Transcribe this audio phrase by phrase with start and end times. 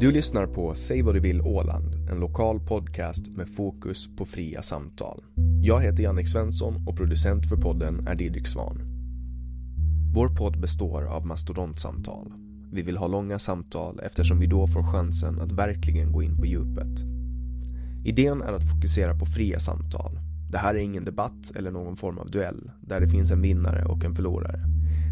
[0.00, 4.62] Du lyssnar på Säg vad du vill Åland, en lokal podcast med fokus på fria
[4.62, 5.24] samtal.
[5.62, 8.80] Jag heter Jannik Svensson och producent för podden är Didrik Svan.
[10.14, 12.32] Vår podd består av mastodontsamtal.
[12.72, 16.46] Vi vill ha långa samtal eftersom vi då får chansen att verkligen gå in på
[16.46, 17.04] djupet.
[18.04, 20.18] Idén är att fokusera på fria samtal.
[20.50, 23.84] Det här är ingen debatt eller någon form av duell där det finns en vinnare
[23.84, 24.77] och en förlorare.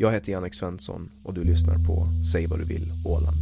[0.00, 3.36] Jag heter Jannik Svensson och du lyssnar på Säg vad du vill Åland.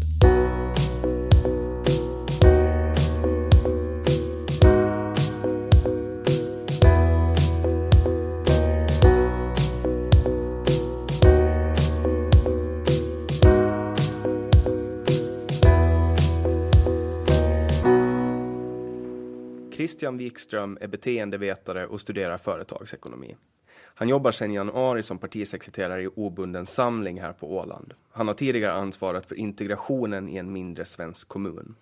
[19.74, 23.36] Christian Wikström är beteendevetare och studerar företagsekonomi.
[23.84, 27.94] Han jobbar sedan januari som partisekreterare i Obunden samling här på Åland.
[28.10, 31.74] Han har tidigare ansvarat för integrationen i en mindre svensk kommun.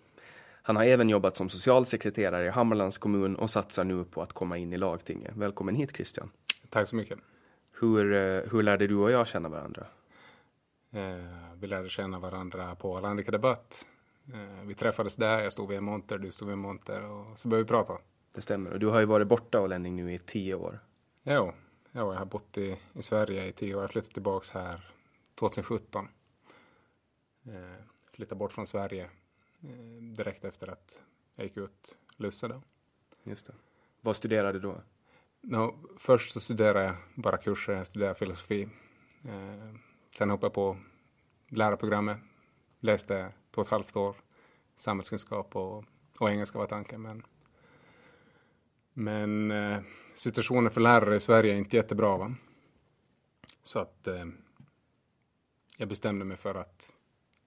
[0.62, 4.58] Han har även jobbat som socialsekreterare i Hammarlands kommun och satsar nu på att komma
[4.58, 5.36] in i lagtinget.
[5.36, 6.30] Välkommen hit Christian.
[6.70, 7.18] Tack så mycket.
[7.80, 9.86] Hur, eh, hur lärde du och jag känna varandra?
[10.92, 11.00] Eh,
[11.60, 13.86] vi lärde känna varandra på Landica Debatt.
[14.32, 17.38] Eh, vi träffades där, jag stod vid en monter, du stod vid en monter och
[17.38, 17.98] så började vi prata.
[18.34, 18.70] Det stämmer.
[18.70, 20.78] Och du har ju varit borta ålänning nu i tio år.
[21.22, 21.52] Jo,
[21.94, 23.82] jo jag har bott i, i Sverige i tio år.
[23.82, 24.90] Jag flyttade tillbaks här
[25.34, 26.08] 2017.
[27.46, 29.04] Eh, flyttade bort från Sverige
[29.62, 31.02] eh, direkt efter att
[31.34, 32.62] jag gick ut Lusse då.
[33.22, 33.54] Just det.
[34.00, 34.80] Vad studerade du då?
[35.40, 38.68] No, först så studerade jag bara kurser, jag studerade filosofi.
[39.24, 39.74] Eh,
[40.10, 40.76] sen hoppade jag på
[41.48, 42.18] lärarprogrammet,
[42.80, 44.16] läste två och ett halvt år
[44.76, 45.84] samhällskunskap och,
[46.20, 47.02] och engelska var tanken.
[47.02, 47.22] Men,
[48.94, 49.80] men eh,
[50.14, 52.16] situationen för lärare i Sverige är inte jättebra.
[52.16, 52.34] Va?
[53.62, 54.24] Så att eh,
[55.76, 56.92] jag bestämde mig för att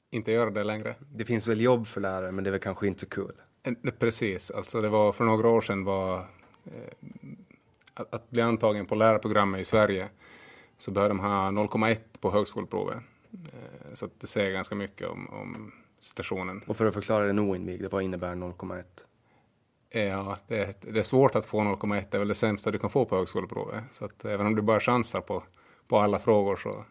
[0.10, 0.96] inte göra det längre.
[1.16, 3.34] Det finns väl jobb för lärare, men det är väl kanske inte så kul?
[3.64, 6.20] Eh, Precis, alltså det var för några år sedan var
[6.66, 7.08] eh,
[7.94, 10.10] att, att bli antagen på lärarprogrammet i Sverige
[10.78, 12.98] så behöver de ha 0,1 på högskoleprovet.
[13.34, 16.62] Eh, så att det säger ganska mycket om, om situationen.
[16.68, 18.84] Och för att förklara den oinvigde, vad innebär 0,1?
[19.90, 22.90] Ja, det, det är svårt att få 0,1, det är väl det sämsta du kan
[22.90, 23.84] få på högskoleprovet.
[23.92, 25.44] Så att även om du bara chansar på,
[25.88, 26.86] på alla frågor så,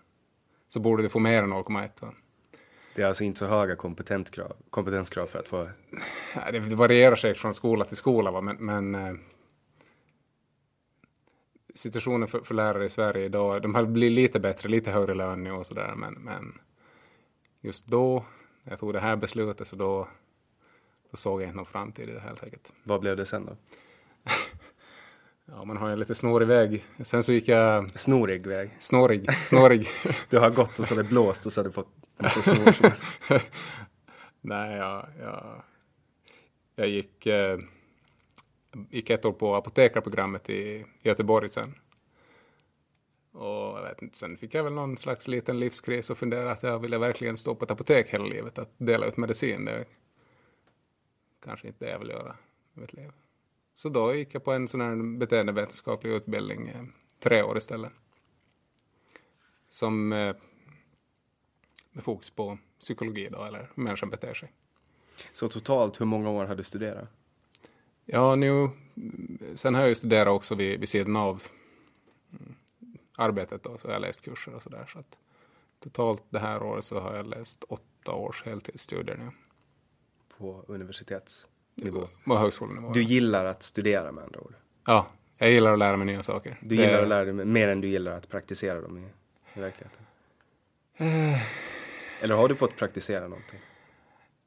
[0.68, 2.02] så borde du få mer än 0,1.
[2.02, 2.12] va.
[2.94, 5.68] Det är alltså inte så höga kompetenskrav, kompetenskrav för att få...
[6.52, 8.40] Det varierar säkert från skola till skola, va?
[8.40, 9.14] men, men eh,
[11.74, 15.44] situationen för, för, lärare i Sverige idag, de har blivit lite bättre, lite högre lön
[15.44, 16.58] nu och sådär, men, men
[17.60, 18.24] just då,
[18.62, 20.08] när jag tog det här beslutet, så då
[21.16, 22.72] såg jag inte någon framtid i det helt enkelt.
[22.84, 23.56] Vad blev det sen då?
[25.44, 26.84] ja, man har en lite snårig väg.
[27.04, 27.98] Sen så gick jag...
[27.98, 28.76] Snorig väg?
[28.78, 29.88] Snårig, snårig.
[30.30, 32.42] du har gått och så har det blåst och så har du fått en massa
[32.42, 32.92] snår.
[34.40, 35.62] Nej, jag, jag,
[36.76, 37.58] jag gick, eh,
[38.90, 41.74] gick ett år på apotekarprogrammet i Göteborg sen.
[43.36, 46.62] Och jag vet inte, sen fick jag väl någon slags liten livskris och funderade att
[46.62, 49.64] jag ville verkligen stå på ett apotek hela livet, att dela ut medicin.
[49.64, 49.84] Det
[51.46, 52.36] kanske inte det jag vill göra
[52.76, 53.12] i mitt liv.
[53.74, 56.84] Så då gick jag på en sån här beteendevetenskaplig utbildning, eh,
[57.18, 57.92] tre år istället.
[59.68, 60.36] Som eh,
[61.90, 64.52] med fokus på psykologi då, eller hur människan beter sig.
[65.32, 67.08] Så totalt, hur många år har du studerat?
[68.04, 68.70] Ja, nu,
[69.54, 71.42] sen har jag ju studerat också vid, vid sidan av
[72.30, 72.54] mm,
[73.16, 74.86] arbetet då, så har jag läst kurser och sådär.
[74.92, 75.18] Så att
[75.80, 79.30] totalt det här året så har jag läst åtta års heltidsstudier nu.
[80.38, 82.08] På universitetsnivå?
[82.24, 82.92] På högskolenivå.
[82.92, 84.54] Du gillar att studera med andra ord?
[84.86, 85.06] Ja,
[85.38, 86.58] jag gillar att lära mig nya saker.
[86.62, 87.02] Du gillar det...
[87.02, 89.08] att lära dig mer än du gillar att praktisera dem i,
[89.54, 90.06] i verkligheten?
[90.96, 91.40] Eh.
[92.20, 93.60] Eller har du fått praktisera någonting?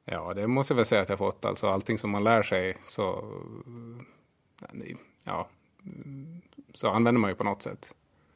[0.04, 1.44] Ja, det måste jag väl säga att jag fått.
[1.44, 3.24] Alltså allting som man lär sig så,
[5.24, 5.48] ja,
[6.74, 7.94] så använder man ju på något sätt,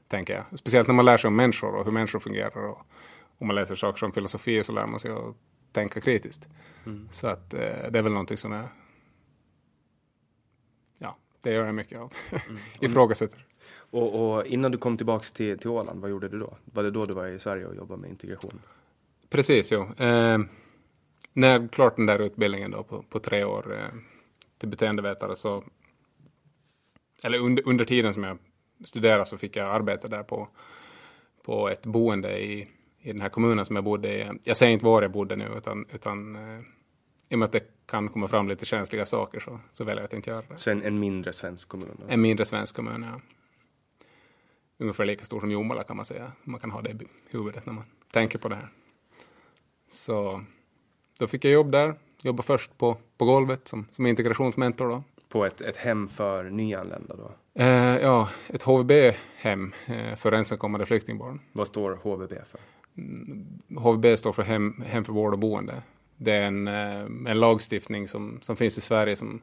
[0.08, 0.58] tänker jag.
[0.58, 2.66] Speciellt när man lär sig om människor och hur människor fungerar.
[2.66, 2.78] Och
[3.38, 5.36] om man läser saker som filosofi så lär man sig att
[5.74, 6.48] tänka kritiskt.
[6.86, 7.08] Mm.
[7.10, 8.68] Så att eh, det är väl någonting som jag,
[10.98, 12.12] ja, det gör jag mycket av.
[12.48, 12.60] Mm.
[12.80, 13.46] Ifrågasätter.
[13.74, 16.56] Och, och, innan du kom tillbaka till, till Åland, vad gjorde du då?
[16.64, 18.60] Var det då du var i Sverige och jobbade med integration?
[19.28, 19.82] Precis, jo.
[19.96, 20.38] Eh,
[21.32, 23.98] när jag klart den där utbildningen då på, på tre år eh,
[24.58, 25.64] till beteendevetare så,
[27.24, 28.38] eller under, under tiden som jag
[28.84, 30.48] studerade så fick jag arbeta där på,
[31.42, 32.68] på ett boende i,
[33.04, 34.30] i den här kommunen som jag bodde i.
[34.44, 36.60] Jag säger inte var jag bodde nu utan, utan eh,
[37.28, 40.04] i och med att det kan komma fram lite känsliga saker så, så väljer jag
[40.04, 40.58] att inte göra det.
[40.58, 41.96] Så en, en mindre svensk kommun?
[41.98, 42.04] Då?
[42.08, 43.20] En mindre svensk kommun, ja.
[44.78, 46.32] Ungefär lika stor som Jomala kan man säga.
[46.44, 46.94] Man kan ha det i
[47.30, 48.68] huvudet när man tänker på det här.
[49.88, 50.44] Så
[51.18, 51.94] då fick jag jobb där.
[52.22, 54.88] Jobbade först på, på golvet som, som integrationsmentor.
[54.88, 55.02] Då.
[55.28, 57.32] På ett, ett hem för nyanlända då?
[57.62, 61.40] Eh, ja, ett HVB-hem eh, för ensamkommande flyktingbarn.
[61.52, 62.60] Vad står HVB för?
[62.96, 65.82] Mm, HVB står för hem, hem för vård och boende.
[66.16, 69.40] Det är en, eh, en lagstiftning som, som finns i Sverige som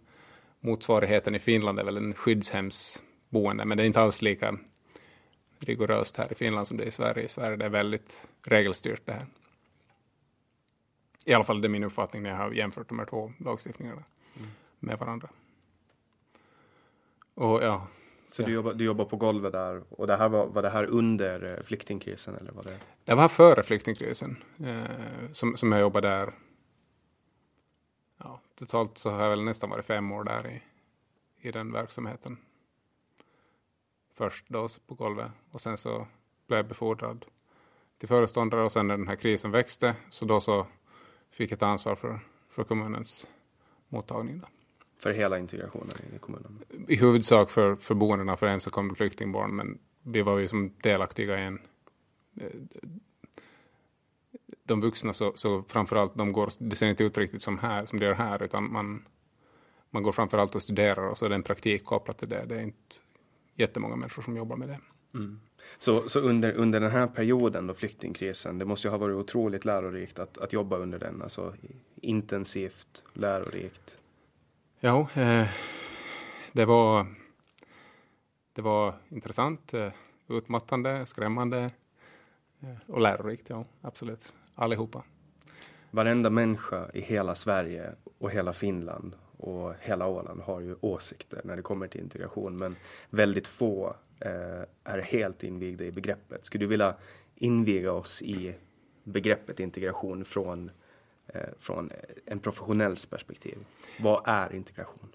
[0.60, 4.58] motsvarigheten i Finland är väl en skyddshemsboende, men det är inte alls lika
[5.60, 7.24] rigoröst här i Finland som det är i Sverige.
[7.24, 9.26] I Sverige är det väldigt regelstyrt det här.
[11.26, 14.04] I alla fall det är min uppfattning när jag har jämfört de här två lagstiftningarna
[14.38, 14.50] mm.
[14.80, 15.30] med varandra.
[17.34, 17.88] Och ja.
[18.32, 20.86] Så, du, jobbar, du jobbar på golvet där och det här var, var det här
[20.86, 22.80] under eh, flyktingkrisen eller var det?
[23.04, 26.34] Det var före flyktingkrisen eh, som, som jag jobbade där.
[28.18, 30.62] Ja, totalt så har jag väl nästan varit fem år där i,
[31.48, 32.38] i den verksamheten.
[34.14, 36.08] Först då på golvet och sen så
[36.48, 37.26] blev jag befordrad
[37.98, 40.68] till föreståndare och sen när den här krisen växte så då så
[41.32, 43.28] fick jag ta ansvar för, för kommunens
[43.90, 44.40] mottagning.
[44.40, 44.48] Då.
[45.02, 46.60] För hela integrationen i kommunen?
[46.88, 51.44] I huvudsak för, för boendena för ensamkommande flyktingbarn, men vi var ju som delaktiga i
[51.44, 51.60] en...
[52.38, 52.48] Eh,
[54.64, 58.00] de vuxna, så, så framförallt, de går, det ser inte ut riktigt som här, som
[58.00, 59.06] det gör här, utan man,
[59.90, 62.46] man går framförallt och studerar och så är det en praktik kopplat till det.
[62.46, 62.96] Det är inte
[63.56, 64.80] jättemånga människor som jobbar med det.
[65.14, 65.40] Mm.
[65.78, 69.66] Så, så under, under den här perioden då flyktingkrisen, det måste ju ha varit otroligt
[69.66, 71.54] lärorikt att, att jobba under den, alltså
[72.02, 74.01] intensivt, lärorikt.
[74.84, 75.48] Ja, eh,
[76.52, 77.08] det var,
[78.54, 79.92] det var intressant, eh,
[80.28, 81.70] utmattande, skrämmande
[82.62, 85.04] eh, och lärorikt, ja absolut, allihopa.
[85.92, 91.56] Varenda människa i hela Sverige och hela Finland och hela Åland har ju åsikter när
[91.56, 92.76] det kommer till integration, men
[93.10, 93.96] väldigt få
[94.26, 96.46] Eh, är helt invigda i begreppet.
[96.46, 96.96] Skulle du vilja
[97.36, 98.56] inviga oss i
[99.04, 100.72] begreppet integration från,
[101.60, 101.92] från
[102.26, 103.58] en professionells perspektiv?
[104.00, 105.10] Vad är integration?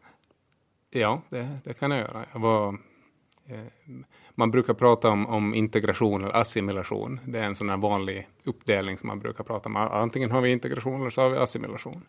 [0.91, 2.25] Ja, det, det kan jag göra.
[2.33, 2.69] Jag var,
[3.47, 3.65] eh,
[4.35, 7.21] man brukar prata om, om, integration eller assimilation.
[7.25, 9.77] Det är en sån här vanlig uppdelning som man brukar prata om.
[9.77, 12.03] Antingen har vi integration eller så har vi assimilation.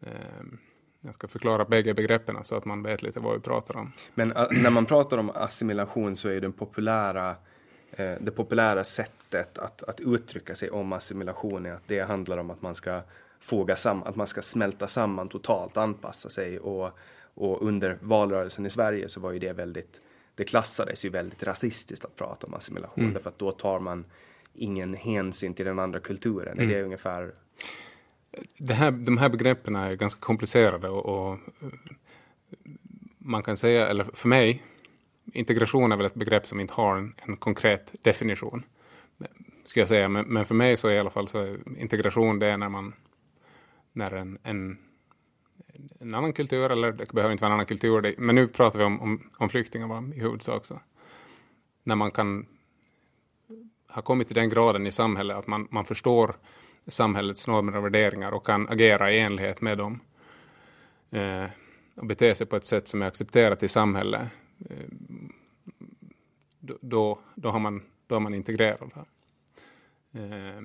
[0.00, 0.10] Eh,
[1.00, 3.92] jag ska förklara bägge begreppen så att man vet lite vad vi pratar om.
[4.14, 7.36] Men uh, när man pratar om assimilation så är den populära eh,
[7.96, 12.62] det populära sättet att, att uttrycka sig om assimilation är att det handlar om att
[12.62, 13.02] man ska
[13.40, 16.90] foga samman, att man ska smälta samman totalt, anpassa sig och,
[17.34, 20.00] och under valrörelsen i Sverige så var ju det väldigt,
[20.34, 23.14] det klassades ju väldigt rasistiskt att prata om assimilation mm.
[23.14, 24.04] därför att då tar man
[24.54, 26.58] ingen hänsyn till den andra kulturen.
[26.58, 26.68] Mm.
[26.68, 27.32] Det är ungefär
[28.58, 31.38] det här, de här begreppen är ganska komplicerade och, och,
[33.18, 34.62] man kan säga, eller för mig,
[35.32, 38.62] integration är väl ett begrepp som inte har en, en konkret definition.
[39.64, 42.46] Ska jag säga, men, men, för mig så är i alla fall så integration det
[42.46, 42.94] är när man,
[43.92, 44.78] när en, en,
[46.00, 48.84] en annan kultur, eller det behöver inte vara en annan kultur, men nu pratar vi
[48.84, 50.80] om, om, om flyktingar i huvudsak så.
[51.82, 52.46] När man kan
[53.88, 56.36] ha kommit till den graden i samhället att man, man förstår
[56.86, 60.00] samhällets normer och värderingar och kan agera i enlighet med dem.
[61.10, 61.44] Eh,
[61.94, 64.28] och bete sig på ett sätt som är accepterat i samhället.
[64.70, 64.86] Eh,
[66.80, 68.80] då, då, har man, då har man integrerat.
[70.12, 70.62] Eh,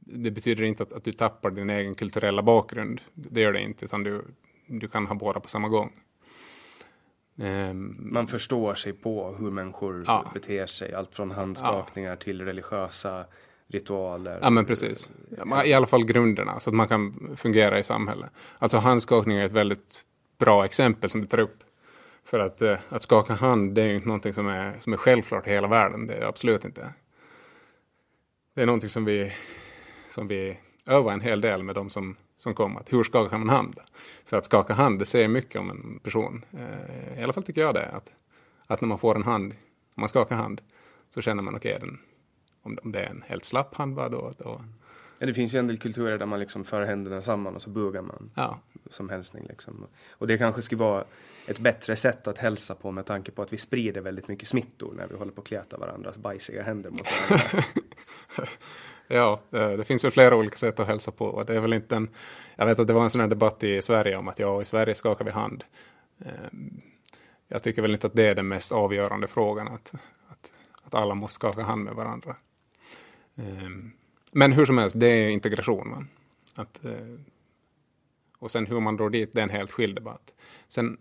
[0.00, 3.00] det betyder inte att, att, du tappar din egen kulturella bakgrund.
[3.14, 4.24] Det gör det inte, utan du,
[4.66, 5.92] du kan ha båda på samma gång.
[7.38, 10.30] Eh, man förstår sig på hur människor ja.
[10.34, 12.16] beter sig, allt från handskakningar ja.
[12.16, 13.24] till religiösa
[13.66, 14.38] ritualer.
[14.42, 15.10] Ja men precis.
[15.64, 18.30] I alla fall grunderna så att man kan fungera i samhället.
[18.58, 20.04] Alltså handskakning är ett väldigt
[20.38, 21.64] bra exempel som du tar upp.
[22.24, 24.96] För att, eh, att skaka hand det är ju inte någonting som är, som är
[24.96, 26.06] självklart i hela världen.
[26.06, 26.92] Det är absolut inte.
[28.54, 29.32] Det är någonting som vi,
[30.10, 32.80] som vi övar en hel del med de som, som kommer.
[32.80, 33.80] Att hur skakar man hand?
[34.24, 36.44] För att skaka hand det säger mycket om en person.
[36.52, 37.88] Eh, I alla fall tycker jag det.
[37.88, 38.12] Att,
[38.66, 39.52] att när man får en hand,
[39.94, 40.60] om man skakar hand,
[41.10, 41.98] så känner man okej okay, den,
[42.62, 44.64] om, det är en helt slapp hand bara då, då.
[45.18, 47.70] Ja, det finns ju en del kulturer där man liksom för händerna samman och så
[47.70, 48.58] bugar man ja.
[48.90, 49.46] som hälsning.
[49.48, 49.86] Liksom.
[50.10, 51.04] Och det kanske skulle vara
[51.46, 54.92] ett bättre sätt att hälsa på med tanke på att vi sprider väldigt mycket smittor
[54.96, 57.64] när vi håller på att kläta varandras bajsiga händer mot varandra.
[59.08, 61.44] ja, eh, det finns väl flera olika sätt att hälsa på.
[61.46, 62.08] Det är väl inte en,
[62.56, 64.64] jag vet att det var en sån här debatt i Sverige om att ja, i
[64.64, 65.64] Sverige skakar vi hand.
[66.18, 66.80] Ehm,
[67.48, 69.94] jag tycker väl inte att det är den mest avgörande frågan, att,
[70.28, 72.36] att, att alla måste skaka hand med varandra.
[73.36, 73.92] Ehm,
[74.32, 75.90] men hur som helst, det är integration.
[75.90, 76.04] Va?
[76.62, 77.18] Att, eh,
[78.38, 80.34] och sen hur man drar dit, det är en helt skild debatt.
[80.68, 80.98] Sen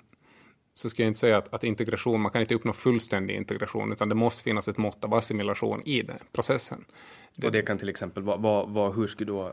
[0.73, 4.09] så ska jag inte säga att, att, integration, man kan inte uppnå fullständig integration, utan
[4.09, 6.85] det måste finnas ett mått av assimilation i den processen.
[7.35, 9.51] Det, och det kan till exempel vara, vad, vad, hur, skulle du,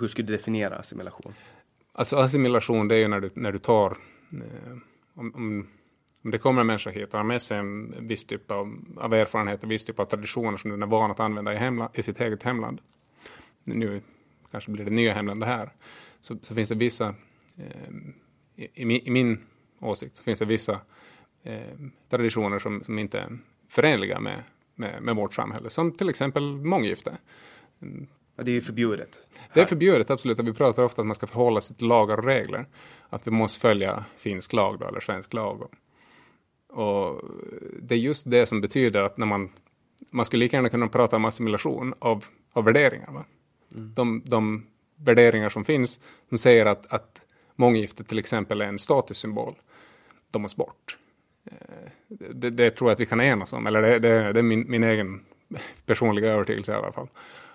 [0.00, 1.34] hur skulle du definiera assimilation?
[1.92, 3.96] Alltså assimilation, det är ju när du, när du tar,
[4.32, 4.76] eh,
[5.14, 5.66] om, om
[6.22, 9.14] om det kommer en människa hit och har med sig en viss typ av, av
[9.14, 12.02] erfarenhet och viss typ av traditioner som den är van att använda i, hemla, i
[12.02, 12.80] sitt eget hemland.
[13.64, 14.02] Nu
[14.50, 15.72] kanske blir det nya hemland det här.
[16.20, 17.14] Så, så finns det vissa,
[17.56, 17.92] eh,
[18.56, 19.46] i, i, min
[19.80, 20.80] åsikt, så finns det vissa
[21.42, 21.60] eh,
[22.10, 24.42] traditioner som, som inte är förenliga med,
[24.74, 25.70] med, med vårt samhälle.
[25.70, 27.16] Som till exempel månggifte.
[28.36, 29.28] Ja, det är förbjudet.
[29.54, 30.38] Det är förbjudet, absolut.
[30.38, 32.66] vi pratar ofta om att man ska förhålla sig till lagar och regler.
[33.08, 35.68] Att vi måste följa finsk lag då, eller svensk lag.
[36.68, 37.22] Och
[37.82, 39.50] det är just det som betyder att när man,
[40.10, 43.12] man skulle lika gärna kunna prata om assimilation av, av värderingar.
[43.12, 43.24] Va?
[43.74, 43.94] Mm.
[43.94, 44.66] De, de
[44.96, 47.22] värderingar som finns, som säger att, att
[47.58, 49.54] månggifte till exempel är en statussymbol,
[50.30, 50.98] de måste bort.
[51.44, 54.42] Eh, det, det, tror jag att vi kan enas om, eller det, det, det är
[54.42, 55.20] min, min, egen
[55.86, 57.08] personliga övertygelse i alla fall.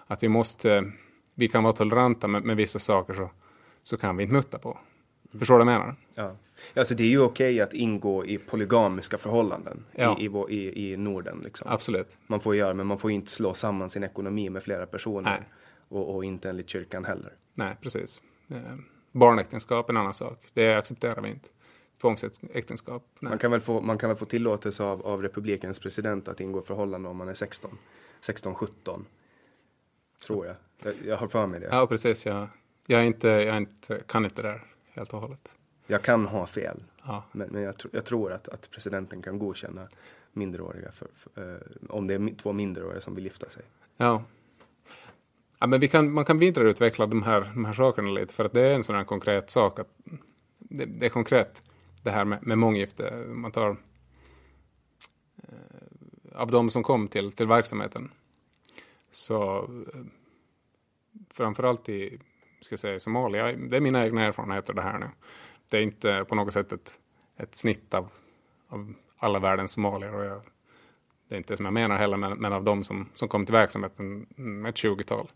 [0.07, 0.91] Att vi måste,
[1.35, 3.29] vi kan vara toleranta med, med vissa saker så,
[3.83, 4.77] så kan vi inte mutta på.
[5.39, 5.95] Förstår du vad jag menar?
[6.15, 6.35] Ja.
[6.75, 10.17] Alltså det är ju okej att ingå i polygamiska förhållanden ja.
[10.19, 11.41] i, i, i, i Norden.
[11.43, 11.67] Liksom.
[11.71, 12.17] Absolut.
[12.27, 15.47] Man får göra, men man får inte slå samman sin ekonomi med flera personer.
[15.89, 17.33] Och, och, inte enligt kyrkan heller.
[17.53, 18.21] Nej, precis.
[19.13, 20.49] Barnäktenskap är en annan sak.
[20.53, 21.49] Det accepterar vi inte.
[22.01, 23.07] Tvångsäktenskap.
[23.19, 23.29] Nej.
[23.29, 26.61] Man, kan väl få, man kan väl få tillåtelse av, av republikens president att ingå
[26.61, 27.77] förhållande om man är 16.
[28.21, 29.05] 16-17.
[30.25, 30.55] Tror jag.
[30.83, 30.93] jag.
[31.05, 31.17] jag.
[31.17, 31.67] har för mig det.
[31.71, 32.25] Ja, precis.
[32.25, 32.47] Jag,
[32.87, 35.55] jag, är inte, jag inte, kan inte det där helt och hållet.
[35.87, 37.23] Jag kan ha fel, ja.
[37.31, 39.87] men, men jag, tr jag, tror att, att presidenten kan godkänna
[40.31, 43.63] minderåriga för, för, eh, om det är två minderåriga som vill gifta sig.
[43.97, 44.23] Ja
[45.63, 48.53] ja men vi kan, man kan vidareutveckla de här, de här sakerna lite för att
[48.53, 49.79] det är en sån här konkret sak.
[49.79, 49.87] att
[50.59, 51.63] Det, det är konkret
[52.01, 53.25] det här med, med månggifte.
[53.27, 53.77] Man tar
[55.37, 58.11] eh, av de som kom till, till verksamheten
[59.11, 60.01] så eh,
[61.33, 62.19] framförallt i
[62.61, 65.09] ska säga, Somalia, det är mina egna erfarenheter det här nu.
[65.69, 66.99] Det är inte på något sätt ett,
[67.37, 68.09] ett snitt av,
[68.67, 70.15] av alla världens somalier.
[70.15, 70.41] Och jag,
[71.27, 73.55] det är inte som jag menar heller, men, men av de som, som kom till
[73.55, 75.27] verksamheten, mm, ett 20-tal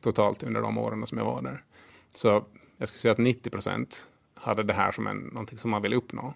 [0.00, 1.64] totalt under de åren som jag var där.
[2.14, 2.44] Så
[2.76, 5.94] jag skulle säga att 90 procent hade det här som en, någonting som man vill
[5.94, 6.34] uppnå.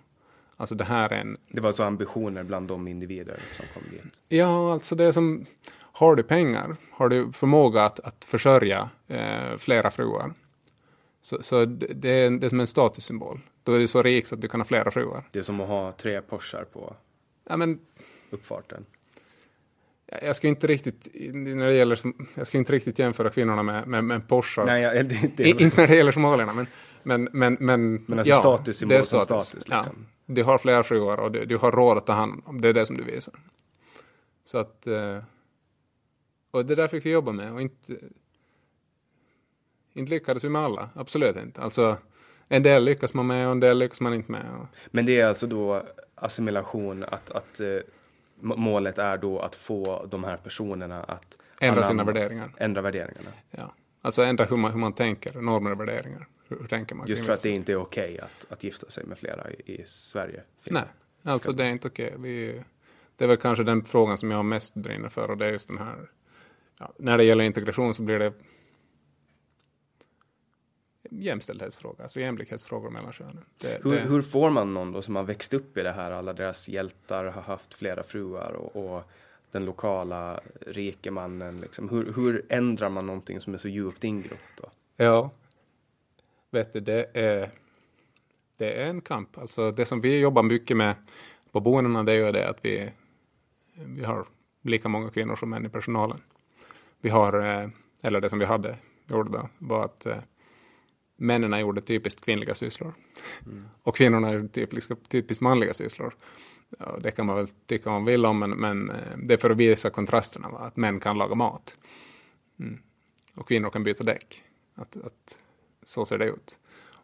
[0.57, 1.37] Alltså det här är en...
[1.49, 4.23] Det var så ambitioner bland de individer som kom dit?
[4.29, 5.47] Ja, alltså det är som,
[5.81, 10.35] har du pengar, har du förmåga att, att försörja eh, flera fruar,
[11.21, 13.41] så, så det, är, det är som en statussymbol.
[13.63, 15.25] Då är du så rik så att du kan ha flera fruar.
[15.33, 16.97] Det är som att ha tre Porschar på
[17.49, 17.81] ja, men,
[18.31, 18.87] uppfarten.
[20.23, 22.01] Jag ska inte riktigt, när det gäller,
[22.35, 24.67] jag ska inte riktigt jämföra kvinnorna med, med, med Porschar.
[24.67, 26.67] Nej, jag, det, det, inte när det gäller somalierna, men,
[27.03, 29.09] men, men, men, men alltså ja, det är status.
[29.09, 29.55] som status.
[29.55, 29.73] Liksom.
[29.77, 29.85] Ja.
[30.27, 32.73] Du har flera fruar och du, du, har råd att ta hand om, det är
[32.73, 33.35] det som du visar.
[34.45, 35.19] Så att, eh,
[36.51, 37.97] och det där fick vi jobba med och inte,
[39.93, 41.61] inte lyckades vi med alla, absolut inte.
[41.61, 41.97] Alltså,
[42.49, 44.67] en del lyckas man med och en del lyckas man inte med.
[44.87, 45.83] Men det är alltså då
[46.15, 47.79] assimilation, att, att eh,
[48.41, 52.51] målet är då att få de här personerna att ändra sina värderingar.
[52.57, 53.31] Ändra värderingarna.
[53.51, 56.27] Ja, alltså ändra hur man, hur man tänker, normer och värderingar.
[56.49, 57.09] Hur, hur tänker man?
[57.09, 59.75] Just för att det inte är okej okay att, att gifta sig med flera i,
[59.75, 60.43] i Sverige?
[60.71, 60.85] Nej,
[61.23, 62.15] alltså det är inte okej.
[62.17, 62.63] Okay.
[63.17, 65.69] det är väl kanske den frågan som jag mest brinner för och det är just
[65.69, 65.97] den här,
[66.79, 68.33] ja, när det gäller integration så blir det
[71.11, 73.45] jämställdhetsfråga, alltså jämlikhetsfrågor mellan könen.
[73.57, 74.01] Det, hur, det...
[74.01, 77.25] hur, får man någon då som har växt upp i det här, alla deras hjältar
[77.25, 79.03] har haft flera fruar och, och
[79.51, 81.89] den lokala rikemannen, liksom.
[81.89, 84.71] hur, hur ändrar man någonting som är så djupt ingrott då?
[84.97, 85.31] Ja,
[86.51, 87.51] vet du, det är,
[88.57, 89.39] det är en kamp.
[89.39, 90.95] Alltså det som vi jobbar mycket med
[91.53, 92.91] på boendena, det är ju det att vi,
[93.75, 94.27] vi har
[94.63, 96.21] lika många kvinnor som män i personalen.
[97.01, 97.69] Vi har, eh,
[98.03, 98.77] eller det som vi hade,
[99.07, 100.17] gjorde då, var att eh,
[101.21, 102.95] männen gjorde typiskt kvinnliga sysslor.
[103.47, 103.65] Mm.
[103.83, 106.15] Och kvinnorna gjorde typiskt, typiskt manliga sysslor.
[106.79, 109.39] Ja, det kan man väl tycka om man vill om, men, men eh, det är
[109.39, 110.59] för att visa kontrasterna, va?
[110.59, 111.79] att män kan laga mat.
[112.59, 112.79] Mm.
[113.35, 114.43] Och kvinnor kan byta däck.
[114.75, 115.39] Att, att,
[115.83, 116.59] så ser det ut.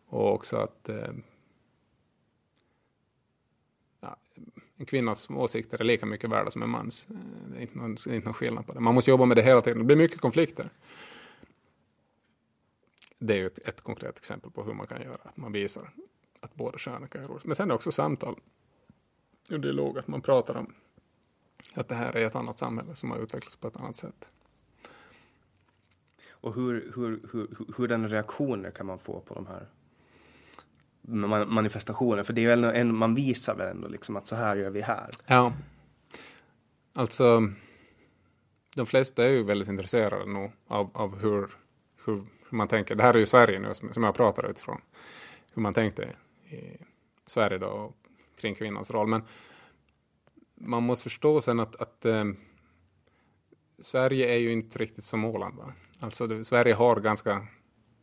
[0.07, 1.13] Och också att eh,
[4.01, 4.17] ja,
[4.77, 7.07] en kvinnas åsikter är lika mycket värda som en mans.
[7.11, 7.17] Eh,
[7.53, 8.81] det är inte någon, det är inte någon skillnad på det.
[8.81, 9.79] Man måste jobba med det hela tiden.
[9.79, 10.71] Det blir mycket konflikter
[13.19, 15.91] det är ju ett, ett, konkret exempel på hur man kan göra, att man visar
[16.41, 17.41] att båda könen kan göra.
[17.45, 18.41] Men sen är också samtal
[19.51, 20.75] och dialog, att man pratar om
[21.75, 24.29] att det här är ett annat samhälle som har utvecklats på ett annat sätt.
[26.29, 29.69] Och hur, hur, hur, hur den reaktioner kan man få på de här
[31.45, 32.25] manifestationerna?
[32.25, 34.81] För det är väl en, man visar väl ändå liksom att så här gör vi
[34.81, 35.11] här.
[35.27, 35.53] Ja,
[36.95, 37.53] alltså
[38.77, 41.49] de flesta är ju väldigt intresserade nog av, av hur,
[42.05, 42.95] hur hur man tänker.
[42.95, 44.81] Det här är ju Sverige nu som jag pratar utifrån.
[45.55, 46.17] Hur man tänkte
[46.51, 46.77] i
[47.27, 47.93] Sverige då
[48.37, 49.09] kring kvinnans roll.
[49.09, 49.23] Men
[50.55, 52.25] man måste förstå sen att, att eh,
[53.79, 55.59] Sverige är ju inte riktigt som Åland.
[55.59, 55.73] Va?
[56.01, 57.47] Alltså det, Sverige har ganska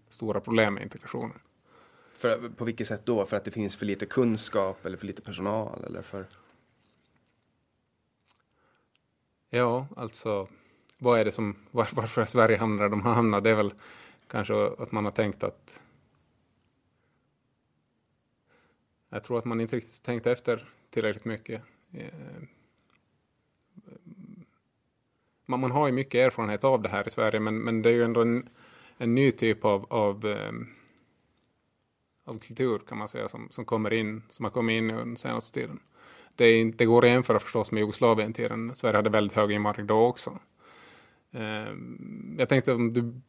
[0.09, 1.39] stora problem med integrationen.
[2.13, 3.25] För, på vilket sätt då?
[3.25, 5.83] För att det finns för lite kunskap eller för lite personal?
[5.83, 6.27] Eller för...
[9.49, 10.47] Ja, alltså
[10.99, 13.41] vad är det som, var, varför Sverige hamnar där de hamnar?
[13.41, 13.73] Det är väl
[14.33, 15.81] kanske att man har tänkt att
[19.09, 21.61] jag tror att man inte riktigt tänkt efter tillräckligt mycket.
[21.91, 22.43] Eh,
[25.45, 28.03] man, har ju mycket erfarenhet av det här i Sverige men, men det är ju
[28.03, 28.49] ändå en,
[28.97, 30.51] en ny typ av, av, eh,
[32.23, 35.17] av kultur kan man säga som, som kommer in, som har kommit in under den
[35.17, 35.79] senaste tiden.
[36.35, 38.75] Det, är, det går att jämföra förstås med Jugoslavien-tiden.
[38.75, 40.39] Sverige hade väldigt hög invandring då också.
[41.31, 41.73] Eh,
[42.37, 43.21] jag tänkte om du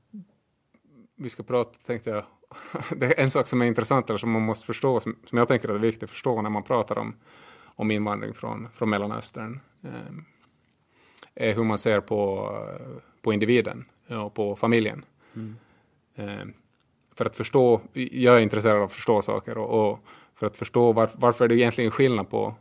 [1.17, 2.25] vi ska prata, tänkte jag,
[2.97, 5.49] det är en sak som är intressant eller som man måste förstå, som, som jag
[5.49, 7.15] tänker är viktigt att förstå när man pratar om,
[7.65, 10.15] om invandring från, från Mellanöstern, eh,
[11.35, 12.51] är hur man ser på,
[13.23, 15.05] på individen och på familjen.
[15.35, 15.57] Mm.
[16.15, 16.47] Eh,
[17.15, 19.99] för att förstå, jag är intresserad av att förstå saker och, och
[20.35, 22.55] för att förstå var, varför är det egentligen skillnad på,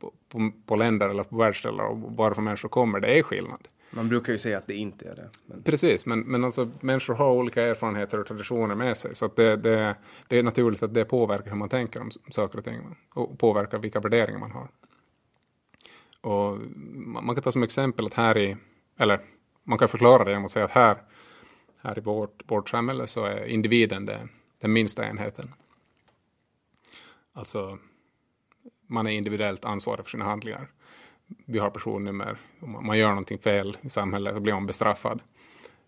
[0.00, 3.68] på, på, på länder eller på världsdelar och varför människor kommer, det är skillnad.
[3.96, 5.30] Man brukar ju säga att det inte är det.
[5.46, 5.62] Men...
[5.62, 9.14] Precis, men, men alltså, människor har olika erfarenheter och traditioner med sig.
[9.14, 9.96] Så det, det,
[10.28, 12.96] det, är naturligt att det påverkar hur man tänker om saker och ting.
[13.14, 14.68] Och påverkar vilka värderingar man har.
[16.20, 16.58] Och
[17.24, 18.56] man kan ta som exempel att här i,
[18.98, 19.20] eller
[19.62, 21.02] man kan förklara det genom att säga att här,
[21.82, 24.28] här i vårt, vårt samhälle så är individen det,
[24.58, 25.52] den minsta enheten.
[27.32, 27.78] Alltså,
[28.86, 30.68] man är individuellt ansvarig för sina handlingar
[31.26, 32.38] vi har personnummer.
[32.60, 35.20] Om man gör någonting fel i samhället så blir man bestraffad.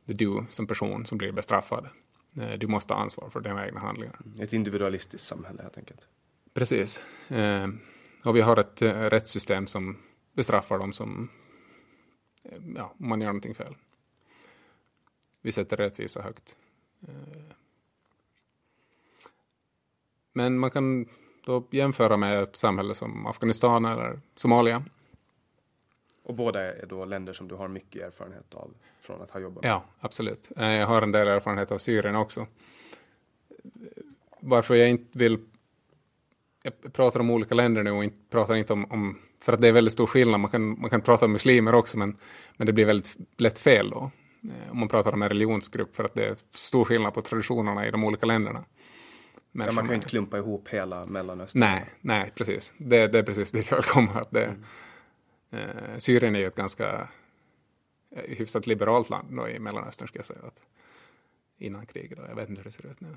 [0.05, 1.89] Det är du som person som blir bestraffad.
[2.37, 4.19] Eh, du måste ha ansvar för dina egna handlingar.
[4.41, 6.07] Ett individualistiskt samhälle helt enkelt.
[6.55, 7.03] Precis.
[7.29, 7.69] Eh,
[8.25, 9.99] och vi har ett eh, rättssystem som
[10.33, 11.31] bestraffar dem som,
[12.77, 13.75] ja, om man gör någonting fel.
[15.43, 16.57] Vi sätter rättvisa högt.
[20.33, 21.09] Men man kan
[21.45, 24.85] då jämföra med ett samhälle som Afghanistan eller Somalia.
[26.29, 29.63] Och båda är då länder som du har mycket erfarenhet av från att ha jobbat
[29.65, 29.71] med?
[29.71, 30.49] Ja, absolut.
[30.57, 32.47] Eh, jag har en del erfarenhet av Syrien också.
[34.41, 35.39] Varför jag inte vill...
[36.63, 39.19] Jag pratar om olika länder nu och inte, pratar inte om, om...
[39.41, 40.41] För att det är väldigt stor skillnad.
[40.41, 42.17] Man kan, man kan prata om muslimer också, men,
[42.57, 44.11] men det blir väldigt lätt fel då.
[44.43, 47.87] Eh, om man pratar om en religionsgrupp, för att det är stor skillnad på traditionerna
[47.87, 48.65] i de olika länderna.
[49.53, 51.61] Ja, man kan ju inte klumpa ihop hela Mellanöstern.
[51.61, 52.75] Nej, nej, precis.
[52.79, 54.21] Det, det är precis dit jag vill komma.
[54.21, 54.65] Att det, mm
[55.51, 57.09] eh, Syrien är ju ett ganska
[58.11, 60.41] eh, hyfsat liberalt land då, i Mellanöstern, ska jag säga.
[60.47, 60.61] Att,
[61.59, 63.17] innan kriget, jag vet inte hur det ser ut nu.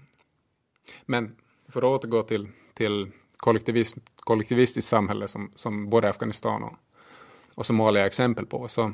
[1.06, 1.36] Men
[1.68, 6.74] för att återgå till, till kollektivism, kollektivistiskt samhälle som, som både Afghanistan och,
[7.56, 8.94] och Somalia är exempel på, så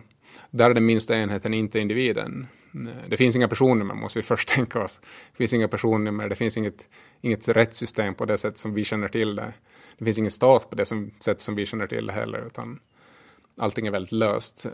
[0.49, 2.47] där är den minsta enheten inte individen.
[2.73, 5.01] Eh, det finns inga personnummer, måste vi först tänka oss.
[5.31, 6.89] Det finns inga personnummer, det finns inget,
[7.21, 9.53] inget rättssystem på det sätt som vi känner till det.
[9.97, 12.79] Det finns ingen stat på det som, sätt som vi känner till det heller, utan
[13.57, 14.65] allting är väldigt löst.
[14.65, 14.71] Eh,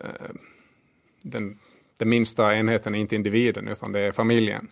[1.21, 1.59] den,
[1.97, 4.67] den minsta enheten är inte individen, utan det är familjen.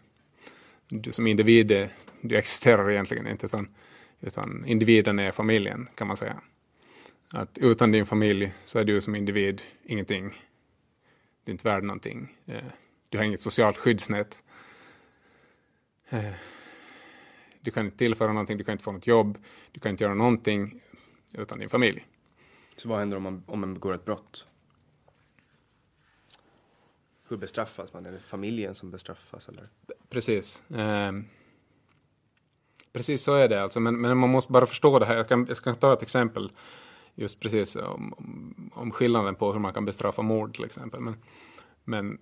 [0.90, 1.90] Du som individ,
[2.22, 3.68] du existerar egentligen inte, utan,
[4.20, 6.42] utan individen är familjen, kan man säga.
[7.34, 10.30] Att utan din familj så är du som individ ingenting.
[11.44, 12.38] Du är inte värd någonting.
[12.46, 12.64] Eh,
[13.10, 14.44] du har inget socialt skyddsnät.
[16.10, 16.34] Eh,
[17.62, 19.38] du kan inte tillföra någonting, du kan inte få något jobb,
[19.72, 20.82] du kan inte göra någonting
[21.34, 22.06] utan din familj.
[22.82, 24.48] Så vad händer om man, om man begår ett brott?
[27.28, 28.06] Hur bestraffas man?
[28.06, 29.50] Är det familjen som bestraffas?
[29.50, 29.68] Eller?
[30.10, 30.70] Precis.
[30.70, 31.12] Eh,
[32.92, 35.18] precis så är det alltså, men, men man måste bara förstå det här.
[35.18, 36.52] Jag, kan, jag ska ta ett exempel
[37.16, 41.00] just precis om, om, om skillnaden på hur man kan bestraffa mord till exempel.
[41.00, 41.16] Men,
[41.84, 42.18] men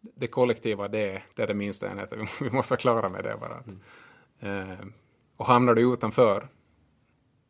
[0.00, 2.26] det kollektiva, det, det är det minsta enheten.
[2.40, 3.62] Vi måste vara klara med det bara.
[3.66, 4.70] Mm.
[4.70, 4.86] Eh,
[5.36, 6.48] och hamnar du utanför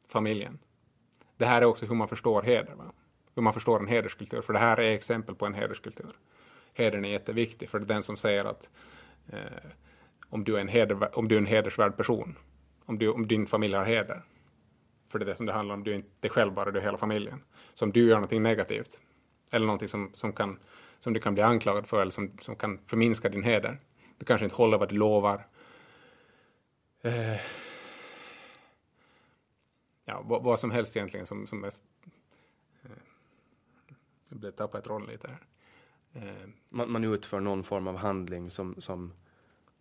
[0.09, 0.59] familjen.
[1.37, 2.75] Det här är också hur man förstår heder.
[2.75, 2.93] Va?
[3.35, 4.43] Hur man förstår en hederskultur.
[4.43, 6.11] För det här är exempel på en hederskultur.
[6.75, 8.71] Hedern är jätteviktig för det är den som säger att
[9.33, 9.71] eh,
[10.29, 12.37] om, du är en heder, om du är en hedersvärd person
[12.89, 14.23] om, du, om din familj har heder.
[15.09, 16.79] För det är det som det handlar om, du är inte dig själv bara, du
[16.79, 17.43] är hela familjen.
[17.75, 19.01] Så om du gör någonting negativt,
[19.53, 20.59] eller någonting som, som, kan,
[20.99, 23.79] som du kan bli anklagad för, eller som, som kan förminska din heder,
[24.19, 25.47] du kanske inte håller vad du lovar.
[27.03, 27.41] Eh,
[30.09, 31.71] ja, vad, vad, som helst egentligen som, som är...
[32.83, 32.91] Eh,
[34.29, 35.47] jag blev tappat rollen lite här.
[36.13, 39.13] Eh, man, man utför någon form av handling som, som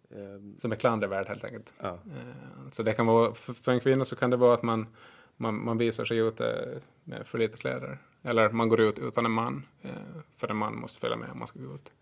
[0.09, 1.73] Eh, som är klandervärd helt enkelt.
[1.79, 1.87] Ja.
[1.87, 4.87] Eh, så det kan vara, för en kvinna så kan det vara att man,
[5.37, 7.97] man, man visar sig ute med för lite kläder.
[8.23, 9.91] Eller man går ut utan en man, eh,
[10.37, 11.93] för en man måste följa med om man ska gå ut.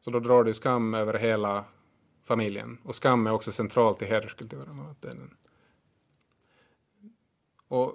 [0.00, 1.64] Så då drar du skam över hela
[2.24, 2.78] familjen.
[2.82, 4.94] Och skam är också centralt i hederskulturen.
[7.68, 7.94] Och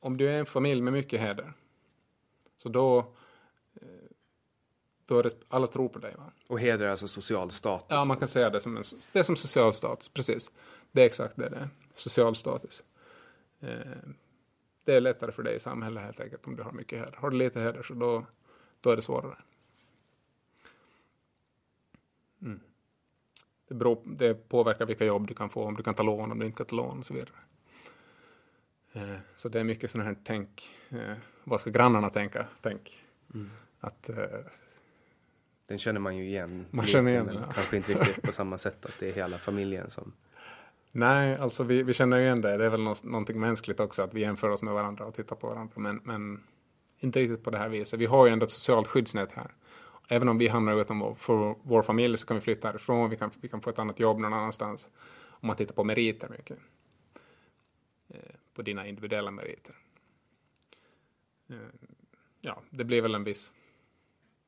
[0.00, 1.52] om du är en familj med mycket heder,
[2.56, 3.14] så då
[5.06, 6.14] då är det, alla tror på dig.
[6.18, 6.32] Va?
[6.46, 7.86] Och heder är alltså social status?
[7.90, 10.52] Ja, man kan säga det som, en, det är som social status, precis.
[10.92, 12.84] Det är exakt det det är, social status.
[13.60, 13.78] Eh,
[14.84, 17.16] det är lättare för dig i samhället helt enkelt om du har mycket heder.
[17.16, 18.26] Har du lite heder så då,
[18.80, 19.36] då är det svårare.
[22.42, 22.60] Mm.
[23.68, 26.38] Det, beror, det påverkar vilka jobb du kan få, om du kan ta lån, om
[26.38, 27.36] du inte kan ta lån och så vidare.
[28.94, 33.04] Eh, så det är mycket sådana här tänk, eh, vad ska grannarna tänka, tänk.
[33.34, 33.50] Mm.
[33.80, 34.16] Att eh,
[35.66, 36.66] den känner man ju igen.
[36.70, 37.34] Man känner igen den.
[37.34, 37.52] Ja.
[37.54, 40.12] Kanske inte riktigt på samma sätt att det är hela familjen som...
[40.92, 42.56] Nej, alltså vi, vi känner igen det.
[42.56, 45.36] Det är väl något, någonting mänskligt också att vi jämför oss med varandra och tittar
[45.36, 45.72] på varandra.
[45.76, 46.44] Men, men
[46.98, 48.00] inte riktigt på det här viset.
[48.00, 49.50] Vi har ju ändå ett socialt skyddsnät här.
[50.08, 53.10] Även om vi hamnar utan vår, för vår familj så kan vi flytta härifrån.
[53.10, 54.88] Vi kan, vi kan få ett annat jobb någon annanstans.
[55.28, 56.58] Om man tittar på meriter mycket.
[58.54, 59.76] På dina individuella meriter.
[61.48, 61.56] Eh,
[62.40, 63.52] ja, det blir väl en viss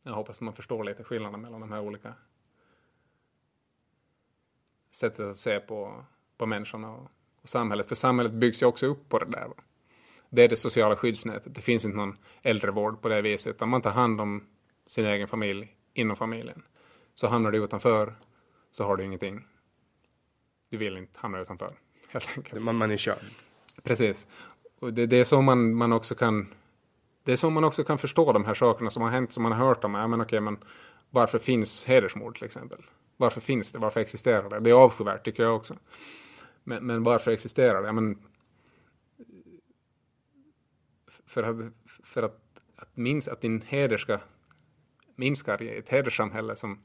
[0.06, 2.14] jag hoppas man förstår lite skillnaden mellan de här olika
[4.90, 6.04] sättet att se på,
[6.36, 7.10] på människorna och,
[7.42, 7.88] och samhället.
[7.88, 9.48] För samhället byggs ju också upp på det där.
[9.48, 9.54] Va?
[10.30, 11.54] Det är det sociala skyddsnätet.
[11.54, 14.46] Det finns inte någon äldrevård på det viset, utan man tar hand om
[14.86, 16.62] sin egen familj inom familjen.
[17.14, 18.14] Så hamnar du utanför
[18.70, 19.46] så har du ingenting.
[20.70, 22.64] Du vill inte hamna utanför, helt enkelt.
[22.64, 23.24] Man, man är körd.
[23.82, 24.26] Precis.
[24.78, 26.54] Och det, det är så man, man också kan
[27.26, 29.52] det är så man också kan förstå de här sakerna som har hänt, som man
[29.52, 29.94] har hört om.
[29.94, 30.58] Ja, men okej, men
[31.10, 32.78] varför finns hedersmord till exempel?
[33.16, 33.78] Varför finns det?
[33.78, 34.60] Varför existerar det?
[34.60, 35.74] Det är avskyvärt tycker jag också.
[36.64, 37.86] Men, men varför existerar det?
[37.86, 38.18] Ja, men,
[41.26, 41.56] för att,
[42.04, 42.40] för att,
[42.76, 44.18] att, minst, att din heder ska
[45.16, 46.78] minska i ett hederssamhälle som,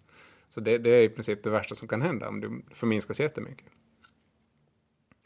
[0.49, 3.67] Så det, det, är i princip det värsta som kan hända om du förminskas jättemycket.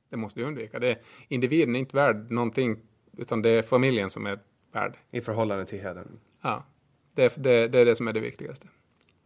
[0.09, 0.79] Det måste du undvika.
[0.79, 2.77] Det, individen är inte värd någonting,
[3.17, 4.39] utan det är familjen som är
[4.71, 4.97] värd.
[5.11, 6.19] I förhållande till hedern?
[6.41, 6.65] Ja,
[7.13, 8.67] det, det, det är det som är det viktigaste.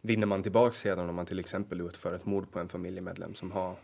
[0.00, 3.52] Vinner man tillbaks hedern om man till exempel utför ett mord på en familjemedlem som
[3.52, 3.76] har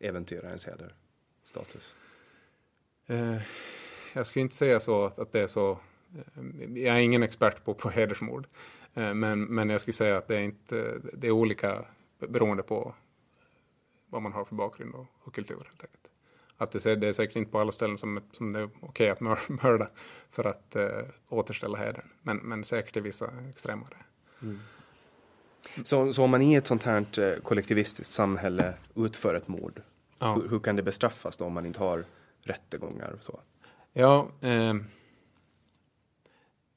[0.00, 0.94] äventyrarens heder
[1.44, 1.94] status?
[3.06, 3.36] Eh,
[4.12, 5.70] jag skulle inte säga så att, att det är så.
[5.70, 8.46] Eh, jag är ingen expert på, på hedersmord.
[8.94, 11.84] Eh, men, men jag skulle säga att det är, inte, det är olika
[12.18, 12.94] beroende på
[14.10, 15.56] vad man har för bakgrund och, och kultur.
[15.64, 16.10] Helt enkelt.
[16.56, 19.20] Att det, det är säkert inte på alla ställen som, som det är okej att
[19.48, 19.88] mörda
[20.30, 22.08] för att eh, återställa hedern.
[22.22, 23.96] Men, men säkert i vissa extremare.
[24.42, 24.60] Mm.
[25.84, 29.82] Så, så om man i ett sånt här eh, kollektivistiskt samhälle utför ett mord,
[30.18, 30.34] ja.
[30.34, 32.04] hur, hur, kan det bestraffas då om man inte har
[32.40, 33.40] rättegångar och så?
[33.92, 34.74] Ja, eh,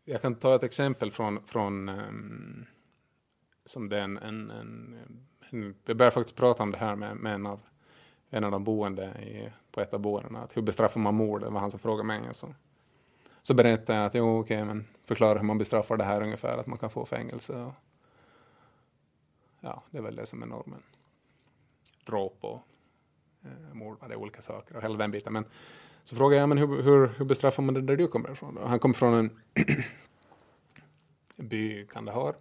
[0.06, 2.12] jag kan ta ett exempel från, från eh,
[3.66, 7.16] som det är en, en, en, en, jag började faktiskt prata om det här med,
[7.16, 7.60] med en, av,
[8.30, 11.60] en av de boende i, på ett av att hur bestraffar man mord, det var
[11.60, 12.22] han som frågade mig.
[12.32, 12.54] Så,
[13.42, 16.68] så berättade jag att jo, okej, men förklara hur man bestraffar det här ungefär, att
[16.68, 17.54] man kan få fängelse.
[17.54, 17.74] Och,
[19.60, 20.84] ja, det är väl det som är normen.
[22.06, 22.60] Dråp och
[23.44, 25.34] eh, mord, det är olika saker och hela den biten.
[25.34, 25.46] Men
[26.04, 28.56] så frågade jag, men hur, hur, hur bestraffar man det där du kommer ifrån?
[28.56, 28.68] Då?
[28.68, 29.40] Han kommer från en
[31.50, 32.36] by, Kandahar.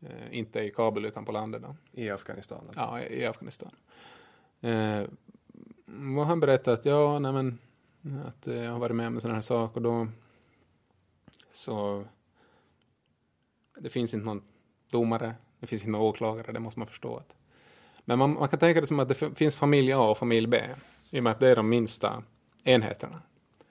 [0.00, 1.62] Eh, inte i Kabul utan på landet.
[1.62, 1.76] Då.
[1.92, 2.64] I Afghanistan?
[2.66, 2.80] Alltså.
[2.80, 3.70] Ja, i, i Afghanistan.
[4.60, 5.02] Eh,
[6.18, 7.58] och han berättade att, ja, nej men,
[8.26, 10.08] att jag har varit med om en sån här sak och då
[11.56, 12.04] så
[13.78, 14.42] det finns inte någon
[14.90, 17.16] domare, det finns inte någon åklagare, det måste man förstå.
[17.16, 17.36] Att.
[18.04, 20.62] Men man, man kan tänka det som att det finns familj A och familj B,
[21.10, 22.22] i och med att det är de minsta
[22.64, 23.22] enheterna.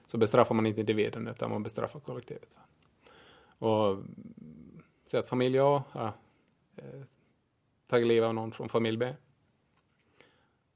[0.06, 2.48] Så bestraffar man inte individen utan man bestraffar kollektivet.
[3.58, 3.98] Och
[5.06, 6.12] så att familj A har
[6.76, 7.02] eh,
[7.86, 9.14] tagit livet av någon från familj B.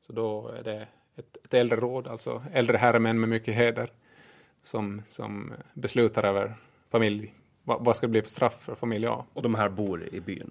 [0.01, 3.93] Så då är det ett, ett äldre råd, alltså äldre herremän med mycket heder,
[4.63, 6.55] som, som beslutar över
[6.89, 9.25] familj, vad, vad ska det bli för straff för familj A.
[9.33, 10.51] Och de här bor i byn?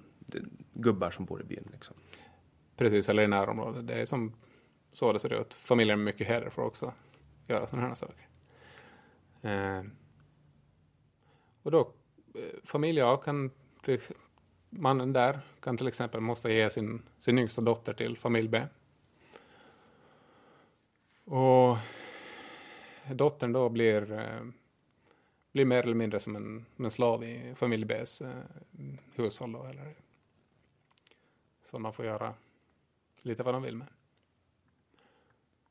[0.73, 1.95] Gubbar som bor i byn liksom?
[2.75, 3.87] Precis, eller i närområdet.
[3.87, 4.33] Det är som
[4.93, 5.53] så det ser ut.
[5.53, 6.93] Familjer med mycket heder får också
[7.47, 8.27] göra sådana här saker.
[9.41, 9.83] Eh,
[11.63, 11.93] och då,
[12.35, 13.99] eh, familj A kan, till,
[14.69, 18.65] mannen där kan till exempel måste ge sin, sin yngsta dotter till familj B.
[21.23, 21.77] Och
[23.13, 24.45] dottern då blir, eh,
[25.51, 28.43] blir mer eller mindre som en, en slav i familj Bs eh,
[29.15, 29.95] hushåll då, eller
[31.61, 32.33] som man får göra
[33.21, 33.87] lite vad de vill med.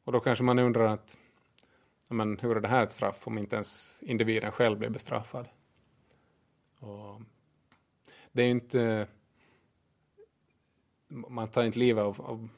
[0.04, 1.18] Och då kanske man undrar att
[2.08, 5.48] men hur är det här ett straff om inte ens individen själv blir bestraffad?
[6.78, 7.20] Och
[8.38, 9.06] det är inte...
[11.08, 12.48] Man tar inte livet av, av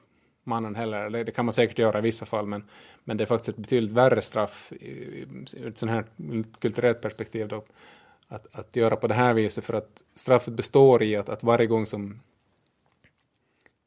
[0.44, 2.64] mannen heller, det kan man säkert göra i vissa fall, men,
[3.04, 6.04] men det är faktiskt ett betydligt värre straff ur ett sånt här
[6.60, 7.64] kulturellt perspektiv då,
[8.28, 11.66] att, att göra på det här viset, för att straffet består i att, att varje
[11.66, 12.20] gång som,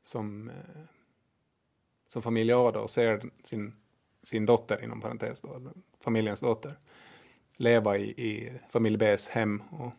[0.03, 0.55] som, eh,
[2.07, 3.73] som familj A då ser sin
[4.23, 5.61] sin dotter, inom parentes då,
[5.99, 6.77] familjens dotter,
[7.57, 9.93] leva i, i familj Bs hem och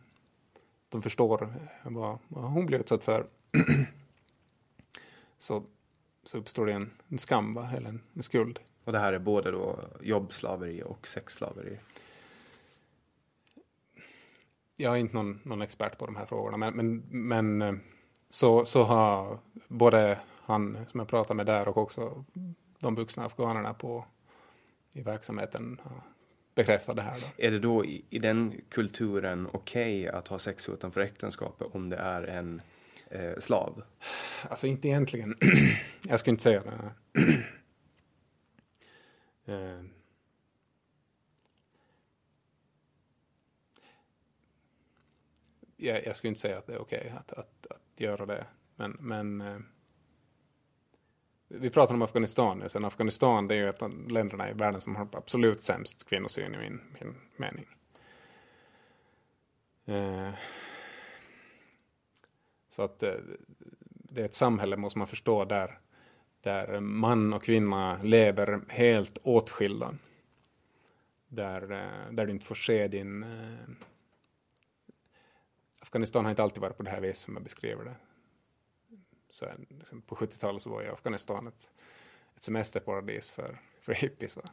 [0.95, 1.53] de förstår
[1.83, 3.27] vad, vad hon blir utsatt för.
[5.37, 5.63] så,
[6.23, 7.69] så uppstår det en, en skam, va?
[7.77, 8.59] eller en, en, skuld.
[8.83, 11.79] Och det här är både då jobbslaveri och sexslaveri?
[14.75, 17.75] Jag är inte någon, någon expert på de här frågorna, men, men, men eh,
[18.29, 22.25] så, så har både han som jag pratade med där och också
[22.79, 24.05] de vuxna afghanerna på
[24.93, 25.81] i verksamheten
[26.55, 27.19] bekräftar det här.
[27.19, 27.43] Då.
[27.43, 31.89] Är det då i, i den kulturen okej okay att ha sex utanför äktenskapet om
[31.89, 32.61] det är en
[33.09, 33.83] eh, slav?
[34.49, 35.35] Alltså inte egentligen.
[36.01, 36.91] jag skulle inte säga det.
[39.53, 39.81] eh.
[45.77, 48.45] jag, jag, skulle inte säga att det är okej okay att, att, att göra det.
[48.75, 49.59] Men, men eh,
[51.47, 54.81] vi pratar om Afghanistan nu, sen Afghanistan det är ju ett av länderna i världen
[54.81, 57.65] som har absolut sämst kvinnosyn i min, min mening.
[59.85, 60.33] Eh,
[62.69, 63.13] så att eh,
[63.89, 65.79] det är ett samhälle, måste man förstå, där,
[66.41, 69.95] där man och kvinna lever helt åtskilda.
[71.27, 73.23] Där, eh, där du inte får se din...
[73.23, 73.69] Eh,
[75.79, 77.95] Afghanistan har inte alltid varit på det här viset som jag beskriver det.
[79.35, 81.71] Så liksom på 70-talet så var ju Afghanistan ett,
[82.35, 84.35] ett semesterparadis för, för hippies.
[84.35, 84.43] Va?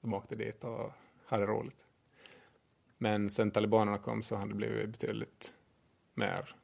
[0.00, 0.92] De åkte dit och
[1.26, 1.86] hade roligt.
[2.98, 5.54] Men sen talibanerna kom så hade det blivit betydligt
[6.14, 6.56] mer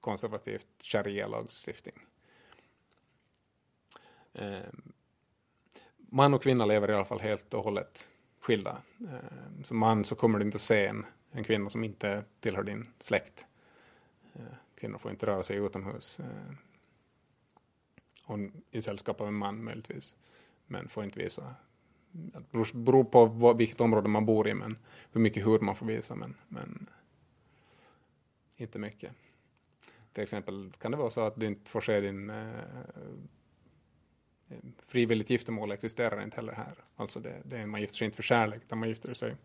[0.00, 1.98] konservativt sharia-lagstiftning.
[4.32, 4.60] Eh,
[5.96, 8.82] man och kvinna lever i alla fall helt och hållet skilda.
[9.00, 12.62] Eh, som man så kommer du inte att se en, en kvinna som inte tillhör
[12.62, 13.46] din släkt.
[14.34, 16.20] Eh, kvinnor får inte röra sig utomhus.
[16.20, 16.52] Eh,
[18.70, 20.16] I sällskap av en man möjligtvis.
[20.66, 21.54] Men får inte visa.
[22.10, 24.78] Det beror på vad, vilket område man bor i, men
[25.12, 26.14] hur mycket hud man får visa.
[26.14, 26.90] Men, men
[28.56, 29.12] inte mycket.
[30.12, 32.64] Till exempel kan det vara så att du inte får se din eh, eh
[34.78, 36.74] frivilligt giftermål existerar inte heller här.
[36.96, 39.36] Alltså det, det man gifter sig inte för kärlek, utan man gifter sig,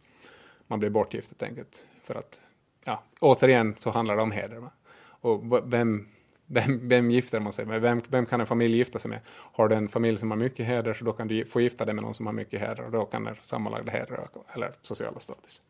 [0.68, 1.88] man blir bortgift helt enkelt.
[2.04, 2.42] För att,
[2.84, 4.58] ja, återigen så handlar det om heder.
[4.58, 4.72] Va?
[5.22, 6.08] Och vem,
[6.46, 7.82] vem, vem gifter man sig med?
[7.82, 9.20] Vem, vem kan en familj gifta sig med?
[9.28, 11.94] Har du en familj som har mycket heder så då kan du få gifta dig
[11.94, 15.20] med någon som har mycket heder och då kan den sammanlagda heder öka, eller sociala
[15.20, 15.62] status.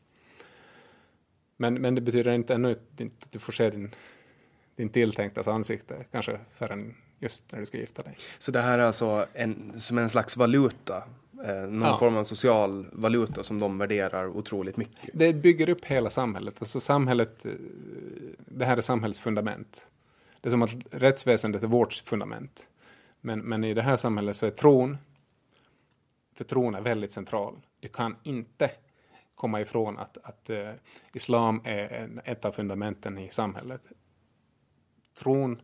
[1.57, 3.95] Men, men det betyder inte ännu att du får se din,
[4.75, 8.17] din tilltänktas ansikte kanske förrän just när du ska gifta dig.
[8.37, 11.03] Så det här är alltså en, som en slags valuta?
[11.43, 11.97] Eh, någon ja.
[11.97, 15.09] form av social valuta som de värderar otroligt mycket?
[15.13, 16.55] Det bygger upp hela samhället.
[16.59, 17.51] Alltså samhället, eh,
[18.37, 19.87] det här är samhällets fundament.
[20.41, 22.69] Det är som att rättsväsendet är vårt fundament.
[23.21, 24.97] Men, men i det här samhället så är tron,
[26.33, 27.55] för tron är väldigt central.
[27.79, 28.71] Du kan inte
[29.35, 30.69] komma ifrån att, att uh,
[31.13, 33.81] islam är en, ett av fundamenten i samhället.
[35.13, 35.61] Tron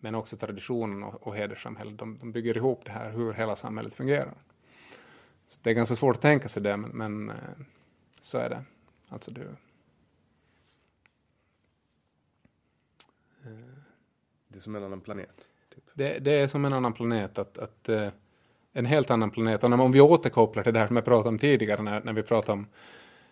[0.00, 3.94] men också traditionen och, och hederssamhället, de, de bygger ihop det här, hur hela samhället
[3.94, 4.34] fungerar.
[5.50, 7.36] Så det är ganska svårt att tänka sig det, men, men eh,
[8.20, 8.62] så är det.
[9.08, 9.48] Alltså du...
[14.48, 15.48] Det är som en annan planet?
[15.74, 15.84] Typ.
[15.94, 18.08] Det, det, är som en annan planet, att, att uh,
[18.72, 19.64] en helt annan planet.
[19.64, 22.12] Och när, om vi återkopplar till det här som jag pratade om tidigare, när, när
[22.12, 22.66] vi pratade om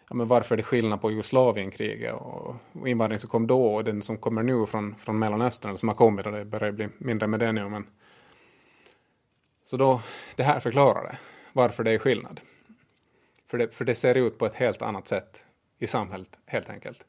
[0.08, 3.84] ja, men varför är det skillnad på Jugoslavienkriget och, och invandring som kom då och
[3.84, 6.88] den som kommer nu från, från Mellanöstern, eller som har kommit och det börjar bli
[6.98, 7.68] mindre med det nu.
[7.68, 7.86] Men...
[9.64, 10.00] Så då,
[10.36, 11.18] det här förklarar det,
[11.58, 12.40] varför det är skillnad.
[13.46, 15.44] För det, för det ser ut på ett helt annat sätt
[15.78, 17.06] i samhället, helt enkelt.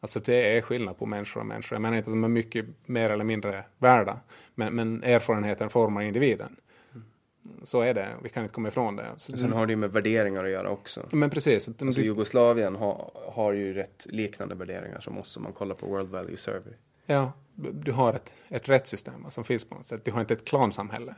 [0.00, 1.76] Alltså det är skillnad på människor och människor.
[1.76, 4.20] Jag menar inte att de är mycket mer eller mindre värda,
[4.54, 6.56] men, men erfarenheten formar individen
[7.62, 9.06] så är det, vi kan inte komma ifrån det.
[9.16, 11.06] Så Sen har det ju med värderingar att göra också.
[11.12, 11.68] Men precis.
[11.68, 15.86] Att alltså, Jugoslavien har, har ju rätt liknande värderingar som oss om man kollar på
[15.86, 16.72] World Value Survey.
[17.06, 17.32] Ja,
[17.72, 20.04] du har ett, ett rättssystem som finns på något sätt.
[20.04, 21.14] Du har inte ett klansamhälle.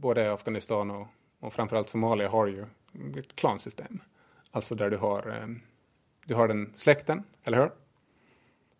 [0.00, 1.06] Både Afghanistan och,
[1.40, 2.66] och framförallt Somalia har ju
[3.18, 4.00] ett klansystem.
[4.50, 5.48] Alltså där du har, eh,
[6.24, 7.70] du har den släkten, eller hur?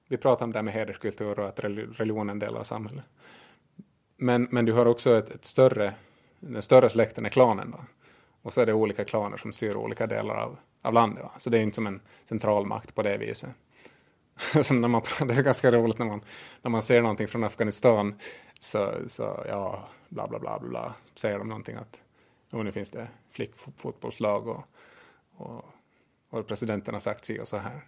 [0.08, 3.04] Vi pratar om det här med hederskultur och att religion är en del av samhället.
[4.16, 5.94] Men, men du har också ett, ett större,
[6.40, 7.70] den större släkten är klanen.
[7.70, 7.78] Då.
[8.42, 11.22] Och så är det olika klaner som styr olika delar av, av landet.
[11.24, 11.32] Va?
[11.38, 13.50] Så det är inte som en centralmakt på det viset.
[14.62, 16.24] som när man, det är ganska roligt när man,
[16.62, 18.14] när man ser någonting från Afghanistan
[18.60, 22.00] så, så ja, bla bla bla bla, säger de någonting att
[22.52, 24.64] oh, nu finns det flickfotbollslag och,
[25.36, 25.64] och,
[26.30, 27.80] och presidenten har sagt sig och så här.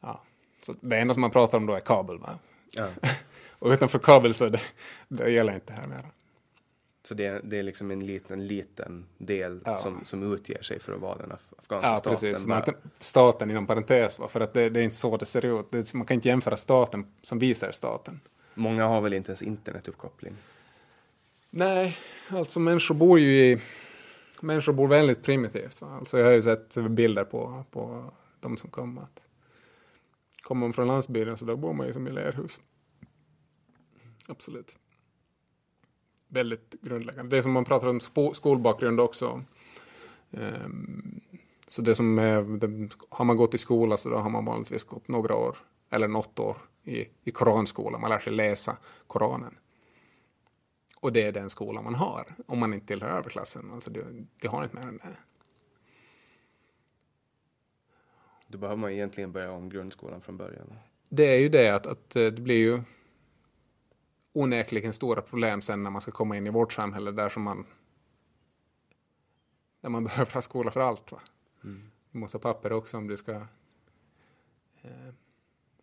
[0.00, 0.22] Ja.
[0.62, 2.18] Så det enda som man pratar om då är Kabul.
[2.18, 2.38] Va?
[2.72, 2.88] Ja.
[3.58, 4.60] Och utanför kabel så det,
[5.08, 6.02] det gäller inte här mer.
[7.04, 9.76] Så det är, det är liksom en liten, liten del ja.
[9.76, 12.12] som, som utger sig för att vara den afghanska ja, staten?
[12.12, 12.46] Precis.
[12.46, 12.64] Bara...
[12.98, 15.70] Staten inom parentes, för att det, det, är inte så det ser ut.
[15.70, 18.20] Det, man kan inte jämföra staten som visar staten.
[18.58, 20.34] Många har väl inte ens internetuppkoppling?
[21.50, 23.60] Nej, alltså människor bor ju i...
[24.40, 25.80] Människor bor väldigt primitivt.
[25.80, 25.88] Va?
[25.88, 29.02] Alltså jag har ju sett bilder på, på de som kommer.
[29.02, 29.26] Att,
[30.42, 32.60] kommer man från landsbygden så då bor man ju som i lerhus.
[34.28, 34.76] Absolut.
[36.28, 37.36] Väldigt grundläggande.
[37.36, 38.00] Det som man pratar om
[38.32, 39.42] skolbakgrund också.
[40.30, 41.20] Um,
[41.66, 44.84] så det som är, det, har man gått i skola så då har man vanligtvis
[44.84, 45.56] gått några år
[45.90, 48.00] eller något år i, i koranskolan.
[48.00, 49.58] Man lär sig läsa Koranen.
[51.00, 53.70] Och det är den skolan man har om man inte tillhör överklassen.
[53.72, 54.04] Alltså det,
[54.40, 55.16] det har inte mer än det.
[58.48, 60.74] Då behöver man egentligen börja om grundskolan från början.
[61.08, 62.82] Det är ju det att, att det blir ju
[64.32, 67.66] onekligen stora problem sen när man ska komma in i vårt samhälle där som man
[69.80, 71.12] där man behöver ha skola för allt.
[71.12, 71.20] Va?
[71.64, 71.90] Mm.
[72.10, 73.32] Du måste ha papper också om du ska
[74.82, 75.12] eh,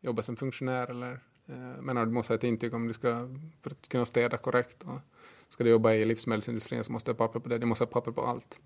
[0.03, 3.29] jobba som funktionär eller eh, men menar, du måste ha ett intyg om du ska
[3.61, 4.83] för att kunna städa korrekt.
[4.83, 4.99] Och
[5.47, 7.57] ska du jobba i livsmedelsindustrin så måste du ha papper på det.
[7.57, 8.61] Du måste ha papper på allt.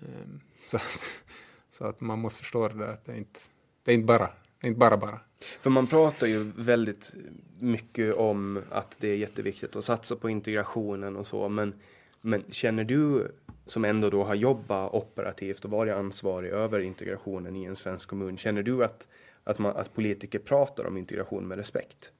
[0.00, 0.98] Ehm, så så,
[1.70, 3.40] så att man måste förstå det där att det är inte,
[3.84, 4.30] det är inte bara
[4.60, 5.20] det är inte bara bara.
[5.60, 7.14] För man pratar ju väldigt
[7.58, 11.74] mycket om att det är jätteviktigt att satsa på integrationen och så, men
[12.20, 13.32] Men känner du
[13.64, 18.36] som ändå då har jobbat operativt och varit ansvarig över integrationen i en svensk kommun,
[18.36, 19.08] känner du att,
[19.50, 22.12] att, man, att politiker pratar om integration med respekt?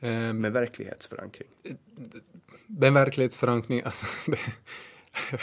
[0.00, 1.48] Um, med verklighetsförankring?
[2.66, 4.38] Med verklighetsförankring, alltså det,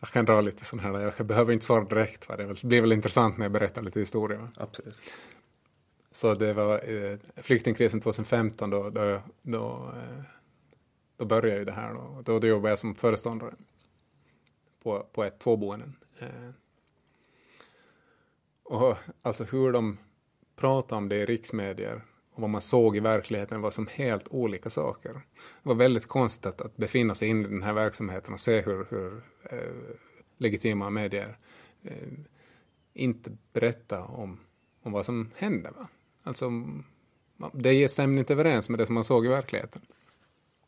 [0.00, 2.36] jag kan dra lite sån här, jag behöver inte svara direkt, va?
[2.36, 4.48] det blir väl intressant när jag berättar lite historia.
[4.56, 5.02] Absolut.
[6.12, 10.22] Så det var eh, flyktingkrisen 2015 då, då, då, eh,
[11.16, 11.94] då började ju det här.
[11.94, 13.54] Då, då, då jobbade jag som föreståndare
[14.82, 15.96] på, på ett tvåboenden.
[16.18, 16.50] Eh,
[18.70, 19.98] och alltså hur de
[20.56, 22.02] pratade om det i riksmedier
[22.32, 25.12] och vad man såg i verkligheten var som helt olika saker.
[25.12, 28.60] Det var väldigt konstigt att, att befinna sig inne i den här verksamheten och se
[28.60, 29.94] hur, hur eh,
[30.36, 31.38] legitima medier
[31.82, 32.08] eh,
[32.92, 34.40] inte berättar om,
[34.82, 35.70] om vad som hände.
[35.70, 35.88] Va?
[36.22, 36.50] Alltså,
[37.52, 39.82] det stämmer inte överens med det som man såg i verkligheten.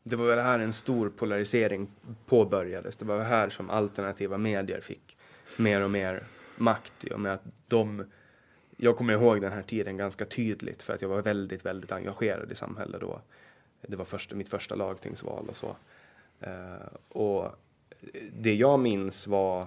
[0.03, 1.91] Det var väl här en stor polarisering
[2.27, 2.97] påbörjades.
[2.97, 5.17] Det var här som alternativa medier fick
[5.57, 6.25] mer och mer
[6.57, 8.05] makt i och med att de
[8.77, 12.53] jag kommer ihåg den här tiden ganska tydligt för att jag var väldigt, väldigt engagerad
[12.53, 13.21] i samhället då.
[13.81, 15.77] Det var först, mitt första lagtingsval och så.
[16.47, 17.51] Uh, och
[18.33, 19.67] det jag minns var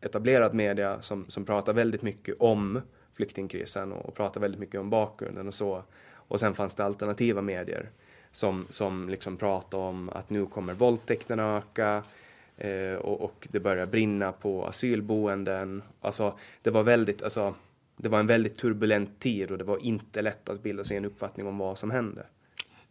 [0.00, 2.80] etablerad media som, som pratade väldigt mycket om
[3.12, 5.82] flyktingkrisen och, och pratade väldigt mycket om bakgrunden och så.
[6.12, 7.90] Och sen fanns det alternativa medier
[8.30, 12.02] som, som liksom pratade om att nu kommer våldtäkterna öka
[12.56, 15.82] eh, och, och, det börjar brinna på asylboenden.
[16.00, 17.54] Alltså, det var väldigt, alltså,
[17.96, 21.04] det var en väldigt turbulent tid och det var inte lätt att bilda sig en
[21.04, 22.26] uppfattning om vad som hände.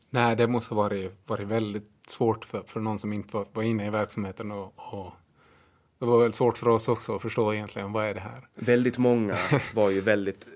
[0.09, 3.63] Nej, det måste ha varit, varit väldigt svårt för, för någon som inte var, var
[3.63, 5.11] inne i verksamheten och, och
[5.99, 8.47] det var väldigt svårt för oss också att förstå egentligen vad är det här.
[8.55, 9.37] Väldigt många
[9.73, 10.47] var ju väldigt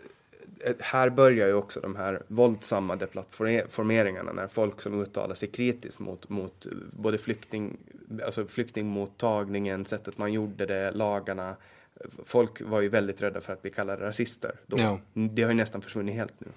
[0.79, 6.29] här börjar ju också de här våldsamma deplattformeringarna när folk som uttalar sig kritiskt mot,
[6.29, 7.77] mot både flykting,
[8.25, 11.55] alltså flyktingmottagningen, sättet man gjorde det, lagarna.
[12.23, 14.55] Folk var ju väldigt rädda för att bli kallade rasister.
[14.65, 14.77] Då.
[14.79, 14.99] Ja.
[15.13, 16.47] Det har ju nästan försvunnit helt nu.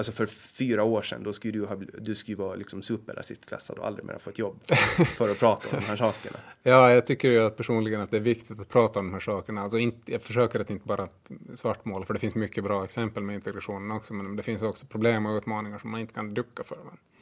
[0.00, 3.86] Alltså för fyra år sedan, då skulle du, ha, du skulle vara liksom superrasistklassad och
[3.86, 4.60] aldrig mer ha fått jobb
[5.16, 6.36] för att prata om de här sakerna.
[6.62, 9.62] Ja, jag tycker ju personligen att det är viktigt att prata om de här sakerna.
[9.62, 11.08] Alltså inte, jag försöker att inte bara
[11.54, 15.26] svartmåla, för det finns mycket bra exempel med integrationen också, men det finns också problem
[15.26, 16.78] och utmaningar som man inte kan ducka för.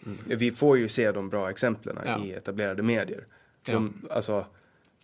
[0.07, 0.19] Mm.
[0.27, 2.25] Vi får ju se de bra exemplen ja.
[2.25, 3.25] i etablerade medier.
[3.67, 4.15] De, ja.
[4.15, 4.47] Alltså,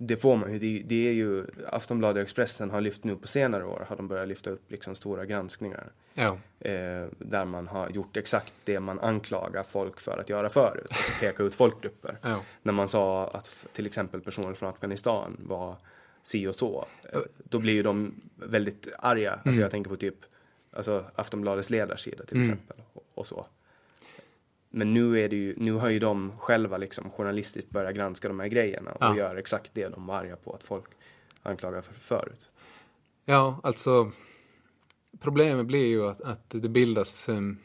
[0.06, 0.58] det får man ju.
[0.58, 4.08] Det, det, är ju Aftonbladet och Expressen har lyft nu på senare år har de
[4.08, 5.92] börjat lyfta upp liksom stora granskningar.
[6.14, 6.38] Ja.
[6.60, 10.86] Eh, där man har gjort exakt det man anklagar folk för att göra förut.
[10.88, 12.16] Alltså peka ut folkgrupper.
[12.22, 12.42] Ja.
[12.62, 15.76] När man sa att till exempel personer från Afghanistan var
[16.22, 16.86] si och så.
[17.12, 19.32] Eh, då blir ju de väldigt arga.
[19.32, 19.62] Alltså mm.
[19.62, 20.16] jag tänker på typ
[20.72, 22.48] alltså Aftonbladets ledarsida till mm.
[22.48, 22.76] exempel.
[22.92, 23.46] Och, och så.
[24.76, 28.40] Men nu, är det ju, nu har ju de själva liksom journalistiskt börjat granska de
[28.40, 29.16] här grejerna och ja.
[29.16, 30.84] gör exakt det de var arga på att folk
[31.42, 32.50] anklagar för förut.
[33.24, 34.10] Ja, alltså
[35.20, 37.58] problemet blir ju att, att det bildas um,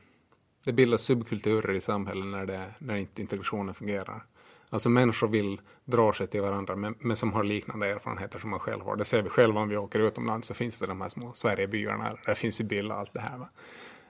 [0.66, 4.26] det bildas subkulturer i samhället när, det, när inte integrationen fungerar.
[4.72, 8.60] Alltså människor vill dra sig till varandra men, men som har liknande erfarenheter som man
[8.60, 8.96] själv har.
[8.96, 12.18] Det ser vi själva om vi åker utomlands så finns det de här små Sverigebyarna,
[12.26, 13.38] där finns Sibylla och allt det här.
[13.38, 13.50] Va?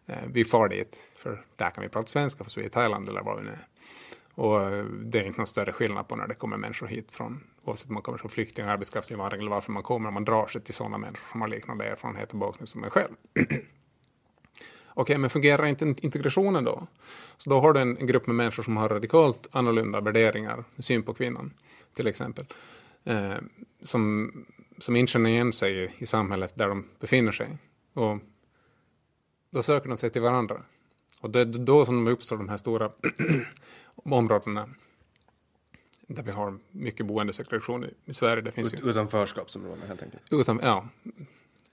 [0.09, 3.09] Eh, vi far dit, för där kan vi prata svenska för vi är i Thailand
[3.09, 3.67] eller var vi nu är.
[4.35, 7.43] Och eh, det är inte någon större skillnad på när det kommer människor hit från,
[7.63, 10.73] oavsett om man kommer som flykting, arbetskraftsinvandring eller varför man kommer, man drar sig till
[10.73, 13.13] sådana människor som har liknande erfarenheter och bakgrund som en själv.
[13.39, 13.65] Okej,
[14.95, 16.87] okay, men fungerar inte integrationen då?
[17.37, 21.13] Så då har du en, grupp med människor som har radikalt annorlunda värderingar, syn på
[21.13, 21.53] kvinnan
[21.93, 22.45] till exempel,
[23.03, 23.37] eh,
[23.81, 24.31] som,
[24.77, 27.57] som inte känner igen sig i, i samhället där de befinner sig.
[27.93, 28.17] Och
[29.49, 30.63] då söker de sig till varandra.
[31.21, 32.91] Och det är då som de uppstår de här stora
[33.95, 34.69] områdena
[36.07, 38.41] där vi har mycket boendesegregation i, i Sverige.
[38.41, 38.89] Det finns Ut, ju...
[38.89, 40.23] Utanförskapsområden helt enkelt?
[40.31, 40.87] Utan, ja.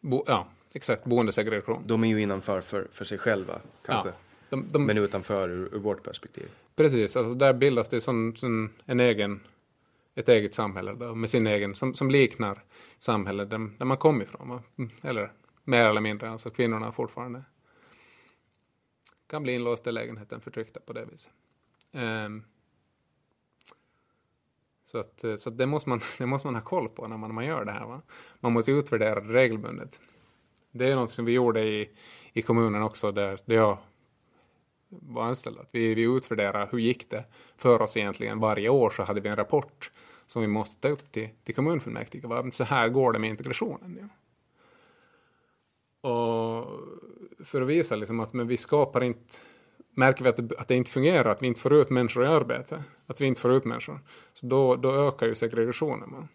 [0.01, 1.05] Bo, ja, exakt.
[1.05, 1.83] Boendesegregation.
[1.87, 4.09] De är ju innanför för, för sig själva kanske.
[4.09, 4.15] Ja,
[4.49, 4.87] de, de...
[4.87, 6.49] Men utanför ur, ur, vårt perspektiv.
[6.77, 9.41] Precis, alltså där bildas det som, som en egen,
[10.15, 12.63] ett eget samhälle då, med sin egen, som, som liknar
[12.99, 14.63] samhället där, där man kommer ifrån.
[15.03, 15.33] Eller
[15.65, 17.43] mer eller mindre, alltså kvinnorna fortfarande
[19.27, 21.33] kan bli inlåsta i lägenheten förtryckta på det viset.
[21.93, 22.45] Um,
[24.85, 27.17] så, att, eh, så att det, måste man, det måste man ha koll på när
[27.17, 27.87] man, när man gör det här.
[27.87, 28.03] Va?
[28.41, 30.01] Man måste utvärdera det regelbundet.
[30.73, 31.91] Det är något som vi gjorde i,
[32.33, 33.79] i kommunen också där, där jag
[34.89, 35.59] var anställd.
[35.59, 37.25] Att vi, vi utvärderar hur gick det
[37.57, 38.41] för oss egentligen.
[38.41, 39.91] Varje år så hade vi en rapport
[40.27, 42.27] som vi måste ta upp till, till kommunfullmäktige.
[42.27, 42.51] Va?
[42.53, 43.99] Så här går det med integrationen.
[44.01, 44.09] Ja.
[46.11, 46.81] Och
[47.45, 49.35] för att visa liksom att men vi skapar inte
[49.95, 52.27] märker vi att det, att det inte fungerar, att vi inte får ut människor i
[52.27, 54.01] arbete, att vi inte får ut människor,
[54.35, 56.11] så då, då ökar ju segregationen.
[56.11, 56.29] Man.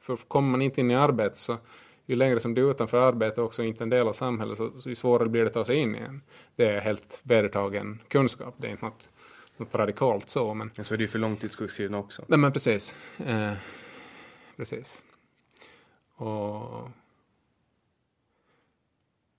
[0.00, 1.56] För kommer man inte in i arbete så
[2.06, 4.88] ju längre som du är utanför arbete också inte en del av samhället så, så
[4.88, 6.22] ju svårare blir det att ta sig in igen.
[6.56, 9.10] Det är helt vedertagen kunskap, det är inte något,
[9.56, 10.54] något radikalt så.
[10.54, 10.70] Men...
[10.82, 12.24] Så är det ju för långtidssjukskrivna också.
[12.28, 12.96] Nej men precis.
[13.26, 13.52] Eh,
[14.56, 15.02] precis.
[16.16, 16.88] Och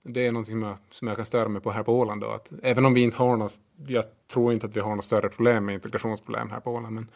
[0.04, 2.30] det är något som jag, som jag kan störa mig på här på Åland då,
[2.30, 5.28] att även om vi inte har något, jag tror inte att vi har något större
[5.28, 7.08] problem med integrationsproblem här på Åland, men,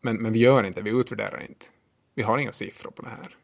[0.00, 1.66] men, men vi gör inte, vi utvärderar inte.
[2.14, 3.36] Vi har inga siffror på det här.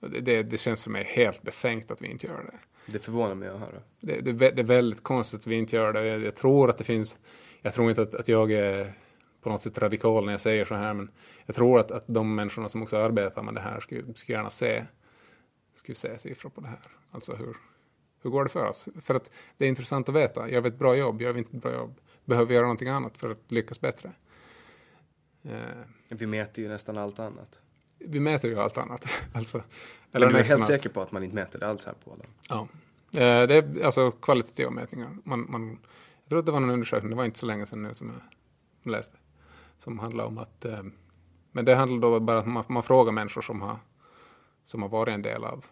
[0.00, 2.92] Det, det, det, känns för mig helt befängt att vi inte gör det.
[2.92, 3.82] Det förvånar mig att höra.
[4.00, 6.06] Det, det, det är väldigt konstigt att vi inte gör det.
[6.06, 7.18] Jag, jag, tror att det finns,
[7.62, 8.92] jag tror inte att, att jag är
[9.42, 11.10] på något sätt radikal när jag säger så här, men
[11.46, 14.50] jag tror att, att de människorna som också arbetar med det här skulle, skulle gärna
[14.50, 14.84] se,
[15.74, 16.78] skulle se siffror på det här.
[17.10, 17.56] Alltså hur,
[18.26, 18.88] hur går det för oss?
[19.00, 20.48] För att det är intressant att veta.
[20.48, 21.22] Gör vi ett bra jobb?
[21.22, 22.00] Gör vi inte ett bra jobb?
[22.24, 24.12] Behöver vi göra någonting annat för att lyckas bättre?
[25.42, 25.56] Eh.
[26.08, 27.60] Vi mäter ju nästan allt annat.
[27.98, 29.08] Vi mäter ju allt annat.
[29.32, 29.62] alltså,
[30.12, 32.10] eller Men du är helt säker på att man inte mäter det alls här på
[32.10, 32.28] Åland?
[32.48, 32.68] Ja.
[33.12, 35.16] Eh, det är alltså kvalitativa mätningar.
[35.24, 35.78] Man, man,
[36.22, 38.12] jag tror att det var någon undersökning, det var inte så länge sedan nu som
[38.82, 39.16] jag läste,
[39.78, 40.82] som handlade om att, eh,
[41.52, 43.78] men det handlar då bara om att man, man frågar människor som har,
[44.64, 45.64] som har varit en del av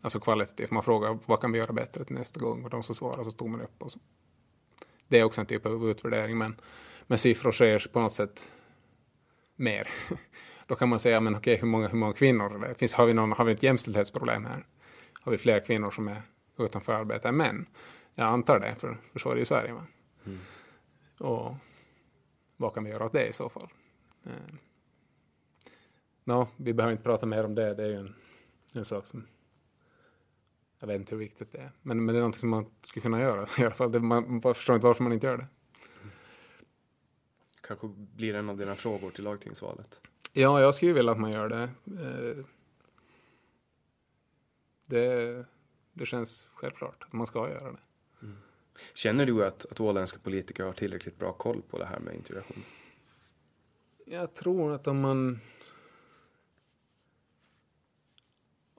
[0.00, 0.70] alltså kvalitativt.
[0.70, 3.30] Man frågar vad kan vi göra bättre till nästa gång och de som svarar så
[3.30, 3.82] tog man upp.
[3.82, 3.98] Och så.
[5.08, 6.56] Det är också en typ av utvärdering men,
[7.06, 8.48] men siffror säger på något sätt
[9.56, 9.88] mer.
[10.66, 12.66] Då kan man säga, men okej, hur många, hur många kvinnor?
[12.68, 14.66] Det finns, har, vi någon, har vi ett jämställdhetsproblem här?
[15.20, 16.22] Har vi fler kvinnor som är
[16.58, 17.66] utanför arbete än män?
[18.14, 19.70] Jag antar det, för, för så är det i Sverige.
[19.70, 20.38] Mm.
[21.20, 21.54] Och
[22.56, 23.68] vad kan vi göra åt det i så fall?
[24.24, 24.54] Eh.
[26.24, 28.14] No, vi behöver inte prata mer om det, det är ju en
[28.76, 29.26] en sak som
[30.78, 31.72] jag vet inte hur viktigt det är.
[31.82, 33.92] Men, men det är något som man skulle kunna göra i alla fall.
[33.92, 35.46] Det, man, man förstår inte varför man inte gör det.
[37.60, 40.00] Kanske blir en av dina frågor till lagtingsvalet.
[40.32, 41.62] Ja, jag skulle vilja att man gör det.
[41.86, 42.44] Eh,
[44.86, 45.44] det,
[45.92, 47.78] det känns självklart att man ska göra det.
[48.22, 48.36] Mm.
[48.94, 52.62] Känner du att, att åländska politiker har tillräckligt bra koll på det här med integration?
[54.06, 55.40] Jag tror att om man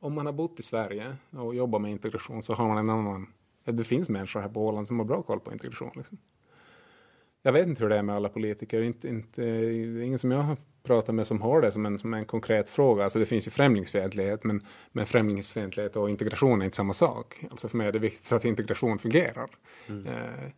[0.06, 3.28] om man har bott i Sverige och jobbar med integration så har man en annan...
[3.64, 5.92] Det finns människor här på Åland som har bra koll på integration.
[5.96, 6.18] Liksom.
[7.42, 8.82] Jag vet inte hur det är med alla politiker.
[8.82, 9.44] Inte, inte,
[10.04, 13.04] ingen som jag har pratat med som har det som en, som en konkret fråga.
[13.04, 17.46] Alltså det finns ju främlingsfientlighet men, men främlingsfientlighet och integration är inte samma sak.
[17.52, 19.50] Alltså för mig är det viktigt att integration fungerar.
[19.90, 20.08] Mm.
[20.08, 20.52] Eh,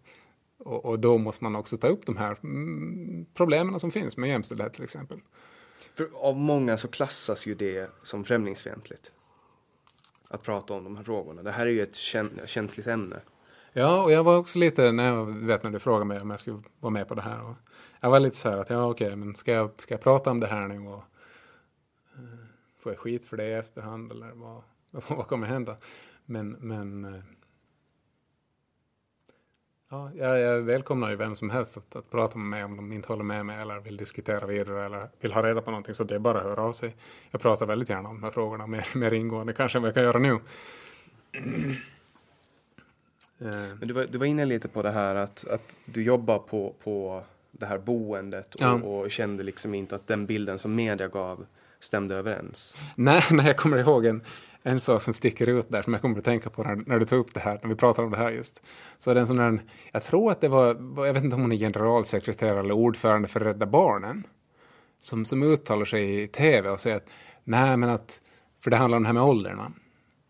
[0.58, 4.30] och, och, då måste man också ta upp de här mm, problemen som finns med
[4.30, 5.18] jämställdhet till exempel.
[5.94, 9.12] För av många så klassas ju det som främlingsfientligt
[10.30, 11.44] att prata om de här frågorna.
[11.44, 11.96] Det här är ju ett
[12.46, 13.22] känsligt ämne.
[13.74, 16.40] Ja, och jag var också lite, när jag vet när du frågade mig om jag
[16.40, 17.44] skulle vara med på det här.
[17.44, 17.56] Och
[18.00, 20.40] jag var lite så här att, ja okej, men ska jag, ska jag prata om
[20.40, 21.04] det här nu och
[22.16, 22.40] eh,
[22.80, 24.64] får jag skit för det i efterhand eller vad,
[25.18, 25.78] vad kommer hända?
[26.26, 27.24] Men, men eh,
[29.90, 33.08] Ja, jag, välkomnar ju vem som helst att, att prata med mig om de inte
[33.08, 36.16] håller med mig eller vill diskutera vidare eller vill ha reda på någonting så det
[36.16, 36.96] är bara att höra av sig.
[37.32, 39.96] Jag pratar väldigt gärna om de här frågorna mer, mer ingående kanske än vad jag
[39.96, 40.40] kan göra nu.
[43.80, 46.74] Men du var, du var inne lite på det här att, att du jobbar på,
[46.84, 48.74] på det här boendet och, ja.
[48.74, 51.46] och kände liksom inte att den bilden som media gav
[51.80, 52.76] stämde överens.
[52.96, 54.22] Nej, nej jag kommer ihåg en,
[54.68, 57.06] en sak som sticker ut där som jag kommer att tänka på när, när du
[57.06, 58.62] tog upp det här, när vi pratar om det här just.
[58.98, 59.62] Så det en sån där,
[59.92, 60.68] jag tror att det var,
[61.06, 64.28] jag vet inte om hon är generalsekreterare eller ordförande för Rädda Barnen,
[65.00, 67.10] som, som uttalar sig i tv och säger att
[67.44, 68.22] nej men att,
[68.64, 69.58] för det handlar om det här med åldern.
[69.58, 69.72] va?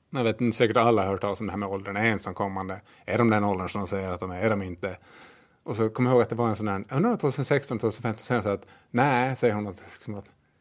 [0.09, 2.81] Jag vet inte, säkert alla har hört talas om det här med åldern, är ensamkommande,
[3.05, 4.97] är de den åldern som de säger att de är, är de inte?
[5.63, 8.19] Och så kommer jag ihåg att det var en sån där, jag undrar 2016, 2015,
[8.19, 9.81] säger hon så att nej, säger hon att,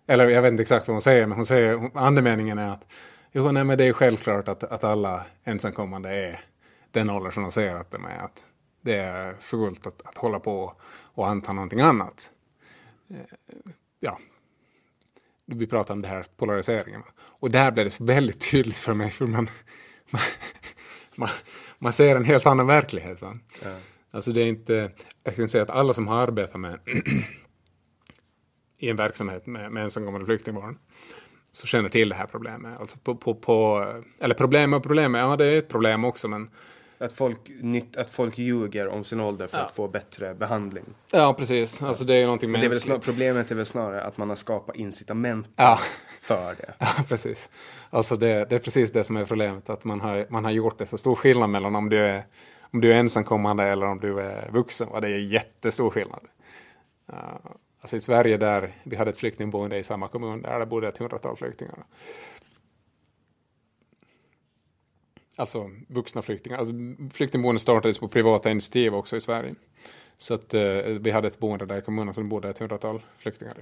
[0.06, 2.86] eller jag vet inte exakt vad hon säger, men hon säger, andemeningen är att
[3.36, 6.40] Jo, nej, men det är självklart att, att alla ensamkommande är
[6.90, 8.18] den ålder som de säger att de är.
[8.18, 8.48] Att
[8.80, 12.30] det är fullt att, att hålla på och anta någonting annat.
[13.10, 13.16] Eh,
[14.00, 14.18] ja,
[15.46, 17.02] vi pratar om det här polariseringen.
[17.18, 19.50] Och där blev det väldigt tydligt för mig, för man,
[20.10, 20.22] man,
[21.14, 21.28] man,
[21.78, 23.22] man ser en helt annan verklighet.
[23.22, 23.36] Va?
[23.64, 23.76] Ja.
[24.10, 24.90] Alltså det är inte,
[25.22, 26.80] jag kan säga att alla som har arbetat med
[28.78, 30.78] i en verksamhet med, med ensamkommande flyktingbarn
[31.56, 32.80] så känner till det här problemet.
[32.80, 33.86] Alltså på, på, på,
[34.20, 36.50] eller problem och problem, ja det är ett problem också men
[36.98, 37.38] att folk,
[37.96, 39.64] att folk ljuger om sin ålder för ja.
[39.64, 40.84] att få bättre behandling.
[41.10, 41.82] Ja, precis.
[41.82, 42.96] Alltså det är ju någonting mänskligt.
[42.96, 45.78] Är problemet är väl snarare att man har skapat incitament ja.
[46.20, 46.74] för det.
[46.78, 47.50] Ja, precis.
[47.90, 49.70] Alltså det, det, är precis det som är problemet.
[49.70, 52.26] Att man har, man har gjort det så stor skillnad mellan om du är
[52.72, 54.88] om du är ensamkommande eller om du är vuxen.
[54.88, 56.20] Och det är jättestor skillnad.
[57.12, 57.16] Uh,
[57.80, 60.98] alltså i Sverige där vi hade ett flyktingboende i samma kommun, där det bodde ett
[60.98, 61.84] hundratal flyktingar.
[65.36, 66.58] Alltså vuxna flyktingar.
[66.58, 66.74] Alltså,
[67.12, 69.54] flyktingboenden startades på privata initiativ också i Sverige.
[70.16, 73.54] Så att uh, vi hade ett boende där i kommunen som bodde ett hundratal flyktingar.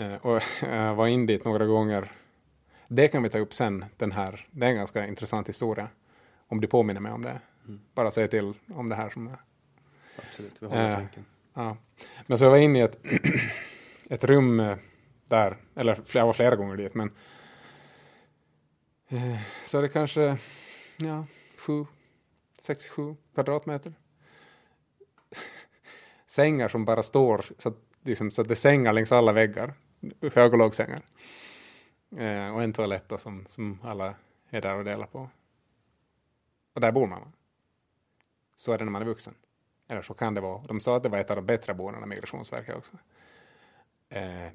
[0.00, 2.12] Uh, och jag var in dit några gånger.
[2.88, 4.46] Det kan vi ta upp sen, den här.
[4.50, 5.88] Det är en ganska intressant historia.
[6.46, 7.40] Om du påminner mig om det.
[7.66, 7.80] Mm.
[7.94, 9.40] Bara säg till om det här som är.
[10.16, 11.24] Absolut, vi håller uh, tanken.
[11.54, 11.76] Ja.
[12.26, 12.98] Men så jag var inne i ett,
[14.10, 14.76] ett rum eh,
[15.24, 17.10] där, eller jag var flera gånger dit, men
[19.08, 20.38] eh, så är det kanske
[20.96, 21.26] ja,
[21.56, 21.86] sju,
[22.60, 23.92] sex, sju kvadratmeter.
[26.26, 29.74] Sängar som bara står så att, liksom, så att det är sängar längs alla väggar,
[30.32, 31.00] hög och lågsängar.
[32.16, 34.14] Eh, och en toalett som, som alla
[34.50, 35.30] är där och delar på.
[36.74, 37.32] Och där bor man.
[38.56, 39.34] Så är det när man är vuxen.
[39.88, 40.62] Eller så kan det vara.
[40.62, 42.92] De sa att det var ett av de bättre boendena, Migrationsverket också.
[44.08, 44.48] Eh,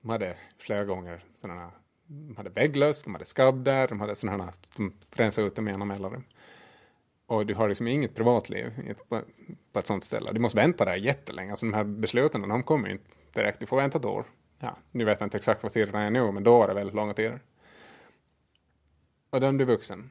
[0.00, 1.72] de hade flera gånger sådana
[2.06, 5.68] de hade vägglöss, de hade skabb där, de hade sådana här, de rensade ut dem
[5.68, 6.24] genom mellanrum.
[7.26, 9.20] Och du har liksom inget privatliv på,
[9.72, 10.32] på ett sådant ställe.
[10.32, 11.50] Du måste vänta där jättelänge.
[11.50, 13.60] Alltså de här besluten, de kommer ju inte direkt.
[13.60, 14.24] Du får vänta ett år.
[14.58, 16.94] Ja, nu vet jag inte exakt vad tiderna är nu, men då var det väldigt
[16.94, 17.40] långa tider.
[19.30, 20.10] Och då är du vuxen.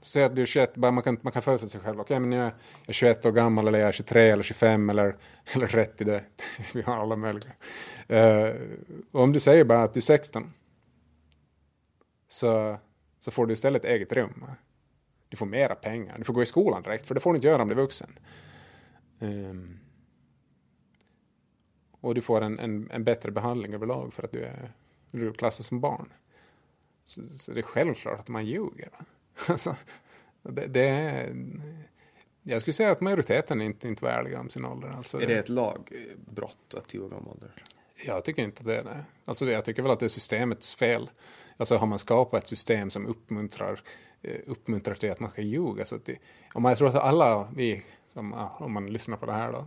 [0.00, 2.28] Säg att du är 21, bara man kan, man kan föreställa sig själv, okej okay,
[2.28, 2.52] men jag
[2.86, 5.16] är 21 år gammal eller jag är 23 eller 25 eller,
[5.54, 6.24] eller 30, det,
[6.74, 7.52] vi har alla möjliga.
[8.10, 8.54] Uh,
[9.12, 10.52] och om du säger bara att du är 16
[12.28, 12.78] så,
[13.18, 14.44] så får du istället ett eget rum.
[15.28, 17.48] Du får mera pengar, du får gå i skolan direkt för det får du inte
[17.48, 18.18] göra om du är vuxen.
[19.18, 19.80] Um,
[22.00, 24.72] och du får en, en, en, bättre behandling överlag för att du är,
[25.10, 26.12] du klassas som barn.
[27.04, 28.88] Så, så, det är självklart att man ljuger.
[28.98, 29.04] Va?
[29.48, 29.76] Alltså,
[30.42, 31.36] det, det,
[32.42, 34.88] jag skulle säga att majoriteten inte, inte var ärliga om sin ålder.
[34.88, 37.52] Alltså är det, det ett lagbrott att ljuga om ålder?
[38.06, 39.04] Jag tycker inte det det.
[39.24, 41.10] Alltså jag tycker väl att det är systemets fel.
[41.56, 43.80] Alltså har man skapat ett system som uppmuntrar,
[44.22, 45.84] eh, uppmuntrar till att man ska ljuga.
[45.84, 46.18] Så att det,
[46.54, 49.66] om man, jag tror att alla vi, som, om man lyssnar på det här då,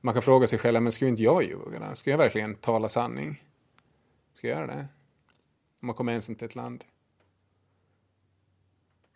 [0.00, 1.94] man kan fråga sig själv, men ska inte jag ljuga?
[1.94, 3.42] Ska jag verkligen tala sanning?
[4.32, 4.88] Ska jag göra det?
[5.80, 6.84] Om man kommer ensam till ett land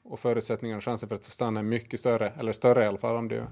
[0.02, 2.98] och förutsättningarna och chansen för att få stanna är mycket större, eller större i alla
[2.98, 3.46] fall om du,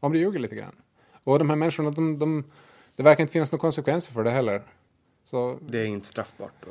[0.00, 0.76] om du ljuger lite grann.
[1.24, 2.44] Och de här människorna, de, de,
[2.96, 4.62] det verkar inte finnas några konsekvenser för det heller.
[5.24, 6.66] Så, det är inte straffbart då?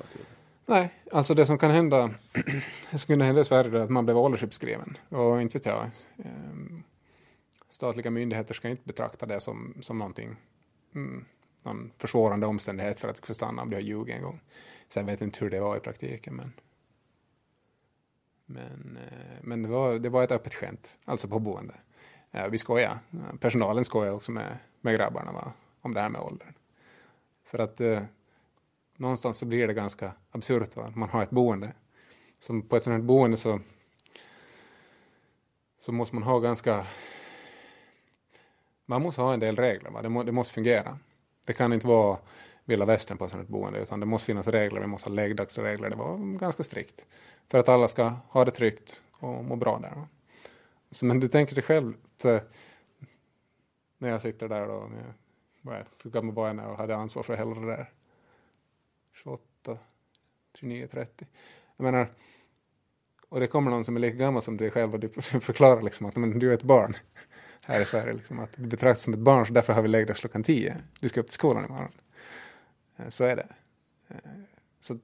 [0.65, 2.09] Nej, alltså det som kan hända,
[2.91, 4.97] det som kunde hända i Sverige är att man blev åldersuppskriven.
[5.09, 6.83] Och inte vet jag, ehm,
[7.69, 10.35] statliga myndigheter ska inte betrakta det som, som någonting,
[10.95, 11.25] mm,
[11.63, 14.41] någon försvårande omständighet för att få stanna om du har ljugit en gång.
[14.89, 16.53] Sen vet jag inte hur det var i praktiken, men
[18.53, 21.73] men, eh, men det, var, det var ett öppet skämt, alltså på boende.
[22.31, 22.99] Eh, vi skojade.
[23.39, 25.53] Personalen skojade också med, med grabbarna va?
[25.81, 26.53] om det här med åldern.
[27.43, 28.01] För att eh,
[28.97, 30.75] någonstans så blir det ganska absurt.
[30.75, 30.91] Va?
[30.95, 31.73] Man har ett boende.
[32.39, 33.59] Som på ett sånt här boende så,
[35.79, 36.87] så måste man ha ganska...
[38.85, 39.89] Man måste ha en del regler.
[39.89, 40.01] Va?
[40.01, 40.99] Det, må, det måste fungera.
[41.45, 42.17] Det kan inte vara
[42.65, 44.81] vilda västern på ett boende utan det måste finnas regler.
[44.81, 45.89] Vi måste ha läggdagsregler.
[45.89, 47.05] Det var ganska strikt.
[47.49, 50.07] För att alla ska ha det tryggt och må bra där.
[50.91, 52.41] Så, men du tänker dig själv att, eh,
[53.97, 54.89] när jag sitter där då,
[55.61, 57.89] när hur gammal var jag när jag hade ansvar för hela det där?
[59.13, 59.77] 28,
[60.55, 61.25] 29, 30.
[61.77, 62.07] Jag menar,
[63.29, 66.05] och det kommer någon som är lika gammal som dig själv och du förklarar liksom
[66.05, 66.93] att men, du är ett barn
[67.65, 68.13] här i Sverige.
[68.13, 70.77] Liksom, att du betraktas som ett barn så därför har vi läggdags klockan 10.
[70.99, 71.91] Du ska upp till skolan imorgon.
[73.01, 73.47] Eh, så är det.
[74.09, 74.15] Eh,
[74.79, 74.99] så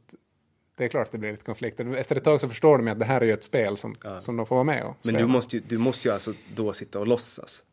[0.77, 1.95] det är klart att det blir lite konflikter.
[1.95, 4.21] Efter ett tag så förstår de att det här är ju ett spel som, ja.
[4.21, 5.19] som de får vara med och spela.
[5.19, 7.63] Men du måste, ju, du måste ju alltså då sitta och låtsas.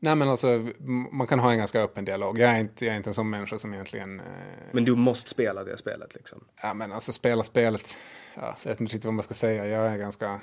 [0.00, 0.70] Nej men alltså,
[1.12, 2.38] man kan ha en ganska öppen dialog.
[2.38, 4.20] Jag är inte, jag är inte en sån människa som egentligen...
[4.20, 4.26] Eh...
[4.72, 6.44] Men du måste spela det spelet liksom?
[6.62, 7.96] Ja men alltså spela spelet,
[8.34, 9.66] ja, jag vet inte riktigt vad man ska säga.
[9.66, 10.40] Jag är ganska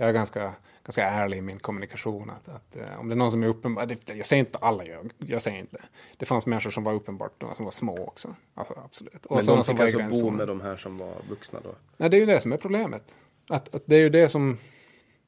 [0.00, 0.52] jag är ganska,
[0.84, 2.30] ganska ärlig i min kommunikation.
[2.30, 5.12] Att, att uh, om det är någon som är uppenbar, jag säger inte alla jag,
[5.18, 5.82] jag säger inte.
[6.16, 8.34] Det fanns människor som var uppenbart som var små också.
[8.54, 9.26] Alltså, absolut.
[9.26, 11.74] Och Men de fick alltså bo med de här som var vuxna då?
[11.96, 13.18] Nej, det är ju det som är problemet.
[13.48, 14.58] Att, att det är ju det som,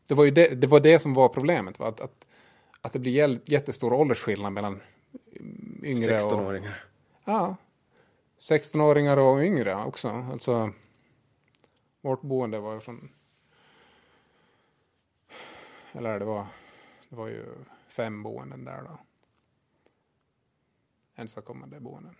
[0.08, 1.78] det var ju det, det, var det som var problemet.
[1.78, 1.88] Va?
[1.88, 2.26] Att, att,
[2.80, 4.80] att det blir jättestor åldersskillnad mellan
[5.82, 6.84] yngre 16-åringar?
[7.24, 7.56] Ja.
[8.38, 10.08] 16-åringar och yngre också.
[10.08, 10.72] Alltså,
[12.00, 13.08] vårt boende var ju från
[15.92, 16.46] eller det var,
[17.08, 17.46] det var ju
[17.88, 18.98] fem boenden där då.
[21.14, 22.16] Ensamkommande boenden.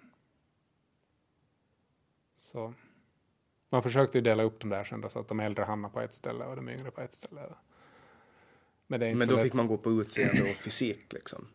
[2.36, 2.74] Så
[3.68, 6.00] man försökte ju dela upp dem där sen då, så att de äldre hamnar på
[6.00, 7.54] ett ställe och de yngre på ett ställe.
[8.86, 9.42] Men, det är inte Men då lätt.
[9.42, 11.48] fick man gå på utseende och fysik liksom.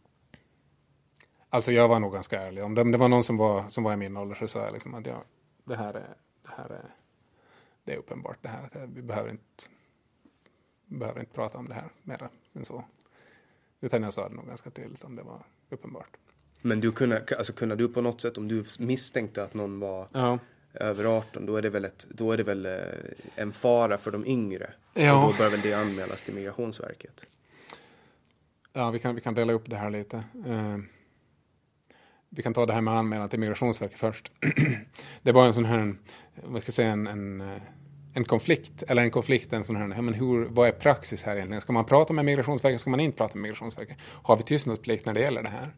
[1.50, 2.64] Alltså jag var nog ganska ärlig.
[2.64, 4.94] Om det, var någon som var, som var i min ålder så sa jag liksom
[4.94, 5.24] att ja,
[5.64, 6.96] det här är, det här är,
[7.84, 8.64] det är uppenbart det här.
[8.64, 9.64] Att vi behöver inte,
[10.86, 12.86] behöver inte prata om det här mer än så.
[13.82, 16.18] Utan jag sa det nog ganska tydligt om det var uppenbart.
[16.62, 20.08] Men du kunde, alltså kunde du på något sätt, om du misstänkte att någon var
[20.14, 20.40] Ja.
[20.74, 22.74] över 18, då är det väl, ett, då är det väl eh,
[23.36, 24.74] en fara för de yngre?
[24.94, 25.26] Ja.
[25.26, 27.26] Och då bör väl det anmälas till Migrationsverket?
[28.74, 30.18] Ja, vi kan, vi kan dela upp det här lite.
[30.48, 30.78] Eh,
[32.30, 34.32] vi kan ta det här med anmälan till Migrationsverket först.
[35.22, 35.96] det var en sån här,
[36.44, 37.62] vad ska jag säga, en, en, eh,
[38.18, 41.36] en konflikt, eller en konflikt, en sån här, ja, men hur, vad är praxis här
[41.36, 41.62] egentligen?
[41.62, 43.98] Ska man prata med Migrationsverket, ska man inte prata med Migrationsverket?
[44.02, 45.76] Har vi tystnadsplikt när det gäller det här?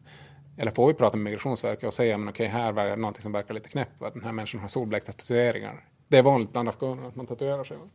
[0.56, 3.32] Eller får vi prata med Migrationsverket och säga, men okej, här är det någonting som
[3.32, 5.88] verkar lite knäppt, att den här människan har solblekta tatueringar.
[6.08, 7.76] Det är vanligt bland afghaner att man tatuerar sig.
[7.76, 7.88] Och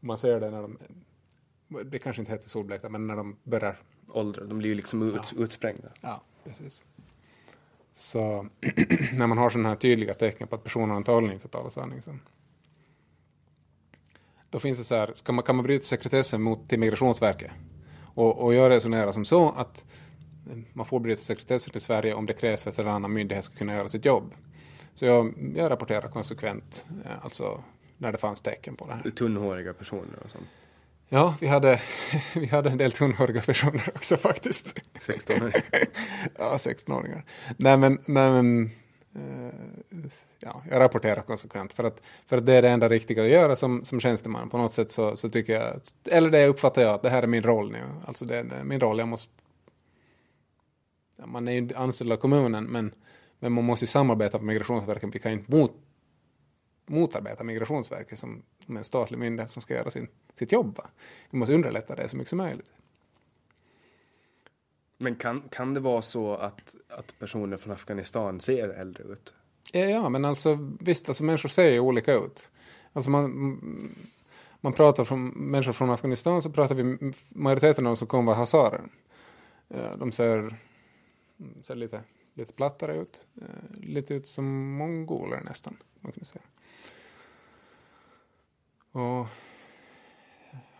[0.00, 0.78] man ser det när de,
[1.84, 5.32] det kanske inte heter solblekta, men när de börjar Ålder, de blir ju liksom ut,
[5.38, 5.88] utsprängda.
[6.00, 6.84] Ja, precis.
[7.92, 8.46] Så
[9.12, 12.18] när man har sådana här tydliga tecken på att personen antagligen inte talar sanning så
[14.50, 17.50] då finns det så här, ska man, kan man bryta sekretessen mot till Migrationsverket?
[18.14, 19.86] Och, och jag resonerar som så att
[20.50, 23.44] eh, man får bryta sekretessen i Sverige om det krävs för att en annan myndighet
[23.44, 24.34] ska kunna göra sitt jobb.
[24.94, 27.64] Så jag, jag rapporterar konsekvent, eh, alltså
[27.98, 29.10] när det fanns tecken på det här.
[29.10, 30.48] Tunnhåriga personer och sånt.
[31.08, 31.80] Ja, vi hade,
[32.34, 34.80] vi hade en del tunnhåriga personer också faktiskt.
[35.00, 35.36] 16
[36.38, 37.24] ja, 16-åringar.
[37.56, 38.70] Nej men, nej, men
[39.14, 39.54] eh,
[40.40, 43.56] ja, jag rapporterar konsekvent för att, för att det är det enda riktiga att göra
[43.56, 44.50] som, som tjänsteman.
[44.50, 45.80] På något sätt så, så tycker jag,
[46.10, 47.82] eller det uppfattar jag att det här är min roll nu.
[48.04, 49.32] Alltså det är min roll, jag måste...
[51.16, 52.94] Ja, man är ju anställd av kommunen men,
[53.38, 55.14] men man måste ju samarbeta med Migrationsverket.
[55.14, 55.72] Vi kan inte mot,
[56.86, 60.76] motarbeta Migrationsverket som, som en statlig myndighet som ska göra sin, sitt jobb.
[60.76, 60.84] Va?
[61.30, 62.72] Vi måste underlätta det så mycket som möjligt.
[64.98, 69.34] Men kan, kan det vara så att, att personer från Afghanistan ser äldre ut?
[69.72, 72.50] Ja, men alltså visst, alltså människor ser ju olika ut.
[72.92, 73.50] Alltså man,
[74.60, 78.34] man pratar från människor från Afghanistan så pratar vi, majoriteten av dem som kommer var
[78.34, 78.82] hazarer.
[79.68, 80.56] Eh, de ser,
[81.62, 82.02] ser lite,
[82.34, 86.44] lite plattare ut, eh, lite ut som mongoler nästan, man kan säga.
[88.92, 89.26] Och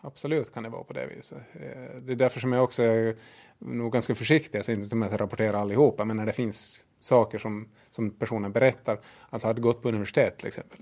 [0.01, 1.43] absolut kan det vara på det viset.
[1.53, 3.16] Eh, det är därför som jag också är
[3.59, 7.68] nog ganska försiktig, alltså inte med att rapportera allihopa, men när det finns saker som,
[7.90, 10.80] som personen berättar, att ha gått på universitet till exempel,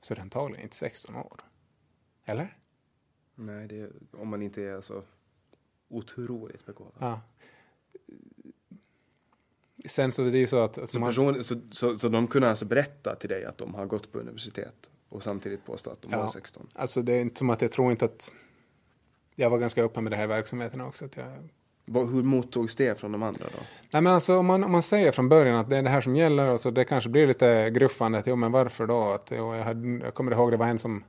[0.00, 1.40] så är det antagligen inte 16 år.
[2.24, 2.58] Eller?
[3.34, 5.02] Nej, det, om man inte är så
[5.88, 6.92] otroligt begåvad.
[6.98, 7.20] Ja.
[9.86, 10.78] Sen så är det ju så att...
[10.78, 13.74] att Så, man, person, så, så, så de kunde alltså berätta till dig att de
[13.74, 16.18] har gått på universitet och samtidigt påstå att de Ja.
[16.18, 16.68] var 16?
[16.72, 18.32] alltså det är inte som att jag tror inte att...
[19.34, 21.04] Jag var ganska öppen med det här verksamheten också.
[21.04, 21.48] Att jag,
[21.84, 23.58] vad, hur mottogs det från de andra då?
[23.92, 26.00] Nej men alltså om man, om man säger från början att det är det här
[26.00, 29.02] som gäller och så det kanske blir lite gruffande att jo men varför då?
[29.02, 31.04] Att, jo, jag, hade, jag kommer ihåg det var en som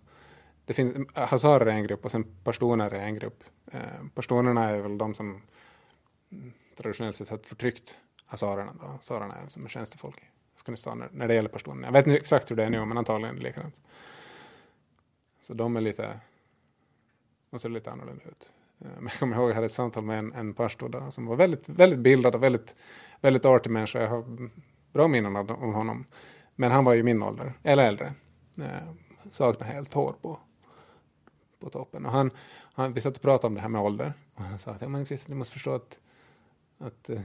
[0.65, 3.43] det finns hazarer är en grupp och sen pashtuner är en grupp.
[3.71, 3.79] Eh,
[4.15, 5.41] pashtunerna är väl de som
[6.77, 8.73] traditionellt sett har förtryckt hazarerna.
[8.79, 8.85] Då.
[8.85, 11.87] Hazarerna är som är tjänstefolk i Afghanistan när, när det gäller pashtunerna.
[11.87, 13.79] Jag vet inte exakt hur det är nu men antagligen likadant.
[15.41, 16.19] Så de är lite,
[17.49, 18.53] de ser lite annorlunda ut.
[18.83, 21.09] Eh, men jag kommer ihåg att jag hade ett samtal med en, en pastor där,
[21.09, 22.75] som var väldigt, väldigt bildad och väldigt,
[23.21, 24.01] väldigt artig människa.
[24.01, 24.49] Jag har
[24.93, 26.05] bra minnen av om honom.
[26.55, 28.13] Men han var ju min ålder, eller äldre.
[28.57, 28.93] Eh,
[29.29, 30.39] Saknade helt hår på,
[31.59, 32.05] på toppen.
[32.05, 32.31] Och han,
[32.73, 34.13] han, vi satt och pratade om det här med ålder.
[34.35, 35.99] Och han sa att ja, men Christer, du måste förstå att,
[36.77, 37.21] att eh,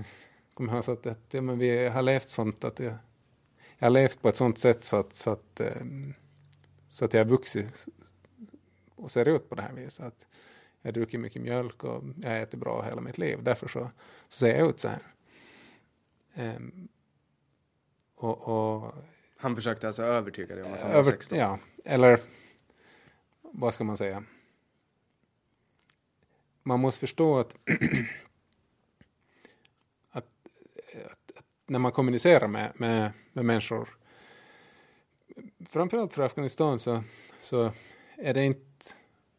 [0.55, 2.95] kommer han sa att, att ja, men vi har levt sånt att jag,
[3.79, 5.83] jag har levt på ett sånt sätt så att, så att, eh,
[6.89, 7.87] så att jag har vuxit
[8.97, 10.07] och ser ut på det här viset.
[10.07, 10.27] Att
[10.83, 13.43] jag druckit mycket mjölk och jag ätit bra hela mitt liv.
[13.43, 13.91] Därför så,
[14.29, 15.03] så ser jag ut så här.
[16.35, 16.89] Ehm,
[18.15, 18.95] och, och
[19.37, 21.39] Han försökte alltså övertyga dig om att han var över, 16?
[21.39, 22.21] ja, eller
[23.41, 24.25] vad ska man säga?
[26.63, 27.57] Man måste förstå att,
[30.11, 30.25] att,
[31.05, 33.89] att, att när man kommunicerar med, med, med människor,
[35.71, 37.03] framförallt för Afghanistan så,
[37.41, 37.73] så
[38.17, 38.87] är det inte,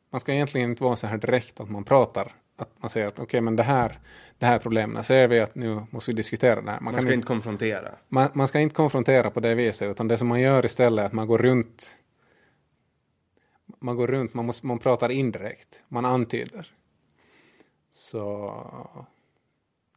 [0.09, 3.19] man ska egentligen inte vara så här direkt att man pratar, att man säger att
[3.19, 3.99] okej men det här,
[4.37, 6.79] det här problemen ser vi att nu måste vi diskutera det här.
[6.79, 7.91] Man kan ska inte konfrontera?
[8.07, 11.05] man, man ska inte konfrontera på det viset, utan det som man gör istället är
[11.05, 11.95] att man går runt.
[13.79, 16.71] Man går runt, man, måste, man pratar indirekt, man antyder.
[17.91, 18.25] Så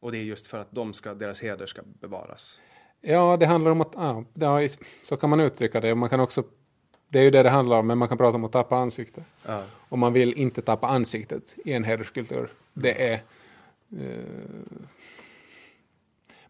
[0.01, 2.61] Och det är just för att de ska, deras heder ska bevaras?
[3.03, 3.95] ja, det handlar om att,
[4.35, 4.69] ja,
[5.03, 5.95] så kan man uttrycka det.
[5.95, 6.45] Man kan också
[7.13, 9.25] det är ju det det handlar om, men man kan prata om att tappa ansiktet.
[9.47, 9.63] Ja.
[9.89, 12.53] Och man vill inte tappa ansiktet i en hederskultur.
[12.73, 13.21] Det är...
[14.01, 14.79] Eh,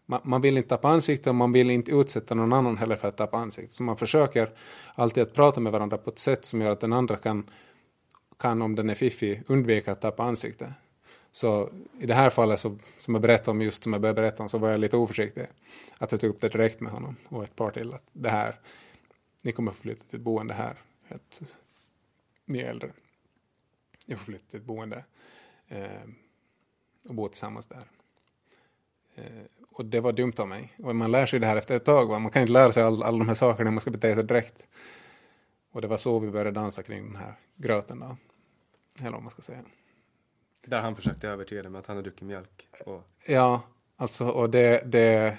[0.05, 3.07] man, man vill inte tappa ansiktet och man vill inte utsätta någon annan heller för
[3.07, 3.71] att tappa ansiktet.
[3.71, 4.49] Så man försöker
[4.95, 7.49] alltid att prata med varandra på ett sätt som gör att den andra kan,
[8.39, 10.69] kan om den är fiffig, undvika att tappa ansiktet.
[11.31, 14.43] Så i det här fallet, så, som jag berättade om just som jag började berätta
[14.43, 15.47] om, så var jag lite oförsiktig.
[15.97, 17.93] Att jag tog upp det direkt med honom och ett par till.
[17.93, 18.55] Att det här,
[19.43, 20.77] ni kommer få flytta till ett boende här.
[21.07, 21.57] Ett,
[22.45, 22.91] ni är äldre.
[24.05, 25.03] Ni får flytta till ett boende
[25.67, 26.03] eh,
[27.09, 27.83] och bo tillsammans där.
[29.15, 30.73] Eh, och det var dumt av mig.
[30.77, 32.07] Och man lär sig det här efter ett tag.
[32.07, 32.19] Va?
[32.19, 34.23] Man kan inte lära sig alla all de här sakerna när man ska bete sig
[34.23, 34.67] direkt.
[35.71, 38.17] Och det var så vi började dansa kring den här gröten då.
[38.99, 39.63] Eller vad man ska säga.
[40.65, 42.67] Där han försökte övertyga dig med att han har druckit mjölk.
[42.85, 43.03] Och...
[43.27, 43.61] Ja,
[43.95, 45.37] alltså och det, det...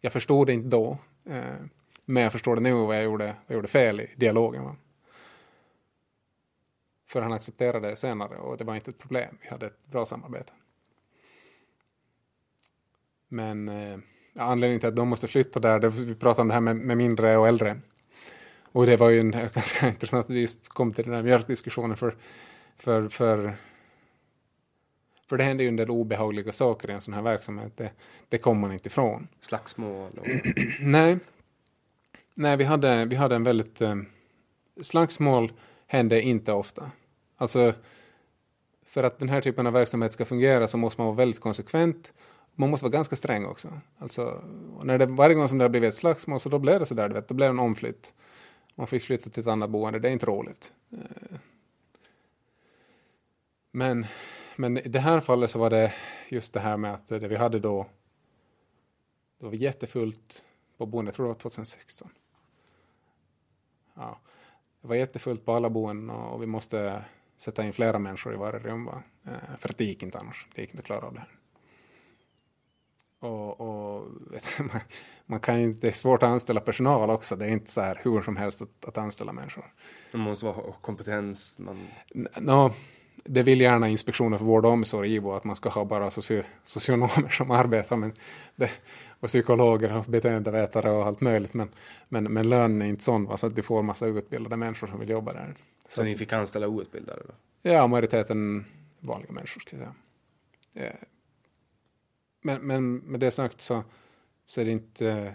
[0.00, 0.98] Jag förstod det inte då.
[1.24, 1.54] Eh,
[2.08, 4.64] men jag förstår det nu vad jag gjorde, vad jag gjorde fel i dialogen.
[4.64, 4.76] Va?
[7.06, 9.38] För han accepterade det senare och det var inte ett problem.
[9.42, 10.52] Vi hade ett bra samarbete.
[13.28, 13.98] Men eh,
[14.38, 16.96] anledningen till att de måste flytta där, det, vi pratade om det här med, med,
[16.96, 17.80] mindre och äldre.
[18.72, 21.96] Och det var ju en, ganska intressant att vi just kom till den här mjölkdiskussionen
[21.96, 22.16] för,
[22.76, 23.56] för, för,
[25.28, 27.72] för det händer ju en del obehagliga saker i en sån här verksamhet.
[27.76, 27.90] Det,
[28.28, 29.28] det kommer man inte ifrån.
[29.40, 30.18] Slagsmål?
[30.18, 30.26] Och...
[30.80, 31.18] Nej.
[32.38, 33.80] Nej, vi hade, vi hade en väldigt...
[33.80, 33.96] Eh,
[34.80, 35.52] slagsmål
[35.86, 36.90] hände inte ofta.
[37.36, 37.74] Alltså,
[38.84, 42.12] för att den här typen av verksamhet ska fungera så måste man vara väldigt konsekvent
[42.56, 43.80] man måste vara ganska sträng också.
[43.98, 44.42] Alltså,
[44.82, 47.08] när det, varje gång som det har blivit ett slagsmål så då blir det sådär,
[47.08, 48.14] du vet, då blir det en omflytt.
[48.74, 50.74] Man fick flytta till ett annat boende, det är inte roligt.
[50.92, 51.38] Eh,
[53.70, 54.06] men,
[54.56, 55.94] men i det här fallet så var det
[56.28, 57.86] just det här med att det vi hade då,
[59.40, 60.44] det var jättefullt
[60.76, 62.08] på boendet, jag tror det var 2016.
[63.96, 64.20] Ja,
[64.82, 67.04] det var jättefullt på alla boenden och vi måste
[67.36, 68.84] sätta in flera människor i varje rum.
[68.84, 69.02] Va?
[69.24, 71.28] Eh, för att det gick inte annars, det gick inte att klara av det här.
[73.20, 74.08] Och, och
[74.58, 74.80] man,
[75.26, 77.36] man, kan inte, det är svårt att anställa personal också.
[77.36, 79.64] Det är inte så här hur som helst att, att anställa människor.
[80.12, 81.58] Man måste ha kompetens.
[81.58, 81.88] Man...
[82.40, 82.72] No,
[83.24, 86.42] det vill gärna Inspektionen för vård och omsorg IVO att man ska ha bara soci,
[86.62, 88.12] socionomer som arbetar men
[88.56, 88.70] det,
[89.26, 91.54] och psykologer och beteendevetare och allt möjligt.
[91.54, 91.68] Men,
[92.08, 95.00] men, men lönen är inte sån va, så att du får massa utbildade människor som
[95.00, 95.54] vill jobba där.
[95.86, 97.22] Så, så ni fick anställa outbildade?
[97.26, 97.70] Då?
[97.70, 98.64] Ja, majoriteten
[99.00, 99.94] vanliga människor ska jag säga.
[100.86, 100.96] Eh,
[102.42, 103.84] men, men med det sagt så,
[104.44, 105.34] så är det inte...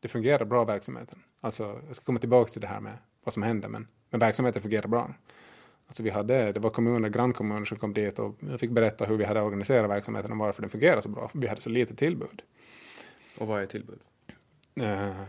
[0.00, 1.22] Det fungerar bra verksamheten.
[1.40, 4.62] Alltså, jag ska komma tillbaka till det här med vad som hände, men, men verksamheten
[4.62, 5.14] fungerar bra.
[5.86, 9.16] Alltså vi hade, det var kommuner, grannkommuner som kom dit och jag fick berätta hur
[9.16, 11.30] vi hade organiserat verksamheten och varför den fungerar så bra.
[11.34, 12.42] Vi hade så lite tillbud.
[13.38, 14.00] Och vad är tillbud?
[14.74, 15.22] Eh,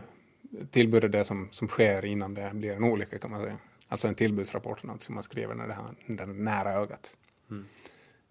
[0.70, 3.58] tillbud är det som, som sker innan det blir en olycka kan man säga.
[3.88, 7.16] Alltså en tillbudsrapport, något som man skriver när det är nära ögat.
[7.50, 7.64] Mm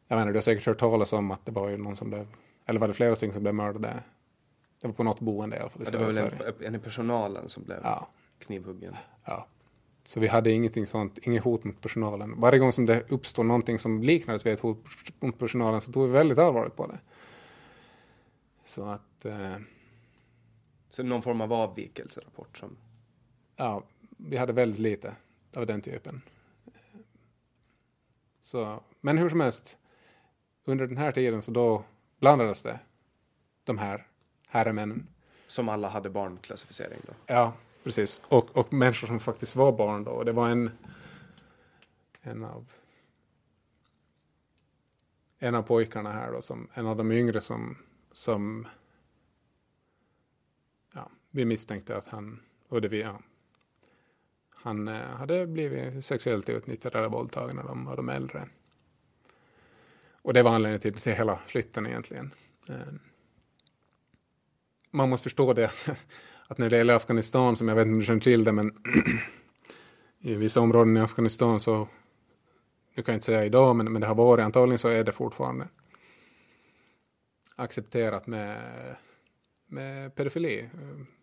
[0.09, 2.27] jag menar, du har säkert hört talas om att det var ju någon som blev,
[2.65, 4.03] eller var det flera stycken som blev mördade?
[4.81, 5.81] Det var på något boende i alla fall.
[5.85, 8.07] Ja, det var väl en, en i personalen som blev ja.
[8.39, 8.95] knivhuggen.
[9.25, 9.47] Ja.
[10.03, 12.39] Så vi hade ingenting sånt, inget hot mot personalen.
[12.39, 14.85] Varje gång som det uppstod någonting som liknades vid ett hot
[15.19, 16.99] mot personalen så tog vi väldigt allvarligt på det.
[18.65, 19.01] Så att...
[19.25, 19.57] Eh,
[20.89, 22.77] så någon form av avvikelserapport som...
[23.55, 23.83] Ja,
[24.17, 25.15] vi hade väldigt lite
[25.55, 26.21] av den typen.
[28.41, 29.77] Så, men hur som helst,
[30.65, 31.83] under den här tiden så då
[32.19, 32.79] blandades det
[33.63, 34.07] de här
[34.47, 35.07] herremännen.
[35.47, 37.13] Som alla hade barnklassificering då?
[37.25, 37.53] Ja,
[37.83, 38.21] precis.
[38.27, 40.23] Och, och människor som faktiskt var barn då.
[40.23, 40.71] Det var en,
[42.21, 42.71] en av
[45.39, 47.77] en av pojkarna här då, som, en av de yngre som,
[48.11, 48.67] som
[51.31, 53.21] vi misstänkte att han, och det vi, ja,
[54.61, 58.47] han eh, hade blivit sexuellt utnyttjad eller våldtagen av de, av de äldre.
[60.21, 62.33] Och det var anledningen till, till hela flytten egentligen.
[62.69, 62.93] Eh,
[64.91, 65.71] man måste förstå det,
[66.47, 68.73] att när det gäller Afghanistan, som jag vet inte om du känner till det, men
[70.19, 71.87] i vissa områden i Afghanistan så,
[72.95, 75.11] nu kan jag inte säga idag, men, men det har varit, antagligen så är det
[75.11, 75.67] fortfarande
[77.55, 78.57] accepterat med,
[79.67, 80.59] med pedofili.
[80.59, 81.18] Eh,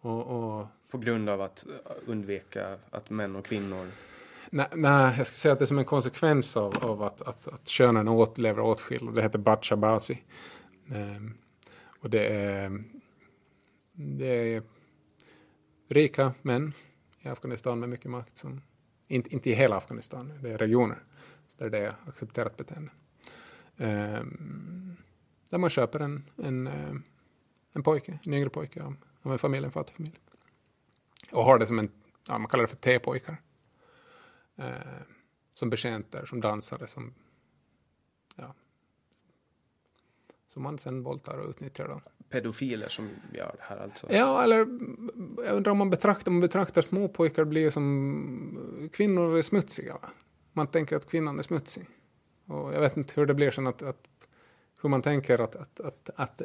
[0.00, 1.66] och, och, På grund av att
[2.06, 3.86] undvika att män och kvinnor
[4.52, 7.48] Nej, nej, jag skulle säga att det är som en konsekvens av, av att, att,
[7.48, 9.12] att könen åt, lever åtskilda.
[9.12, 10.22] Det heter Bachabasi.
[10.90, 11.38] Um,
[12.00, 12.84] och det är,
[13.92, 14.62] det är
[15.88, 16.72] rika män
[17.22, 18.36] i Afghanistan med mycket makt.
[18.36, 18.62] Som,
[19.08, 20.98] inte, inte i hela Afghanistan, det är regioner
[21.58, 22.90] där det är accepterat beteende.
[23.76, 24.96] Um,
[25.50, 26.66] där man köper en, en,
[27.72, 30.18] en pojke, en yngre pojke av, av en familj, en fattig familj.
[31.32, 31.90] Och har det som en,
[32.28, 33.36] ja, man kallar det för T-pojkar.
[34.56, 35.02] Eh,
[35.52, 37.14] som betjänter, som dansare, som,
[38.36, 38.54] ja,
[40.48, 41.88] som man sen våldtar och utnyttjar.
[41.88, 42.00] Då.
[42.28, 44.06] Pedofiler som gör det här alltså?
[44.10, 44.56] Ja, eller
[45.44, 49.92] jag undrar om man betraktar, man betraktar småpojkar blir som kvinnor är smutsiga.
[49.92, 50.08] Va?
[50.52, 51.86] Man tänker att kvinnan är smutsig.
[52.46, 54.08] Och jag vet inte hur det blir sen att, att
[54.82, 56.42] hur man tänker att, att, att, att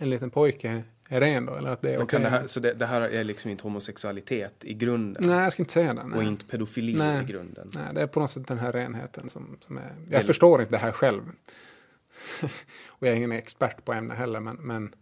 [0.00, 2.04] en liten pojke är ren då, eller att det är okej.
[2.04, 2.22] Okay.
[2.22, 5.22] Det här, så det, det, här är liksom inte homosexualitet i grunden?
[5.26, 6.06] Nej, jag skulle inte säga det.
[6.06, 6.18] Nej.
[6.18, 7.22] Och inte pedofili nej.
[7.22, 7.70] i grunden?
[7.74, 9.94] Nej, det är på något sätt den här renheten som, som är...
[10.10, 10.26] Jag Del...
[10.26, 11.22] förstår inte det här själv.
[12.86, 14.94] och jag är ingen expert på ämnet heller, men, men,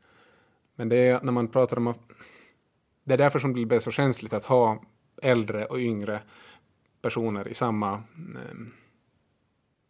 [0.75, 2.01] men det är när man pratar om att...
[3.05, 4.83] Det är därför som det blir så känsligt att ha
[5.23, 6.21] äldre och yngre
[7.03, 8.57] personer i samma eh,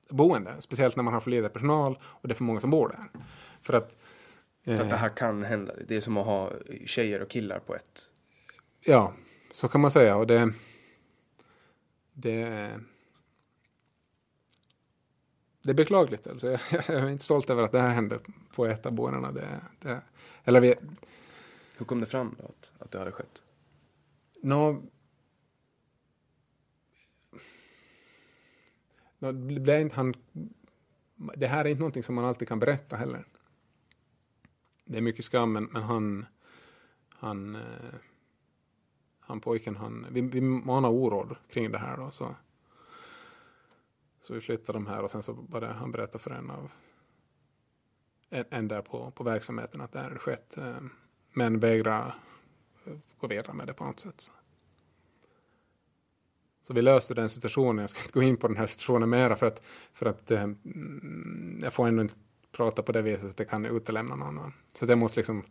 [0.09, 0.55] boende.
[0.59, 3.21] Speciellt när man har för lite personal och det är för många som bor där.
[3.63, 3.97] För att
[4.77, 5.75] för att det här kan hända.
[5.87, 6.53] Det är som att ha
[6.87, 8.11] tjejer och killar på ett.
[8.81, 9.13] Ja,
[9.53, 10.17] så kan man säga.
[10.17, 10.53] Och det,
[12.13, 12.71] det,
[15.63, 16.27] det är beklagligt.
[16.27, 16.51] Alltså.
[16.51, 18.19] Jag, är inte stolt över att det här hände
[18.55, 19.33] på ett av boendena.
[19.33, 20.01] Det, det,
[20.45, 20.75] eller vi,
[21.77, 23.43] Hur kom det fram då att, att det hade skett?
[24.43, 24.83] No,
[29.19, 30.15] no, det, inte han,
[31.15, 33.25] det här är inte någonting som man alltid kan berätta heller
[34.89, 36.27] det är mycket skam, men, men han,
[37.09, 37.95] han, eh,
[39.21, 42.35] han pojken, han, vi, vi manar oråd kring det här då, så,
[44.21, 46.73] så vi flyttade de här och sen så började han berätta för en av
[48.31, 50.81] en, en där på, på verksamheten att det här hade skett, eh,
[51.33, 52.15] men vägra
[52.85, 54.21] eh, gå vidare med det på något sätt.
[54.21, 54.33] Så.
[56.61, 57.79] Så vi löste den situationen.
[57.79, 59.63] Jag ska inte gå in på den här situationen mera för att,
[59.93, 62.15] för att eh, mm, jag får ändå inte
[62.59, 64.53] prata på det viset att det kan utelämna någon.
[64.75, 65.45] Så det måste liksom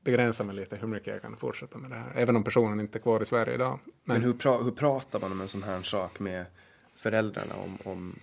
[0.00, 2.12] begränsa mig lite hur mycket jag kan fortsätta med det här.
[2.14, 3.78] Även om personen inte är kvar i Sverige idag.
[3.84, 6.46] Men, Men hur, pra hur pratar man om en sån här sak med
[6.94, 7.54] föräldrarna?
[7.54, 8.18] Om, om,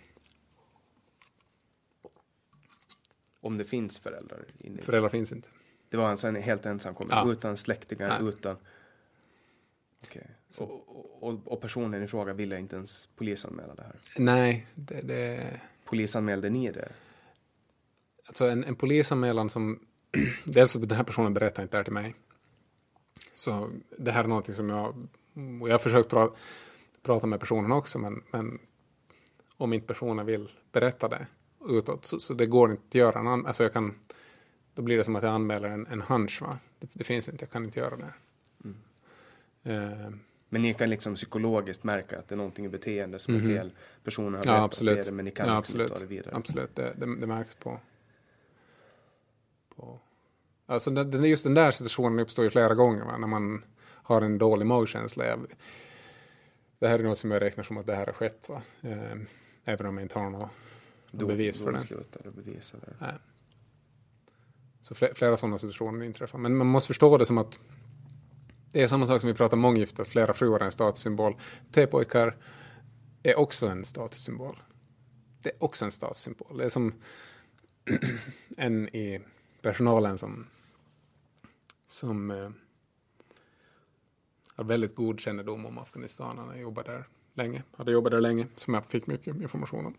[3.41, 4.45] om det finns föräldrar?
[4.57, 4.81] Inne.
[4.81, 5.49] Föräldrar finns inte.
[5.89, 7.33] Det var alltså en helt ensamkommande, ja.
[7.33, 8.29] utan släktingar, Nej.
[8.29, 8.57] utan...
[10.03, 10.23] Okay.
[10.59, 13.95] Och, och, och, personen i fråga ville inte ens polisanmäla det här?
[14.17, 15.01] Nej, det...
[15.01, 15.59] det...
[15.86, 16.91] Polisanmälde ni det?
[18.28, 19.80] Alltså en, en polisanmälan som,
[20.43, 22.15] dels att den här personen berättar inte det här till mig.
[23.36, 25.07] Så det här är någonting som jag,
[25.61, 26.30] och jag har försökt pra,
[27.03, 28.59] prata med personen också, men, men
[29.57, 31.28] om inte personen vill berätta det
[31.69, 33.95] utåt, så, så det går inte att göra en alltså jag kan,
[34.73, 36.59] då blir det som att jag anmäler en, en hunch, va?
[36.80, 38.13] Det, det finns inte, jag kan inte göra det.
[38.63, 39.84] Mm.
[39.84, 40.15] Uh,
[40.49, 43.71] men ni kan liksom psykologiskt märka att det är någonting i beteende som är fel.
[44.03, 45.05] Personen har ja, absolut.
[45.05, 45.93] det, men ni kan ja, liksom absolut.
[45.93, 46.36] ta det vidare.
[46.36, 47.80] Absolut, det, det, det märks på,
[49.76, 49.99] på...
[50.65, 50.91] Alltså
[51.26, 53.17] just den där situationen uppstår ju flera gånger va?
[53.17, 55.26] när man har en dålig magkänsla.
[55.26, 55.45] Jag,
[56.80, 58.49] det här är något som jag räknar som att det här har skett.
[58.49, 58.61] Va?
[58.82, 59.17] Eh,
[59.65, 60.49] även om jag inte har något
[61.11, 62.32] Dom, bevis för det.
[62.32, 62.95] Bevis, eller?
[62.99, 63.13] Nej.
[64.82, 66.39] Så flera, flera sådana situationer inträffar.
[66.39, 67.59] Men man måste förstå det som att
[68.71, 71.36] det är samma sak som vi pratar om månggifte, att flera fruar är en statussymbol.
[71.71, 72.38] T-pojkar
[73.23, 74.63] är också en statussymbol.
[75.41, 76.57] Det är också en statussymbol.
[76.57, 76.93] Det är som
[78.57, 79.21] en i
[79.66, 80.47] personalen som,
[81.86, 82.49] som eh,
[84.55, 86.38] har väldigt god kännedom om Afghanistan.
[86.38, 89.95] Han har jobbat där länge, hade jobbat där länge, som jag fick mycket information om.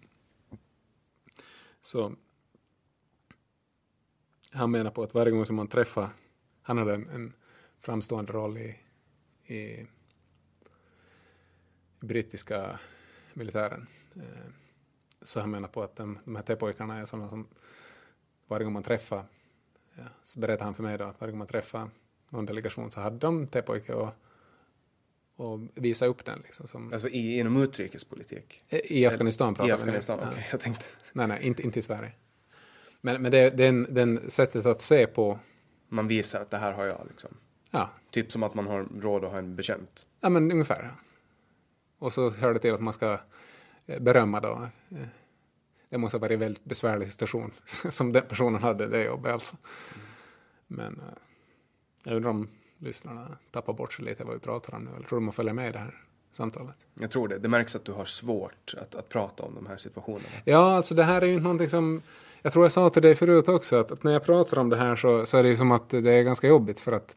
[1.81, 2.15] Så
[4.53, 6.11] han menar på att varje gång som man träffar,
[6.63, 7.33] han hade en, en
[7.81, 8.79] framstående roll i,
[9.45, 9.57] i,
[12.01, 12.81] i brittiska
[13.35, 13.87] militären.
[14.17, 14.51] Eh,
[15.23, 17.47] så han menar på att de, de här T-pojkarna är sådana som
[18.47, 19.25] varje gång man träffar
[20.23, 21.91] så berättade han för mig då att varje gång man träffade
[22.31, 24.09] någon delegation så hade de T-pojke och,
[25.37, 26.41] och visa upp den.
[26.45, 28.65] Liksom, som, alltså i, inom utrikespolitik?
[28.69, 30.85] I Afghanistan pratar I Afghanistan, okej, okay, jag tänkte.
[31.13, 32.13] Nej, nej, inte, inte i Sverige.
[33.01, 35.39] Men, men det, den, den sättet att se på...
[35.89, 37.31] Man visar att det här har jag liksom?
[37.71, 37.91] Ja.
[38.11, 40.07] Typ som att man har råd att ha en bekänt?
[40.21, 40.95] Ja, men ungefär.
[41.99, 43.21] Och så hör det till att man ska
[43.87, 44.99] eh, berömma då eh,
[45.97, 47.53] det måste ha varit en väldigt besvärlig situation
[47.91, 49.57] som den personen hade det jobbet alltså.
[50.67, 51.03] Men uh,
[52.05, 55.21] jag undrar om lyssnarna tappar bort sig lite vad vi pratar om nu, eller tror
[55.21, 56.75] de följa med i det här samtalet?
[56.95, 57.39] Jag tror det.
[57.39, 60.29] Det märks att du har svårt att, att prata om de här situationerna.
[60.45, 62.03] Ja, alltså det här är ju någonting som,
[62.43, 64.77] jag tror jag sa till dig förut också, att, att när jag pratar om det
[64.77, 67.17] här så, så är det ju som att det är ganska jobbigt för att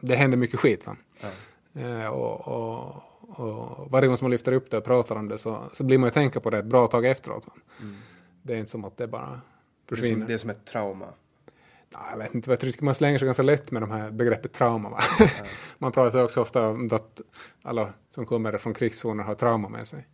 [0.00, 0.86] det händer mycket skit.
[0.86, 0.96] Va?
[1.20, 1.28] Ja.
[1.76, 5.38] Uh, och, och, och varje gång som man lyfter upp det och pratar om det
[5.38, 7.46] så, så blir man ju tänka på det ett bra tag efteråt.
[7.80, 7.96] Mm.
[8.42, 9.40] Det är inte som att det bara
[9.86, 10.08] försvinner.
[10.08, 11.06] Det är som, det är som ett trauma.
[12.10, 14.90] jag vet inte, jag tycker man slänger sig ganska lätt med de här begreppet trauma.
[14.90, 15.00] Va?
[15.78, 17.20] man pratar också ofta om att
[17.62, 20.06] alla som kommer från krigszoner har trauma med sig.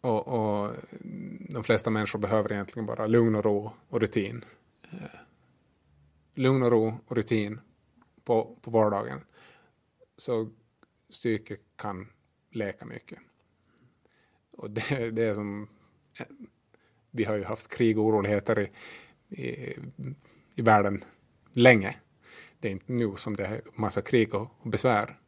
[0.00, 0.72] Och, och,
[1.48, 4.44] de flesta människor behöver egentligen bara lugn och ro och rutin.
[6.34, 7.60] Lugn och ro och rutin
[8.24, 9.20] på, på vardagen.
[10.16, 10.50] Så
[11.10, 12.08] psyket kan
[12.50, 13.18] läka mycket.
[14.56, 15.68] Och det, det är som...
[17.14, 18.70] Vi har ju haft krig och oroligheter i,
[19.42, 19.76] i,
[20.54, 21.04] i världen
[21.52, 21.96] länge.
[22.60, 25.18] Det är inte nu som det är massa krig och, och besvär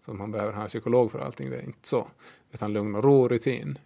[0.00, 1.50] som man behöver ha en psykolog för allting.
[1.50, 2.08] Det är inte så.
[2.52, 3.78] Utan lugn och ro rutin.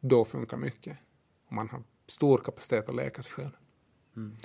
[0.00, 0.98] Då funkar mycket.
[1.46, 3.56] Och man har stor kapacitet att läka sig själv.
[4.16, 4.36] Mm.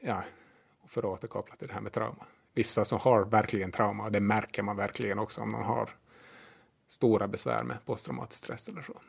[0.00, 0.24] Ja,
[0.80, 2.26] och för att återkoppla till det här med trauma.
[2.54, 5.90] Vissa som har verkligen trauma, och det märker man verkligen också om någon har
[6.86, 9.00] stora besvär med posttraumatisk stress eller så.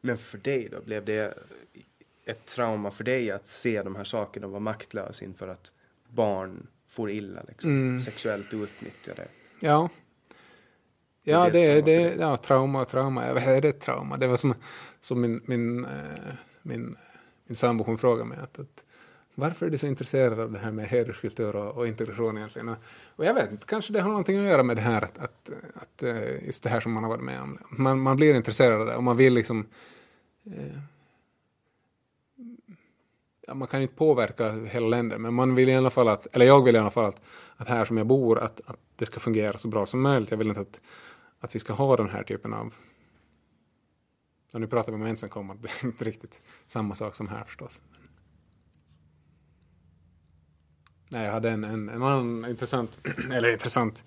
[0.00, 1.38] Men för dig då, blev det
[2.24, 5.72] ett trauma för dig att se de här sakerna och vara maktlös inför att
[6.08, 8.00] barn får illa, liksom, mm.
[8.00, 9.28] sexuellt utnyttjade?
[9.60, 9.88] Ja.
[11.22, 14.16] Ja, det är det, ja, trauma, trauma, jag vet, är det trauma?
[14.16, 14.54] Det var som,
[15.00, 15.90] som min, min, äh,
[16.62, 16.96] min,
[17.46, 18.84] min sambo, hon frågade mig att, att
[19.40, 22.68] varför är du så intresserad av det här med hederskultur och, och integration egentligen?
[22.68, 22.76] Och,
[23.16, 25.50] och, jag vet inte, kanske det har någonting att göra med det här att, att,
[25.74, 27.58] att eh, just det här som man har varit med om.
[27.70, 29.66] Man, man blir intresserad av det och man vill liksom
[30.46, 30.78] eh,
[33.46, 36.26] ja, man kan ju inte påverka hela länder, men man vill i alla fall att,
[36.36, 37.20] eller jag vill i alla fall att,
[37.56, 40.30] att här som jag bor, att, att det ska fungera så bra som möjligt.
[40.30, 40.80] Jag vill inte att,
[41.40, 42.74] att vi ska ha den här typen av
[44.52, 47.80] och nu pratar vi om ensamkommande, det är inte riktigt samma sak som här förstås.
[51.12, 52.98] Nej, jag hade en, en, en annan intressant,
[53.32, 54.04] eller intressant,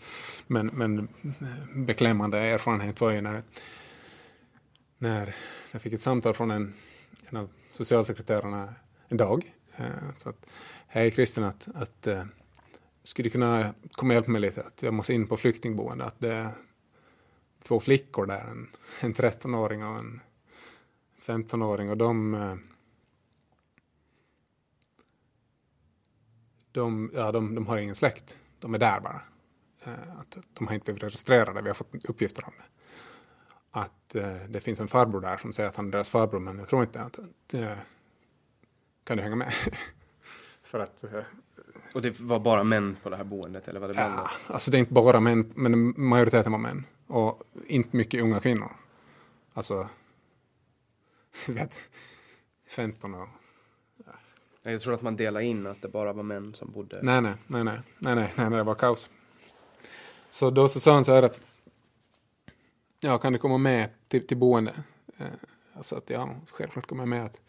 [0.48, 3.44] men, men eh, beklämmande erfarenhet var ju när,
[4.98, 5.36] när
[5.72, 6.74] jag fick ett samtal från en,
[7.30, 8.74] en av socialsekreterarna
[9.08, 9.54] en dag.
[9.76, 9.86] Eh,
[10.16, 10.46] så att,
[10.88, 12.24] hej Kristin, att, att eh,
[13.04, 16.20] skulle du kunna komma och hjälpa mig lite, att jag måste in på flyktingboende, att
[16.20, 16.50] det är
[17.64, 18.70] två flickor där, en,
[19.02, 20.22] en 13-åring och en
[21.26, 22.34] 15-åring och de
[26.74, 28.38] de, ja, de, de har ingen släkt.
[28.60, 29.22] De är där bara.
[29.84, 31.62] Eh, att de har inte blivit registrerade.
[31.62, 32.64] Vi har fått uppgifter om det.
[33.72, 36.60] Att eh, det finns en farbror där som säger att han är deras farbror, men
[36.60, 37.20] jag tror inte att...
[37.20, 37.78] att eh,
[39.04, 39.54] kan du hänga med?
[40.64, 41.04] För att...
[41.04, 41.24] Eh,
[41.94, 44.32] och det var bara män på det här boendet, eller var det blandat?
[44.48, 46.86] Ja, alltså det är inte bara män, men majoriteten var män.
[47.08, 48.72] Och inte mycket unga kvinnor.
[49.54, 49.90] Alltså,
[51.48, 51.82] vet,
[52.68, 53.28] 15 och
[54.72, 57.00] jag tror att man delar in att det bara var män som bodde.
[57.02, 59.10] Nej, nej, nej, nej, nej, nej, nej, det var kaos.
[60.30, 61.42] Så då så sa han så här att
[63.00, 64.74] ja, kan du komma med till, till boende?
[65.18, 65.28] Eh,
[65.74, 67.42] alltså att ja, självklart kommer jag med att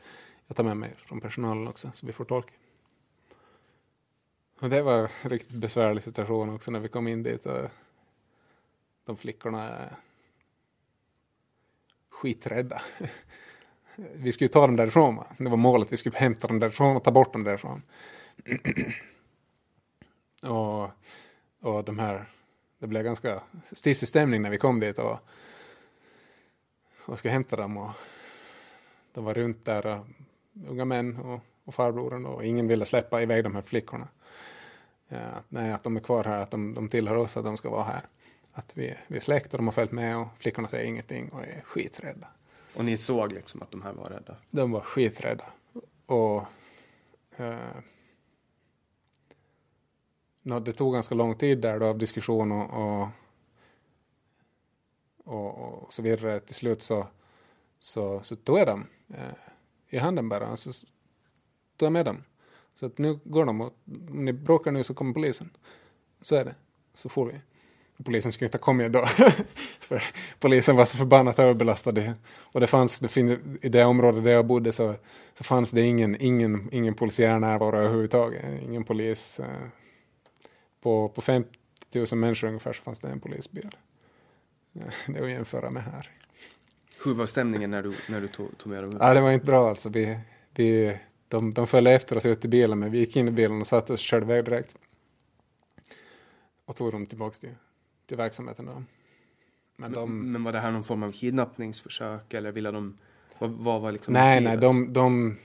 [0.47, 2.47] jag tar med mig från personalen också så vi får tolk.
[4.61, 7.69] Och det var en riktigt besvärlig situation också när vi kom in dit och
[9.05, 9.97] de flickorna är
[12.09, 12.83] skiträdda.
[13.97, 15.17] vi skulle ta dem därifrån.
[15.17, 15.27] Va?
[15.39, 17.83] Det var målet, vi skulle hämta dem därifrån och ta bort dem därifrån.
[20.43, 20.91] och,
[21.61, 22.25] och de här,
[22.79, 23.41] det blev ganska
[23.73, 25.19] stissig stämning när vi kom dit och,
[27.07, 27.77] och skulle hämta dem.
[27.77, 27.91] Och
[29.13, 30.01] de var runt där, eh,
[30.69, 34.09] unga män och, och farbrodern och ingen ville släppa iväg de här flickorna.
[35.09, 35.19] Ja,
[35.49, 37.85] nej, att de är kvar här, att de, de tillhör oss, att de ska vara
[37.85, 38.03] här.
[38.53, 41.43] Att vi, vi är släkt och de har följt med och flickorna säger ingenting och
[41.43, 42.29] är skiträdda.
[42.75, 44.37] Och ni såg liksom att de här var rädda?
[44.51, 45.45] De var skiträdda.
[46.07, 46.43] Och
[47.37, 47.77] eh,
[50.43, 53.09] det tog ganska lång tid där då av diskussion och, och,
[55.25, 56.41] och, och så vidare.
[56.41, 57.07] Till slut så,
[57.79, 59.35] så, så tog jag dem eh,
[59.89, 60.51] i handen bara.
[60.51, 60.73] och Så
[61.77, 62.25] tog jag med dem.
[62.75, 65.51] Så att nu går de och om ni bråkar nu så kommer polisen.
[66.21, 66.55] Så är det.
[66.95, 67.41] Så får vi
[68.03, 69.07] polisen skulle inte ha kommit då.
[69.81, 70.03] för
[70.39, 72.15] polisen var så förbannat överbelastad.
[72.37, 74.95] Och det fanns, det fin, i det området där jag bodde så,
[75.35, 78.45] så fanns det ingen, ingen, ingen polisiär närvaro överhuvudtaget.
[78.63, 79.41] Ingen polis.
[79.41, 79.47] Eh,
[80.83, 81.51] på, på 50
[81.95, 83.71] 000 människor ungefär så fanns det en polisbil.
[85.07, 86.11] Det är att jämföra med här.
[87.05, 88.97] Hur var stämningen när du, när du tog, tog med dem?
[89.01, 89.89] Ja, det var inte bra alltså.
[89.89, 90.19] Vi,
[90.55, 90.99] vi,
[91.29, 93.67] de, de följde efter oss ut i bilen, men vi gick in i bilen och
[93.67, 94.77] satte oss och körde iväg direkt.
[96.65, 97.55] Och tog dem tillbaka till
[98.07, 98.67] till verksamheten.
[98.67, 98.83] Då.
[99.77, 102.99] Men, de, men var det här någon form av kidnappningsförsök eller ville de,
[103.39, 105.37] vad, vad var liksom Nej, nej, de, de,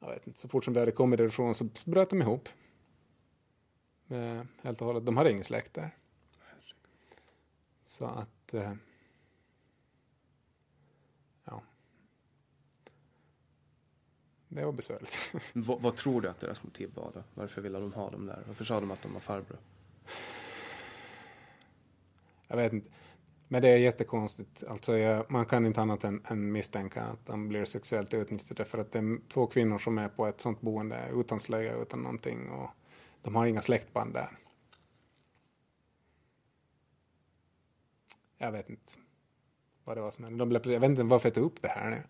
[0.00, 2.48] jag vet inte, så fort som vi hade kommit därifrån så bröt de ihop.
[4.08, 5.90] Eh, helt och hållet, de hade ingen släkt där.
[7.82, 8.72] Så att, eh,
[11.44, 11.62] ja.
[14.48, 15.32] det var besvärligt.
[15.52, 17.22] vad, vad, tror du att deras motiv var då?
[17.34, 18.44] Varför ville de ha dem där?
[18.46, 19.58] Varför sa de att de var farbror?
[22.54, 22.90] Jag vet inte.
[23.48, 24.64] Men det är jättekonstigt.
[24.68, 28.78] Alltså jag, man kan inte annat än, än misstänka att de blir sexuellt utnyttjade för
[28.78, 32.50] att det är två kvinnor som är på ett sånt boende utan slöja, utan någonting
[32.50, 32.70] och
[33.22, 34.28] de har inga släktband där.
[38.38, 38.92] Jag vet inte
[39.84, 40.38] vad det var som hände.
[40.38, 42.02] De blev, jag vet inte varför jag tog upp det här nu.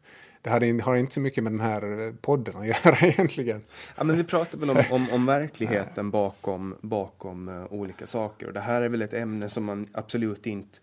[0.44, 3.62] Det hade, har inte så mycket med den här podden att göra egentligen.
[3.96, 8.46] Ja, men vi pratar väl om, om, om verkligheten bakom, bakom uh, olika saker.
[8.46, 10.78] Och det här är väl ett ämne som man absolut inte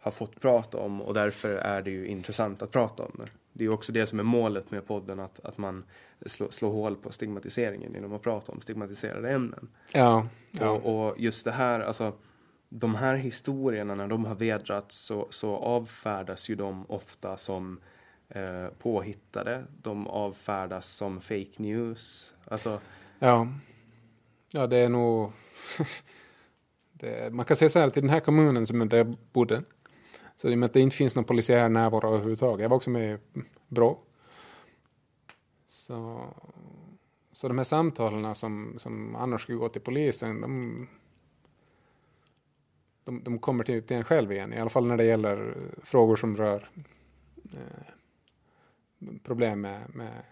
[0.00, 3.28] har fått prata om och därför är det ju intressant att prata om det.
[3.52, 5.84] Det är ju också det som är målet med podden, att, att man
[6.26, 9.68] slår, slår hål på stigmatiseringen genom att prata om stigmatiserade ämnen.
[9.92, 10.70] Ja, ja.
[10.70, 12.12] Och, och just det här, alltså
[12.68, 17.80] de här historierna när de har vedrats så, så avfärdas ju de ofta som
[18.28, 19.64] eh, påhittade.
[19.82, 22.34] De avfärdas som fake news.
[22.44, 22.80] Alltså,
[23.18, 23.48] ja.
[24.52, 25.32] ja, det är nog...
[26.92, 29.62] det, man kan säga så här att i den här kommunen som jag bodde
[30.36, 32.62] så i och med att det inte finns någon polisiär närvaro överhuvudtaget.
[32.62, 33.18] Jag var också med i
[33.68, 33.98] BRÅ.
[35.66, 36.26] Så,
[37.32, 40.88] så de här samtalen som, som annars skulle gå till polisen, de,
[43.04, 44.52] de, de kommer till, till en själv igen.
[44.52, 46.70] I alla fall när det gäller frågor som rör
[47.52, 47.92] eh,
[49.22, 50.22] problem med, med,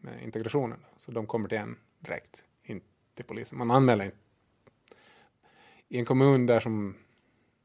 [0.00, 0.78] med, integrationen.
[0.96, 3.58] Så de kommer till en direkt, inte till polisen.
[3.58, 4.16] Man anmäler inte.
[5.88, 6.94] I en kommun där som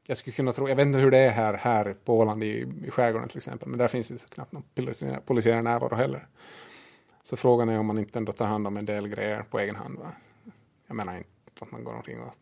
[0.06, 2.66] jag skulle kunna tro, jag vet inte hur det är här, här på Åland i,
[2.84, 6.26] i skärgården till exempel, men där finns ju knappt någon polisiär, polisiär närvaro heller.
[7.22, 9.76] Så frågan är om man inte ändå tar hand om en del grejer på egen
[9.76, 9.98] hand.
[9.98, 10.12] Va?
[10.86, 11.28] Jag menar inte
[11.60, 12.34] att man går omkring och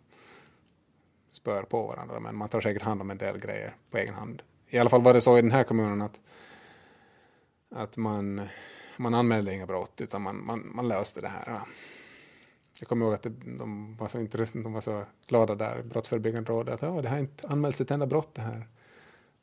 [1.30, 4.42] spör på varandra, men man tar säkert hand om en del grejer på egen hand.
[4.68, 6.20] I alla fall var det så i den här kommunen att,
[7.70, 8.48] att man,
[8.96, 11.60] man anmälde inga brott, utan man, man, man löste det här.
[12.80, 13.26] Jag kommer ihåg att
[13.58, 14.18] de var så
[14.62, 18.06] de var så glada där, Brottsförebyggande rådet, att ja, det har inte anmälts ett enda
[18.06, 18.68] brott det här,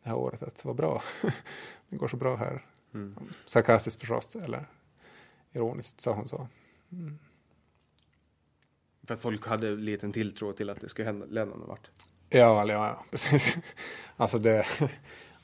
[0.04, 0.44] det här året.
[0.44, 1.02] Att vad bra,
[1.90, 2.66] det går så bra här.
[2.94, 3.16] Mm.
[3.46, 4.68] Sarkastiskt förstås, eller
[5.52, 6.48] ironiskt sa hon så.
[6.92, 7.20] Mm.
[9.04, 11.90] För att folk hade liten tilltro till att det skulle hända, någon vart?
[12.30, 13.58] Ja, ja, ja, precis.
[14.18, 14.68] Alltså det,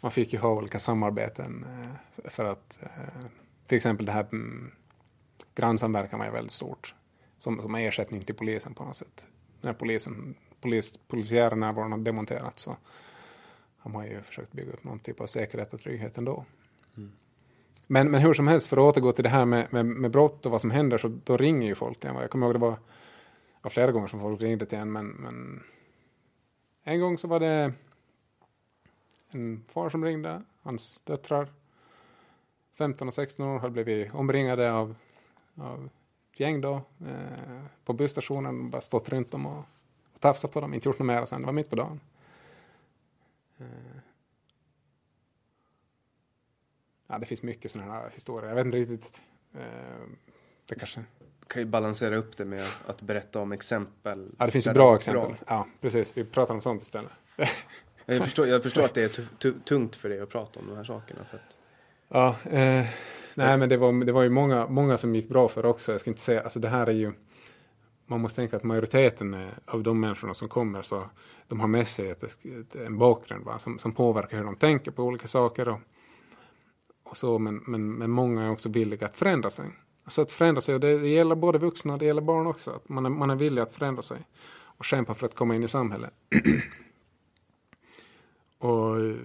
[0.04, 3.26] man fick ju ha olika samarbeten eh, för att eh,
[3.68, 4.72] till exempel det här mm,
[5.56, 6.96] grannsamverkan var ju väldigt stort
[7.38, 9.28] som, som ersättning till polisen på något sätt.
[9.62, 12.78] När polisen, polis, polisiära närvaron har demonterats så
[13.78, 16.46] har man ju försökt bygga upp någon typ av säkerhet och trygghet ändå.
[16.98, 17.12] Mm.
[17.88, 20.46] Men, men hur som helst, för att återgå till det här med, med, med brott
[20.46, 22.16] och vad som händer, så då ringer ju folk till en.
[22.16, 22.76] Jag kommer ihåg det var,
[23.62, 25.64] var flera gånger som folk ringde till en, men, men
[26.84, 27.74] en gång så var det
[29.36, 31.48] en far som ringde, hans döttrar,
[32.78, 34.96] 15 och 16 år, hade blivit omringade av,
[35.56, 35.90] av
[36.36, 39.66] gäng då eh, på busstationen, bara stått runt dem och,
[40.14, 42.00] och tafsat på dem, inte gjort något mer sen, det var mitt på dagen.
[43.58, 43.66] Eh.
[47.08, 49.22] Ja, det finns mycket sådana här historier, jag vet inte riktigt,
[49.54, 50.08] eh,
[50.66, 51.04] det kanske
[51.48, 54.32] kan ju balansera upp det med att berätta om exempel.
[54.40, 55.28] Ja, det finns ju bra exempel.
[55.30, 55.38] Bra.
[55.48, 56.18] Ja, precis.
[56.18, 57.12] Vi pratar om sånt istället.
[58.06, 60.84] jag, förstår, jag förstår att det är tungt för dig att prata om de här
[60.84, 61.24] sakerna.
[61.24, 61.58] För att...
[62.10, 62.86] Ja, eh,
[63.36, 65.92] Nej, men det var, det var ju många, många som gick bra för också.
[65.92, 67.14] Jag ska inte säga, alltså det här är ju,
[68.06, 71.10] man måste tänka att majoriteten av de människorna som kommer så
[71.48, 75.04] de har med sig ett, en bakgrund va, som, som påverkar hur de tänker på
[75.04, 75.68] olika saker.
[75.68, 75.80] Och,
[77.04, 79.66] och så, men, men, men många är också villiga att förändra sig.
[80.04, 82.72] Alltså att förändra sig, och det, det gäller både vuxna och det gäller barn också.
[82.72, 84.18] Att man, är, man är villig att förändra sig
[84.78, 86.14] och kämpa för att komma in i samhället
[88.64, 89.16] och eh,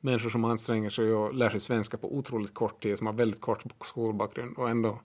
[0.00, 3.40] människor som anstränger sig och lär sig svenska på otroligt kort tid, som har väldigt
[3.40, 5.00] kort skolbakgrund och ändå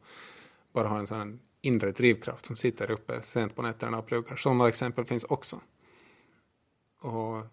[0.71, 4.35] bara har en sån inre drivkraft som sitter uppe sent på nätterna och pluggar.
[4.35, 5.61] Sådana exempel finns också.
[6.99, 7.45] Och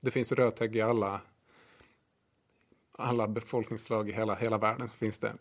[0.00, 1.20] det finns rötägg i alla,
[2.92, 5.36] alla befolkningsslag i hela, hela världen så finns det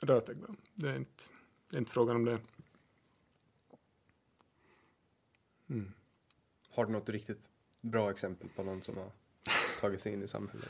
[0.00, 0.36] rötägg.
[0.74, 1.24] Det är inte,
[1.70, 2.38] det är inte frågan om det.
[5.70, 5.92] Mm.
[6.74, 7.40] Har du något riktigt
[7.80, 9.10] bra exempel på någon som har
[9.80, 10.68] tagit sig in i samhället?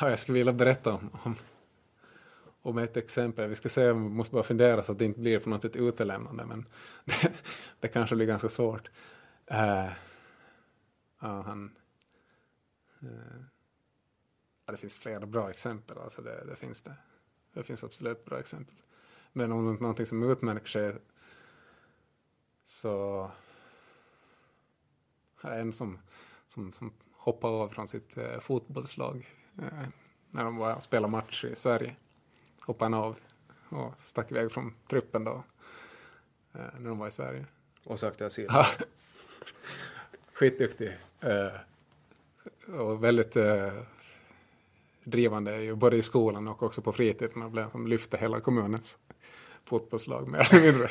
[0.00, 1.36] Ja, jag skulle vilja berätta om, om,
[2.62, 3.48] om ett exempel.
[3.48, 5.76] Vi ska se, jag måste bara fundera så att det inte blir på något sätt
[5.76, 6.66] utelämnande, men
[7.04, 7.32] det,
[7.80, 8.90] det kanske blir ganska svårt.
[9.50, 9.92] Uh,
[11.20, 11.76] ja, han...
[13.02, 13.42] Uh,
[14.66, 16.94] ja, det finns flera bra exempel, alltså det, det, finns det.
[17.52, 18.74] Det finns absolut bra exempel.
[19.32, 20.94] Men om det är någonting som utmärker sig
[22.64, 23.30] så...
[25.42, 25.98] En som
[26.50, 29.34] som, som hoppade av från sitt eh, fotbollslag.
[29.58, 29.88] Eh,
[30.30, 31.96] när de var spelade match i Sverige.
[32.60, 33.16] Hoppade han av
[33.68, 35.42] och stack iväg från truppen då.
[36.52, 37.46] Eh, när de var i Sverige.
[37.84, 38.46] Och sökte asyl.
[38.48, 38.66] Ja.
[40.32, 40.96] Skitduktig.
[41.20, 41.52] Eh,
[42.74, 43.72] och väldigt eh,
[45.04, 47.42] drivande både i skolan och också på fritiden.
[47.42, 48.98] Han blev som lyfte hela kommunens
[49.64, 50.90] fotbollslag mer eller mindre.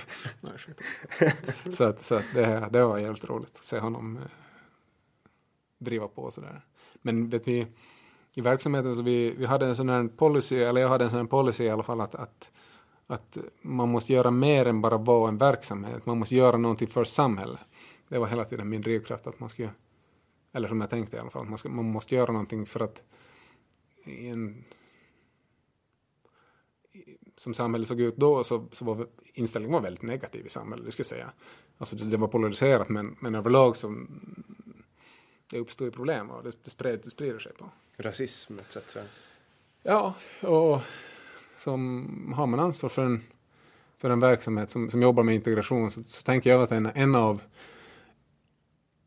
[1.71, 4.23] Så att, så att det, det var jävligt roligt att se honom eh,
[5.79, 6.65] driva på och sådär.
[7.01, 7.67] Men vet vi,
[8.33, 11.19] i verksamheten så vi, vi hade en sån här policy, eller jag hade en sån
[11.19, 12.51] här policy i alla fall att, att,
[13.07, 16.05] att man måste göra mer än bara vara en verksamhet.
[16.05, 17.59] Man måste göra någonting för samhället.
[18.07, 19.69] Det var hela tiden min drivkraft att man skulle,
[20.53, 23.03] eller som jag tänkte i alla fall, man, ska, man måste göra någonting för att
[24.05, 24.63] i en,
[27.39, 30.91] som samhället såg ut då så, så var inställningen var väldigt negativ i samhället, det
[30.91, 31.31] skulle jag säga.
[31.77, 34.05] Alltså det, det var polariserat men, men överlag så
[35.49, 37.71] det uppstod problem och det, det, spred, det sprider sig på.
[37.97, 38.97] Rasism etc.
[39.83, 40.81] Ja, och
[41.55, 43.23] som har man ansvar för en,
[43.97, 47.15] för en verksamhet som, som jobbar med integration så, så tänker jag att en, en
[47.15, 47.41] av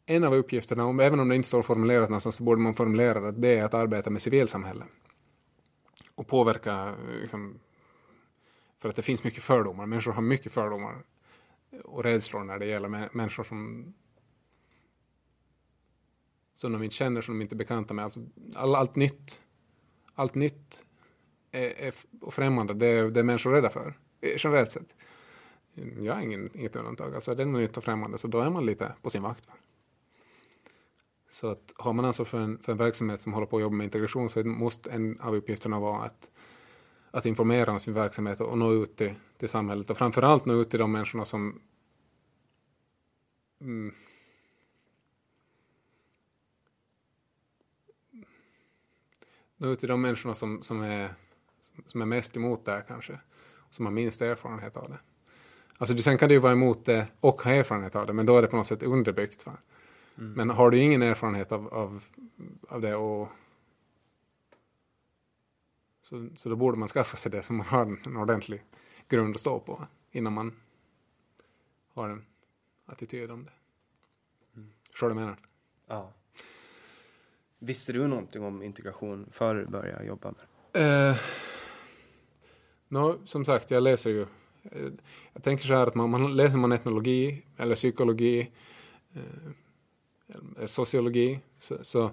[0.07, 3.21] en av uppgifterna, om, även om det inte står formulerat någonstans, så borde man formulera
[3.21, 4.85] det, det är att arbeta med civilsamhälle.
[6.15, 7.59] Och påverka, liksom,
[8.83, 9.87] för att det finns mycket fördomar.
[9.87, 11.05] Människor har mycket fördomar
[11.85, 13.95] och rädslor när det gäller människor som
[16.55, 18.05] som de inte känner, som de inte är bekanta med.
[18.05, 18.21] Alltså,
[18.55, 19.43] all, allt nytt,
[20.15, 20.85] allt nytt
[21.51, 24.95] är, är, och främmande, det, är- det är människor rädda för, eh, generellt sett.
[25.75, 27.15] Jag är ingen, inget undantag.
[27.15, 29.49] Alltså, det är något nytt och främmande, så då är man lite på sin vakt.
[31.31, 33.77] Så att har man ansvar för en, för en verksamhet som håller på att jobba
[33.77, 36.31] med integration så måste en av uppgifterna vara att,
[37.13, 40.71] att informera om sin verksamhet och nå ut till, till samhället och framförallt nå ut
[40.71, 41.61] till de människorna som
[43.61, 43.95] mm,
[49.57, 51.15] nå ut till de människorna som, som, är,
[51.87, 53.19] som är mest emot det här kanske.
[53.71, 54.99] Som har minst erfarenhet av det.
[55.79, 58.37] Alltså sen kan du ju vara emot det och ha erfarenhet av det, men då
[58.37, 59.47] är det på något sätt underbyggt.
[59.47, 59.53] Va?
[60.15, 62.03] Men har du ingen erfarenhet av, av,
[62.69, 63.29] av det och
[66.03, 68.63] så, så då borde man skaffa sig det så man har en, en ordentlig
[69.09, 70.61] grund att stå på innan man
[71.95, 72.25] har en
[72.87, 73.51] attityd om det.
[74.91, 75.41] Förstår du vad jag menar?
[75.87, 76.13] Ja.
[77.59, 80.41] Visste du någonting om integration före du började jobba med
[80.73, 80.81] det?
[80.81, 81.17] Eh,
[82.89, 84.23] nå, som sagt, jag läser ju.
[84.63, 84.93] eh,
[85.33, 88.51] Jag tänker så här att man, man läser man etnologi eller psykologi,
[89.15, 92.11] eh, sociologi, så, så,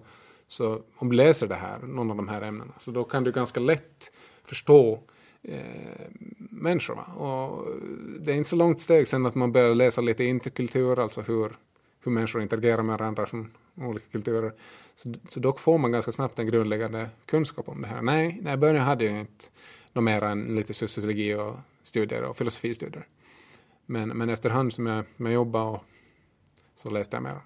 [0.49, 3.31] så om du läser det här, någon av de här ämnena, så då kan du
[3.31, 4.11] ganska lätt
[4.43, 4.99] förstå
[5.41, 5.59] eh,
[6.49, 6.95] människor.
[6.95, 7.03] Va?
[7.03, 7.67] Och
[8.19, 11.51] det är inte så långt steg sen att man börjar läsa lite interkultur, alltså hur,
[12.03, 14.53] hur människor interagerar med varandra från olika kulturer.
[14.95, 18.01] Så, så då får man ganska snabbt en grundläggande kunskap om det här.
[18.01, 19.45] Nej, i början hade jag inte
[19.93, 23.07] något mer än lite sociologi och studier och filosofistudier.
[23.85, 25.84] Men, men efterhand som jag, jag jobbade och,
[26.76, 27.39] så läste jag mer.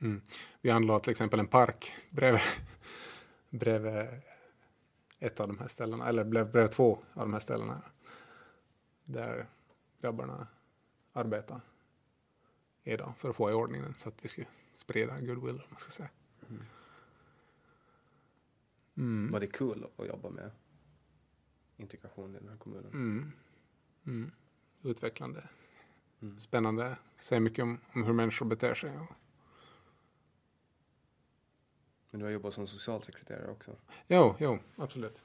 [0.00, 0.20] Mm.
[0.60, 2.42] Vi anlade till exempel en park bredvid,
[3.50, 4.08] bredvid
[5.18, 7.82] ett av de här ställena, eller bredvid, två av de här ställena.
[9.04, 9.46] Där
[10.00, 10.46] grabbarna
[11.12, 11.60] arbetar
[12.84, 14.42] idag för att få i ordning den så att vi ska
[14.74, 16.10] sprida goodwill, om man ska säga.
[18.96, 19.28] Mm.
[19.30, 20.50] Var det kul att jobba med
[21.76, 22.92] integration i den här kommunen?
[22.92, 23.32] Mm.
[24.06, 24.32] Mm.
[24.82, 25.48] Utvecklande.
[26.38, 26.98] Spännande.
[27.18, 28.98] Säger mycket om, om hur människor beter sig.
[28.98, 29.12] Och,
[32.10, 33.70] Men du har jobbat som socialsekreterare också?
[34.08, 35.24] jo, jo, absolut.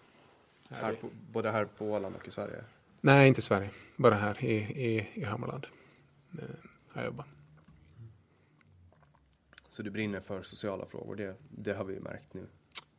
[0.69, 2.63] Här på, både här på Åland och i Sverige?
[3.01, 3.69] Nej, inte i Sverige.
[3.97, 5.67] Bara här i, i, i Hammarland.
[6.33, 6.39] Eh,
[6.93, 7.25] har jag jobbat.
[9.69, 12.47] Så du brinner för sociala frågor, det, det har vi ju märkt nu.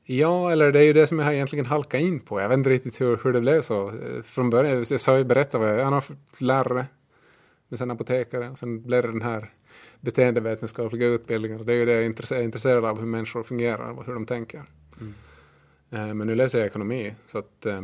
[0.05, 2.41] Ja, eller det är ju det som jag egentligen halkat in på.
[2.41, 3.93] Jag vet inte riktigt hur, hur det blev så.
[4.25, 6.05] Från början, jag sa ju berätta vad jag, jag har
[6.39, 6.87] lärare,
[7.69, 9.53] men sen apotekare, och sen blev det den här
[10.07, 11.61] beteendevetenskapliga utbildningen.
[11.61, 14.15] Och det är ju det jag är intresse- intresserad av, hur människor fungerar och hur
[14.15, 14.65] de tänker.
[15.91, 17.83] Eh, Men nu läser jag ekonomi, så att eh,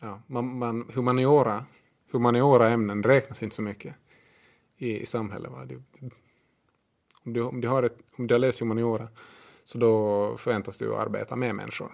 [0.00, 1.64] ja, man, man, humaniora,
[2.12, 3.94] humaniora ämnen räknas inte så mycket
[4.78, 5.50] i, i samhället.
[5.52, 5.64] Va?
[5.64, 5.82] Du,
[7.24, 9.08] om, du, om, du har ett, om du har läst humaniora
[9.64, 11.90] så då förväntas du arbeta med människor.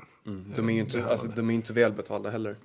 [0.57, 2.57] De är ju inte, alltså, de är inte så välbetalda heller.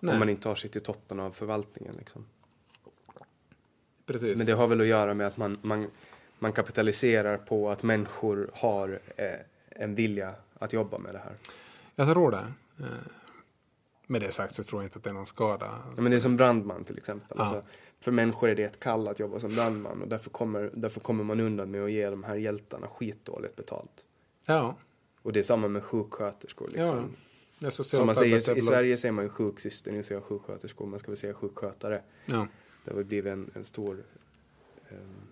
[0.00, 0.12] Nej.
[0.12, 1.94] Om man inte tar sig till toppen av förvaltningen.
[1.98, 2.26] Liksom.
[4.06, 4.36] Precis.
[4.38, 5.86] Men det har väl att göra med att man, man,
[6.38, 9.26] man kapitaliserar på att människor har eh,
[9.68, 11.32] en vilja att jobba med det här.
[11.94, 12.46] Jag tror det.
[12.80, 12.86] Eh,
[14.06, 15.78] Med det sagt så tror jag inte att det är någon skada.
[15.96, 17.36] Ja, men det är som brandman till exempel.
[17.38, 17.44] Ja.
[17.44, 17.62] Alltså,
[18.00, 21.24] för människor är det ett kall att jobba som brandman och därför kommer, därför kommer
[21.24, 24.04] man undan med att ge de här hjältarna skitdåligt betalt.
[24.46, 24.76] Ja,
[25.22, 26.64] Och det är samma med sjuksköterskor.
[26.68, 27.16] Liksom.
[27.58, 27.70] ja.
[27.70, 28.62] Som man säger, I.
[28.62, 32.02] Sverige säger man ju sjuksyster, nu säger jag sjuksköterskor, man ska väl säga sjukskötare.
[32.26, 32.46] Ja.
[32.86, 34.04] Det har blivit en, en stor
[34.88, 35.28] ehm,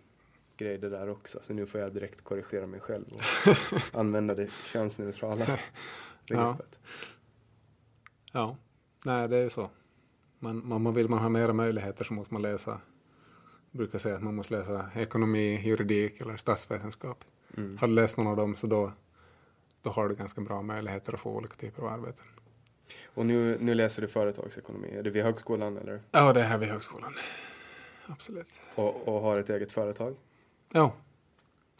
[0.56, 1.39] grej det där också.
[1.43, 3.20] Så nu får jag direkt korrigera mig själv och
[4.01, 5.47] använda det könsneutrala
[6.28, 6.78] begreppet.
[8.32, 8.56] ja,
[9.05, 9.70] nej det är så.
[10.39, 12.70] Man, man, man vill man ha mera möjligheter så måste man läsa,
[13.70, 17.24] jag brukar säga att man måste läsa ekonomi, juridik eller statsvetenskap.
[17.56, 17.78] Mm.
[17.78, 18.93] Har du läst någon av dem så då,
[19.82, 22.24] då har du ganska bra möjligheter att få olika typer av arbeten.
[23.05, 24.89] Och nu, nu läser du företagsekonomi.
[24.89, 26.02] Är det vid högskolan eller?
[26.11, 27.15] Ja, det är här vid högskolan.
[28.06, 28.61] Absolut.
[28.74, 30.16] Och, och har ett eget företag?
[30.73, 30.94] Ja,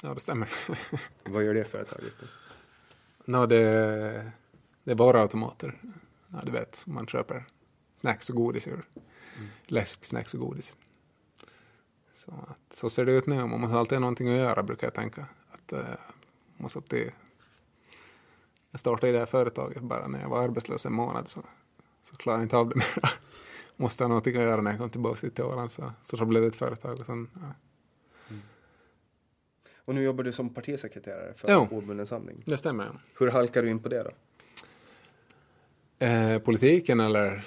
[0.03, 0.53] ja det stämmer.
[1.25, 2.13] Vad gör det företaget?
[2.21, 2.27] Då?
[3.25, 3.61] Nå, det,
[4.85, 5.81] det är varuautomater.
[6.29, 7.45] Ja, du vet, man köper
[7.97, 8.85] snacks och godis ur.
[9.67, 10.77] Läsk, snacks och godis.
[12.13, 13.47] Så, att, så ser det ut nu.
[13.47, 15.27] Man måste alltid ha någonting att göra, brukar jag tänka.
[15.51, 15.97] Att, man
[16.57, 17.13] måste alltid...
[18.75, 21.41] Jag startade det här företaget bara när jag var arbetslös en månad så,
[22.03, 23.11] så klarade jag inte av det mer.
[23.77, 26.43] måste ha någonting att göra när jag kom tillbaka till Åland så, så då blev
[26.43, 27.41] det ett företag och sen, ja.
[29.77, 31.69] Och nu jobbar du som partisekreterare för Ja.
[31.71, 32.43] Åbunden samling.
[32.47, 33.01] Det stämmer.
[33.19, 34.11] Hur halkar du in på det då?
[36.07, 37.47] Eh, politiken eller?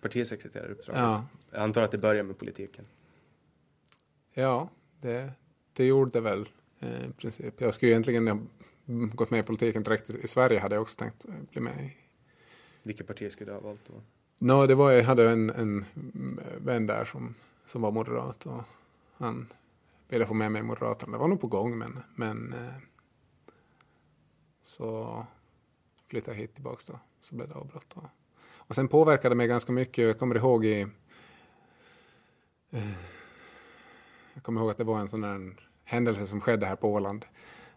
[0.00, 1.02] Partisekreteraruppdraget?
[1.02, 1.26] Ja.
[1.50, 2.86] Jag antar att det börjar med politiken.
[4.34, 4.68] Ja,
[5.00, 5.32] det,
[5.72, 6.48] det gjorde det väl
[6.80, 7.60] eh, i princip.
[7.60, 8.48] Jag skulle egentligen
[8.86, 11.96] gått med i politiken direkt i, Sverige hade jag också tänkt eh, bli med i.
[12.82, 14.02] Vilket parti skulle du ha valt då?
[14.38, 15.84] No, det var, jag hade en, en
[16.58, 17.34] vän där som,
[17.66, 18.62] som var moderat och
[19.16, 19.52] han
[20.08, 21.12] ville få med mig i Moderaterna.
[21.12, 22.74] Det var nog på gång men, men eh,
[24.62, 25.26] så
[26.08, 27.00] flyttade jag hit tillbaks då.
[27.20, 27.86] Så blev det avbrott.
[27.94, 28.10] då.
[28.54, 30.04] Och sen påverkade det mig ganska mycket.
[30.04, 30.80] Jag kommer ihåg i
[32.70, 32.92] eh,
[34.34, 37.24] jag kommer ihåg att det var en sån där händelse som skedde här på Åland.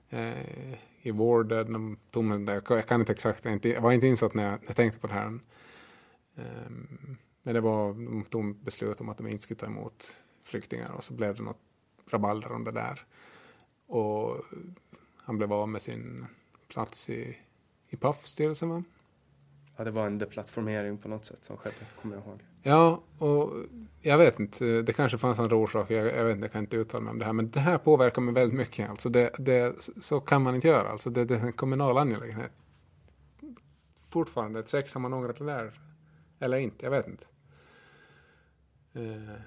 [0.09, 4.43] Eh, i vården, de jag kan inte exakt, jag, inte, jag var inte insatt när
[4.43, 5.39] jag, när jag tänkte på det här.
[6.35, 10.91] Ehm, men det var, de tog beslut om att de inte skulle ta emot flyktingar
[10.91, 11.61] och så blev det något
[12.09, 13.05] rabalder om det där.
[13.87, 14.37] Och
[15.15, 16.25] han blev av med sin
[16.67, 17.37] plats i,
[17.89, 18.83] i PAF-styrelsen va?
[19.79, 22.39] Ja, det var en deplattformering på något sätt som skedde, kommer jag ihåg.
[22.63, 23.53] Ja, och
[24.01, 26.77] jag vet inte, det kanske fanns andra orsaker, jag, jag vet inte, jag kan inte
[26.77, 28.89] uttala mig om det här, men det här påverkar mig väldigt mycket.
[28.89, 32.51] Alltså det, det, så kan man inte göra, alltså det, det är en kommunal angelägenhet.
[34.09, 35.79] Fortfarande, säkert har man ångrat det där,
[36.39, 37.25] eller inte, jag vet inte.
[38.93, 39.41] Eh,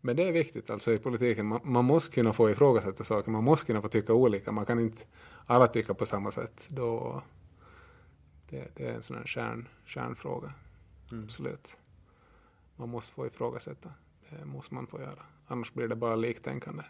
[0.00, 3.44] men det är viktigt alltså i politiken, man, man måste kunna få ifrågasätta saker, man
[3.44, 5.02] måste kunna få tycka olika, man kan inte
[5.46, 6.66] alla tycka på samma sätt.
[6.70, 7.22] Då,
[8.52, 10.52] det, det är en sån här kärn, kärnfråga.
[11.12, 11.76] Absolut.
[12.76, 13.92] Man måste få ifrågasätta.
[14.30, 15.22] Det måste man få göra.
[15.46, 16.82] Annars blir det bara liktänkande.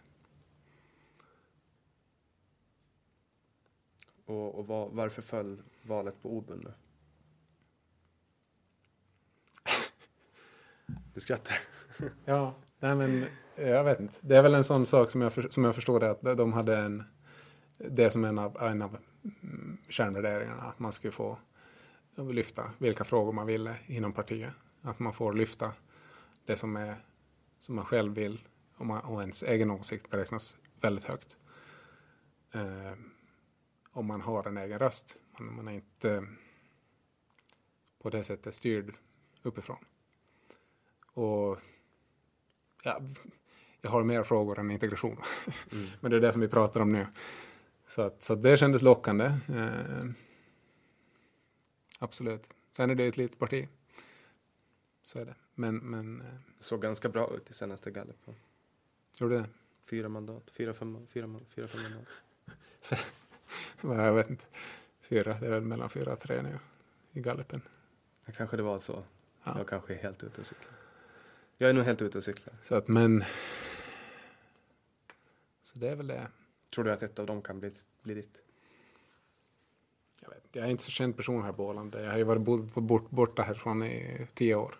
[4.24, 6.74] Och, och var, varför föll valet på Åbunde?
[11.14, 11.58] Du skrattar.
[12.24, 13.26] Ja, nej men
[13.56, 14.18] jag vet inte.
[14.20, 16.52] Det är väl en sån sak som jag, för, som jag förstår det att de
[16.52, 17.04] hade en,
[17.78, 21.38] det som en av, en av mm, kärnvärderingarna, att man skulle få
[22.16, 24.52] lyfta vilka frågor man ville inom partiet.
[24.82, 25.72] Att man får lyfta
[26.44, 26.96] det som, är,
[27.58, 31.36] som man själv vill och, man, och ens egen åsikt beräknas väldigt högt.
[32.52, 32.92] Eh,
[33.92, 35.16] om man har en egen röst.
[35.38, 36.26] Man, man är inte
[38.02, 38.94] på det sättet styrd
[39.42, 39.84] uppifrån.
[41.12, 41.58] Och
[42.82, 43.00] ja,
[43.80, 45.16] jag har mer frågor än integration.
[46.00, 47.06] Men det är det som vi pratar om nu.
[47.86, 49.24] Så, att, så att det kändes lockande.
[49.24, 50.04] Eh,
[52.02, 52.48] absolut.
[52.70, 53.68] Sen är det ju ett litet parti.
[55.02, 55.34] Så är det.
[55.54, 56.26] Men, men eh,
[56.60, 58.34] Såg ganska bra ut i senaste gallupen.
[59.20, 59.48] gjorde det?
[59.82, 62.08] Fyra mandat, fyra, fem, fyra, fyra, fem mandat.
[63.80, 64.44] Nej, Jag vet inte.
[65.00, 66.58] Fyra, det är väl mellan fyra och tre nu
[67.12, 67.62] i gallupen.
[68.24, 69.04] Ja, Kanske det var så.
[69.44, 69.58] Ja.
[69.58, 70.72] Jag kanske är helt ute och cyklar.
[71.56, 72.54] Jag är nog helt ute och cyklar.
[72.62, 73.24] Så att, men...
[75.62, 76.26] Så det är väl det.
[76.74, 77.72] Tror du att ett av dem kan bli,
[78.02, 78.42] bli ditt?
[80.22, 81.94] Jag, vet, jag är inte så känd person här på Åland.
[81.94, 84.74] Jag har ju varit bort, bort, borta härifrån i tio år.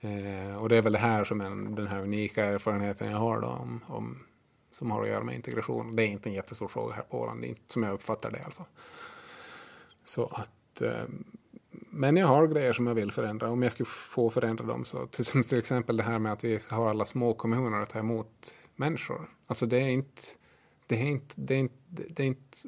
[0.00, 3.40] Eh, och det är väl det här som är den här unika erfarenheten jag har
[3.40, 4.18] då om, om,
[4.70, 5.96] som har att göra med integration.
[5.96, 8.30] Det är inte en jättestor fråga här på Åland, det är inte som jag uppfattar
[8.30, 8.66] det i alla fall.
[10.04, 11.04] Så att, eh,
[11.70, 13.50] men jag har grejer som jag vill förändra.
[13.50, 16.44] Om jag skulle få förändra dem så, till, som till exempel det här med att
[16.44, 19.28] vi har alla små kommuner att ta emot människor.
[19.46, 20.22] Alltså det är inte,
[20.86, 21.74] det är inte, det är inte,
[22.08, 22.58] det är inte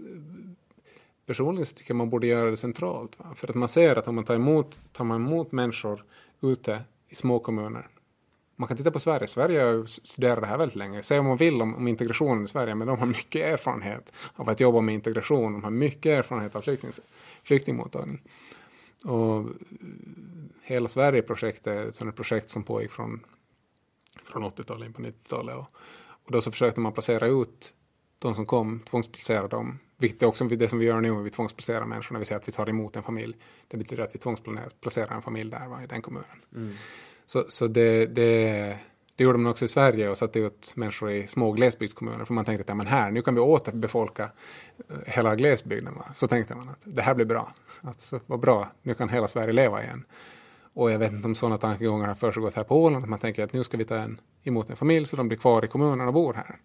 [1.31, 3.19] personligen så tycker jag man borde göra det centralt.
[3.19, 3.35] Va?
[3.35, 6.05] För att man ser att om man tar emot, tar man emot människor
[6.43, 7.89] ute i små kommuner,
[8.57, 9.27] Man kan titta på Sverige.
[9.27, 11.02] Sverige har studerat det här väldigt länge.
[11.02, 14.48] Säg om man vill om, om integrationen i Sverige, men de har mycket erfarenhet av
[14.48, 15.52] att jobba med integration.
[15.52, 16.90] De har mycket erfarenhet av flykting,
[17.43, 18.23] flyktingmottagning.
[19.07, 19.47] Och
[20.62, 23.20] hela Sverige-projektet är ett sådant projekt som pågick från,
[24.24, 25.57] från 80-talet in på 90-talet.
[25.57, 25.66] Och,
[26.24, 27.74] och då så försökte man placera ut
[28.21, 29.79] de som kom, tvångsplacera dem.
[29.97, 32.49] Vilket är också det som vi gör nu, vi tvångsplacerar människor när vi säger att
[32.49, 33.37] vi tar emot en familj.
[33.69, 36.27] Det betyder att vi tvångsplacerar en familj där, va, i den kommunen.
[36.55, 36.73] Mm.
[37.27, 38.79] Så, så det, det,
[39.17, 42.25] det gjorde man också i Sverige och satte ut människor i små glesbygdskommuner.
[42.25, 44.31] För man tänkte att ja, men här, nu kan vi återbefolka
[44.89, 45.95] eh, hela glesbygden.
[45.95, 46.05] Va?
[46.15, 47.53] Så tänkte man att det här blir bra.
[47.81, 50.05] Alltså, vad bra, nu kan hela Sverige leva igen.
[50.73, 53.07] Och jag vet inte om sådana tankegångar har försiggått här på Åland.
[53.07, 55.65] Man tänker att nu ska vi ta en, emot en familj så de blir kvar
[55.65, 56.59] i kommunen och bor här.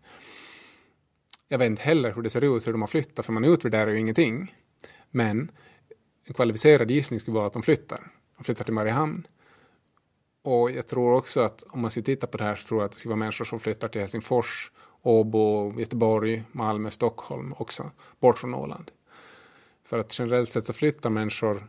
[1.48, 3.92] Jag vet inte heller hur det ser ut, hur de har flyttat, för man utvärderar
[3.92, 4.56] ju ingenting.
[5.12, 5.52] Men
[6.24, 8.12] en kvalificerad gissning skulle vara att de flyttar.
[8.38, 9.28] De flyttar till Mariehamn.
[10.42, 12.86] Och jag tror också att om man skulle titta på det här så tror jag
[12.86, 18.38] att det skulle vara människor som flyttar till Helsingfors, Åbo, Göteborg, Malmö, Stockholm också, bort
[18.38, 18.92] från Åland.
[19.84, 21.68] För att generellt sett så flyttar människor,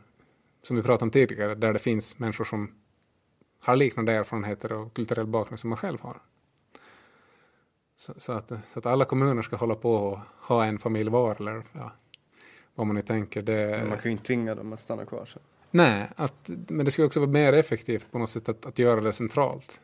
[0.62, 2.74] som vi pratade om tidigare, där det finns människor som
[3.60, 6.20] har liknande erfarenheter och kulturell bakgrund som man själv har.
[7.96, 11.36] Så, så, att, så att alla kommuner ska hålla på och ha en familj var
[11.40, 11.92] eller ja,
[12.74, 13.42] vad man nu tänker.
[13.42, 15.24] Det, man kan ju inte tvinga dem att stanna kvar.
[15.26, 15.40] Så.
[15.70, 19.00] Nej, att, men det skulle också vara mer effektivt på något sätt att, att göra
[19.00, 19.80] det centralt.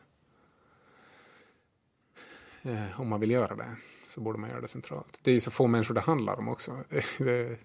[2.61, 5.19] Eh, om man vill göra det så borde man göra det centralt.
[5.23, 6.77] Det är ju så få människor det handlar om också.
[6.89, 7.57] Det, det,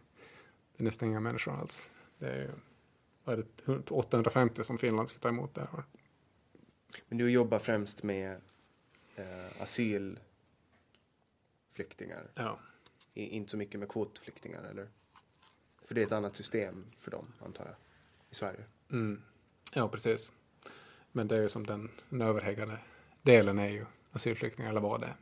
[0.77, 1.95] det är nästan inga människor alls.
[2.19, 2.51] Det är,
[3.25, 5.85] är det 850 som Finland ska ta emot det här.
[7.09, 8.41] Men du jobbar främst med
[9.17, 10.19] eh, asyl
[11.79, 12.31] flyktingar.
[12.35, 12.59] Ja.
[13.15, 14.89] I, inte så mycket med kvotflyktingar, eller?
[15.83, 17.75] För det är ett annat system för dem, antar jag,
[18.31, 18.65] i Sverige.
[18.93, 19.23] Mm.
[19.75, 20.33] Ja, precis.
[21.13, 22.79] Men det är ju som den, den överhängande
[23.23, 25.17] delen är ju asylflyktingar, eller vad det är.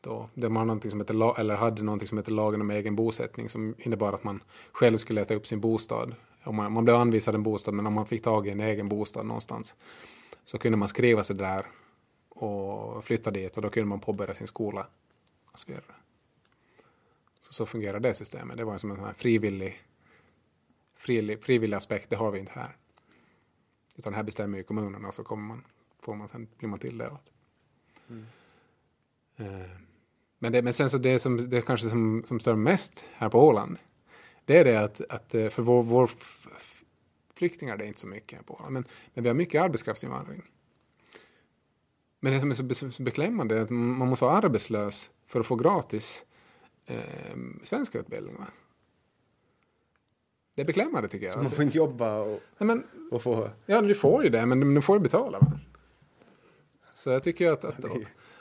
[0.00, 3.48] Då, de har någonting som heter, eller hade någonting som heter lagen om egen bosättning
[3.48, 6.14] som innebar att man själv skulle leta upp sin bostad.
[6.44, 8.88] Om man, man blev anvisad en bostad, men om man fick tag i en egen
[8.88, 9.74] bostad någonstans
[10.44, 11.66] så kunde man skriva sig där
[12.28, 14.86] och flytta dit och då kunde man påbörja sin skola
[15.52, 15.84] och så vidare.
[17.38, 18.56] Så, så fungerar det systemet.
[18.56, 19.82] Det var som en här frivillig,
[20.96, 22.10] frivillig, frivillig aspekt.
[22.10, 22.76] Det har vi inte här.
[23.96, 25.64] Utan här bestämmer ju kommunerna och så kommer man,
[26.00, 27.18] får man sen, blir man tilldelad.
[28.08, 28.26] Mm.
[29.36, 29.70] Eh,
[30.38, 33.48] men, det, men sen så det som det kanske som, som stör mest här på
[33.48, 33.78] Åland.
[34.44, 36.10] Det är det att, att eh, för vår, vår
[37.34, 38.72] flyktingar det är inte så mycket här på Åland.
[38.72, 40.42] Men, men vi har mycket arbetskraftsinvandring.
[42.20, 45.56] Men det som är så, beklämmande är att man måste vara arbetslös för att få
[45.56, 46.24] gratis
[46.86, 48.36] eh, svenska utbildning.
[48.36, 48.46] Va?
[50.54, 51.34] Det är beklämmande tycker jag.
[51.34, 53.50] Så man får inte jobba och, Nej, men, och få...
[53.66, 55.38] Ja, du får ju det, men du får ju betala.
[55.38, 55.60] Va?
[56.92, 57.84] Så jag tycker att, att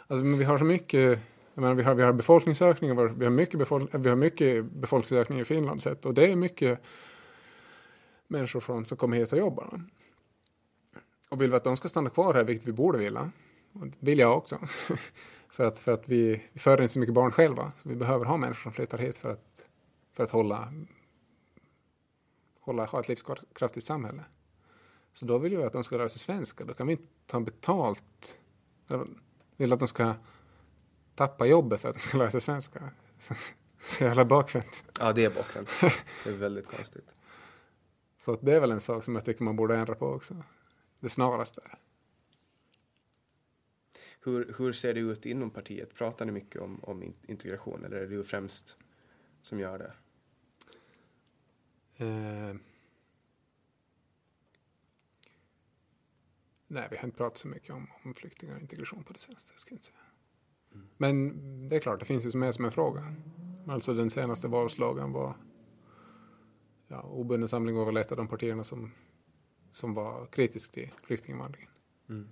[0.07, 1.19] alltså, vi har så mycket
[1.59, 5.39] jag menar, vi, har, vi har befolkningsökning, vi har mycket, befolk, vi har mycket befolkningsökning
[5.39, 6.79] i Finland sett och det är mycket
[8.27, 9.81] människor från, som kommer hit och jobbar.
[11.29, 13.31] Och vill vi att de ska stanna kvar här, vilket vi borde vilja,
[13.73, 14.59] och det vill jag också,
[15.49, 17.71] för att, för att vi, vi föder inte så mycket barn själva.
[17.77, 19.65] Så vi behöver ha människor som flyttar hit för att,
[20.13, 20.73] för att hålla,
[22.59, 24.23] hålla, ha ett livskraftigt samhälle.
[25.13, 26.63] Så då vill jag att de ska lära sig svenska.
[26.63, 28.39] Då kan vi inte ta betalt.
[28.87, 29.07] Jag
[29.57, 30.13] vill att de ska
[31.15, 32.89] tappa jobbet för att de ska lära sig svenska.
[33.17, 33.33] Så,
[33.79, 34.83] så jävla bakvänt.
[34.99, 35.69] Ja, det är bakvänt.
[36.23, 37.07] Det är väldigt konstigt.
[38.17, 40.43] Så det är väl en sak som jag tycker man borde ändra på också.
[40.99, 41.61] Det snaraste.
[44.21, 45.93] Hur, hur ser det ut inom partiet?
[45.93, 48.77] Pratar ni mycket om, om integration eller är det du främst
[49.41, 49.93] som gör det?
[52.05, 52.55] Eh,
[56.67, 59.53] nej, vi har inte pratat så mycket om, om flyktingar och integration på det senaste,
[59.55, 59.97] ska inte säga.
[60.73, 60.87] Mm.
[60.97, 63.15] Men det är klart, det finns ju med som en fråga.
[63.67, 65.35] Alltså den senaste valslagen var
[66.87, 68.91] ja, obunden samling var väl ett av de partierna som,
[69.71, 71.71] som var kritisk till flyktinginvandringen.
[72.09, 72.29] Mm.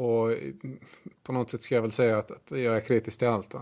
[0.00, 0.78] Och mm,
[1.22, 3.54] på något sätt ska jag väl säga att, att jag är kritisk till allt.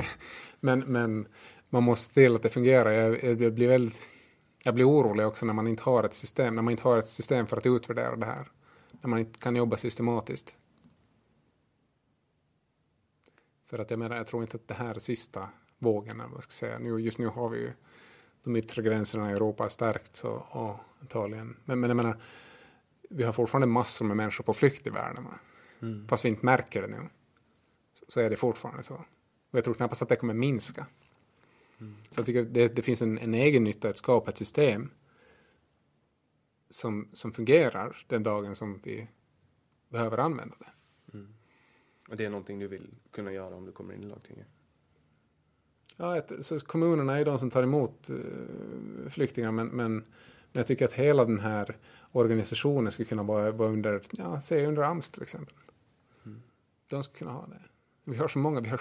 [0.60, 1.28] men, men
[1.70, 2.90] man måste se till att det fungerar.
[2.90, 4.08] Jag, jag, blir väldigt,
[4.64, 7.06] jag blir orolig också när man inte har ett system, när man inte har ett
[7.06, 8.50] system för att utvärdera det här.
[8.90, 10.56] När man inte kan jobba systematiskt.
[13.66, 15.48] För att jag menar, jag tror inte att det här är sista
[15.78, 16.78] vågen, eller vad ska säga.
[16.78, 17.72] Nu, just nu har vi ju
[18.44, 21.56] de yttre gränserna i Europa stärkts så och antagligen.
[21.64, 22.22] Men, men jag menar,
[23.10, 25.26] vi har fortfarande massor med människor på flykt i världen.
[25.84, 26.08] Mm.
[26.08, 27.08] Fast vi inte märker det nu.
[28.06, 28.94] Så, är det fortfarande så.
[29.50, 30.86] Och jag tror knappast att det kommer minska.
[31.80, 31.94] Mm.
[32.10, 34.90] Så jag tycker det, det finns en, en egen nytta att skapa ett system
[36.70, 39.08] som, som fungerar den dagen som vi
[39.88, 40.66] behöver använda det.
[42.08, 44.46] Och det är någonting du vill kunna göra om du kommer in i lagtinget?
[45.96, 50.04] Ja, ett, så kommunerna är de som tar emot uh, flyktingar men, men, men
[50.52, 51.76] jag tycker att hela den här
[52.12, 55.54] organisationen skulle kunna vara, vara under, ja, säg under AMS till exempel.
[56.94, 57.62] De skulle kunna ha det.
[58.04, 58.80] Vi har så många, vi har,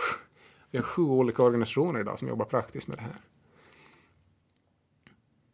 [0.72, 3.16] vi har sju olika organisationer idag som jobbar praktiskt med det här.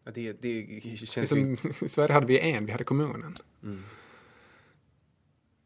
[0.04, 1.30] Ja, det, det känns.
[1.30, 1.54] Som,
[1.86, 3.36] I Sverige hade vi en, vi hade kommunen.
[3.64, 3.84] Mm.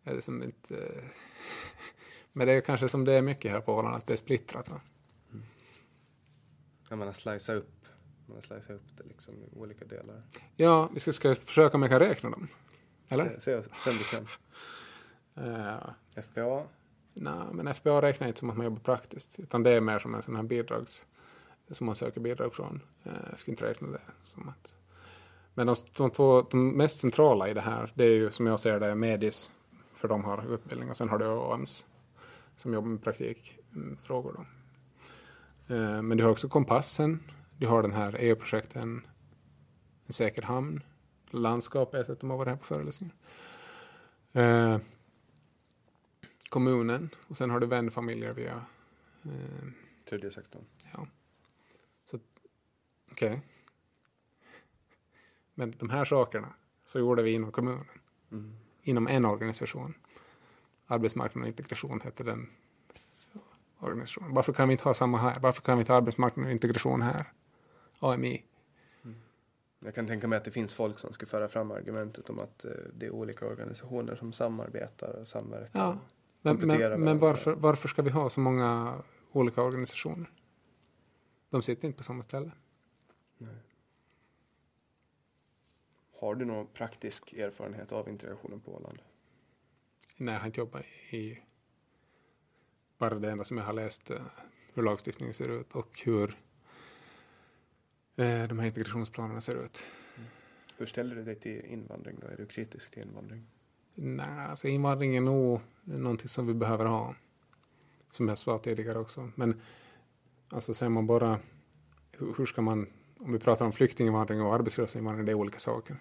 [0.03, 0.49] Ja, Det är som eh,
[2.33, 4.69] men det är kanske som det är mycket här på Åland, att det är splittrat.
[4.69, 4.81] Va?
[6.89, 7.85] Ja, man har slicat upp,
[8.25, 10.23] man har slicat upp det liksom i olika delar.
[10.55, 12.47] Ja, vi ska, ska försöka om jag kan räkna dem.
[13.09, 13.39] Eller?
[13.39, 14.27] Se, se, sen du kan.
[15.37, 15.89] Uh,
[16.23, 16.67] FBA,
[17.13, 20.15] Nej, men FBA räknar inte som att man jobbar praktiskt, utan det är mer som
[20.15, 21.05] en sån här bidrags,
[21.71, 22.81] som man söker bidrag från.
[23.03, 24.75] Eh, jag skulle inte räkna det som att...
[25.53, 28.59] Men de, de två de mest centrala i det här, det är ju som jag
[28.59, 29.51] ser det Medis,
[29.93, 31.87] för de har utbildning, och sen har du AMS
[32.55, 34.33] som jobbar med praktikfrågor.
[34.33, 34.45] Då.
[35.75, 37.23] Eh, men du har också Kompassen,
[37.57, 39.07] du har den här EU-projekten
[40.07, 40.83] En säker hamn,
[41.29, 43.15] Landskap jag de har varit här på föreläsningar.
[44.33, 44.77] Eh,
[46.53, 48.65] Kommunen och sen har du vänfamiljer via...
[49.23, 49.67] Eh,
[50.09, 50.61] tredje sektorn.
[50.93, 51.07] ja.
[52.05, 52.19] Så,
[53.11, 53.41] okej.
[55.53, 56.53] Men de här sakerna
[56.85, 57.85] så gjorde vi inom kommunen.
[58.31, 58.55] Mm.
[58.81, 59.93] Inom en organisation.
[60.87, 62.49] Arbetsmarknad och integration hette den
[63.79, 64.33] organisationen.
[64.33, 65.39] Varför kan vi inte ha samma här?
[65.39, 67.25] Varför kan vi inte ha arbetsmarknad och integration här?
[67.99, 68.43] AMI.
[69.79, 72.65] Jag kan tänka mig att det finns folk som ska föra fram argumentet om att
[72.65, 75.79] eh, det är olika organisationer som samarbetar och samverkar.
[75.79, 75.97] Ja.
[76.45, 79.01] Men, men, men varför, varför ska vi ha så många
[79.31, 80.31] olika organisationer?
[81.49, 82.51] De sitter inte på samma ställe.
[86.19, 89.01] Har du någon praktisk erfarenhet av integrationen på Åland?
[90.17, 91.39] Nej, jag har inte jobbat i
[92.97, 94.21] bara det enda som jag har läst eh,
[94.73, 96.37] hur lagstiftningen ser ut och hur
[98.15, 99.85] eh, de här integrationsplanerna ser ut.
[100.77, 102.27] Hur ställer du dig till invandring då?
[102.27, 103.47] Är du kritisk till invandring?
[103.95, 107.15] Nej, alltså invandring är nog någonting som vi behöver ha.
[108.11, 109.29] Som jag sa tidigare också.
[109.35, 109.61] Men
[110.49, 111.39] alltså säger man bara
[112.11, 112.87] hur, hur ska man,
[113.19, 115.97] om vi pratar om flyktinginvandring och arbetskraftsinvandring, det är olika saker.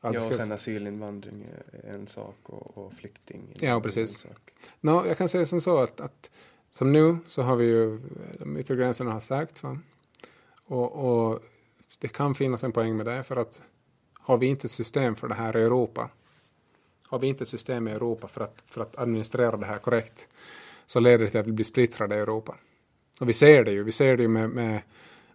[0.00, 4.26] Ja, och sen asylinvandring är en sak och, och flykting Ja, precis.
[4.80, 6.30] Nå, jag kan säga som så att, att
[6.70, 8.00] som nu så har vi ju
[8.38, 9.62] de yttre gränserna har stärkts.
[9.62, 9.78] Va?
[10.66, 11.40] Och, och
[11.98, 13.62] det kan finnas en poäng med det för att
[14.18, 16.10] har vi inte ett system för det här i Europa
[17.14, 20.28] har vi inte ett system i Europa för att, för att administrera det här korrekt
[20.86, 22.56] så leder det till att vi blir splittrade i Europa.
[23.20, 24.82] Och vi ser det ju, vi ser det ju med, med,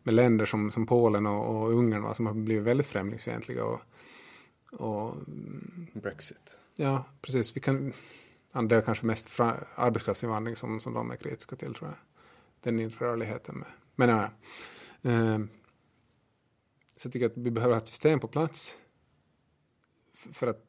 [0.03, 3.81] med länder som, som Polen och, och Ungern va, som har blivit väldigt främlingsfientliga och,
[4.71, 5.15] och
[5.93, 6.59] Brexit.
[6.75, 7.55] Ja, precis.
[7.55, 7.93] Vi kan,
[8.53, 11.97] det är kanske mest fra, arbetskraftsinvandring som, som de är kritiska till, tror jag.
[12.61, 13.67] Den inre rörligheten med.
[13.95, 14.23] Men ja,
[15.01, 15.39] eh,
[16.95, 18.79] så jag tycker att vi behöver ha ett system på plats.
[20.13, 20.65] För att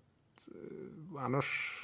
[1.19, 1.77] annars,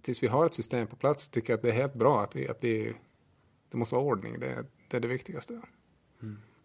[0.00, 2.36] tills vi har ett system på plats, tycker jag att det är helt bra att
[2.36, 2.94] vi, att vi
[3.70, 4.40] det måste vara ordning.
[4.40, 5.60] Det, det är det viktigaste.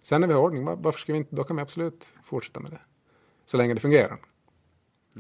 [0.02, 2.60] Sen när vi har ordning, var- varför ska vi inte, då kan vi absolut fortsätta
[2.60, 2.82] med det.
[3.46, 4.18] Så länge det fungerar.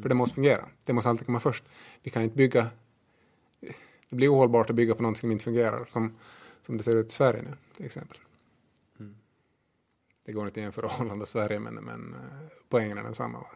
[0.01, 0.69] För det måste fungera.
[0.85, 1.63] Det måste alltid komma först.
[2.03, 2.69] Vi kan inte bygga...
[4.09, 5.85] Det blir ohållbart att bygga på något som inte fungerar.
[5.89, 6.17] Som,
[6.61, 8.17] som det ser ut i Sverige nu, till exempel.
[10.25, 13.39] Det går inte att jämföra Holland och Sverige, men, men eh, poängen är densamma.
[13.39, 13.47] Va?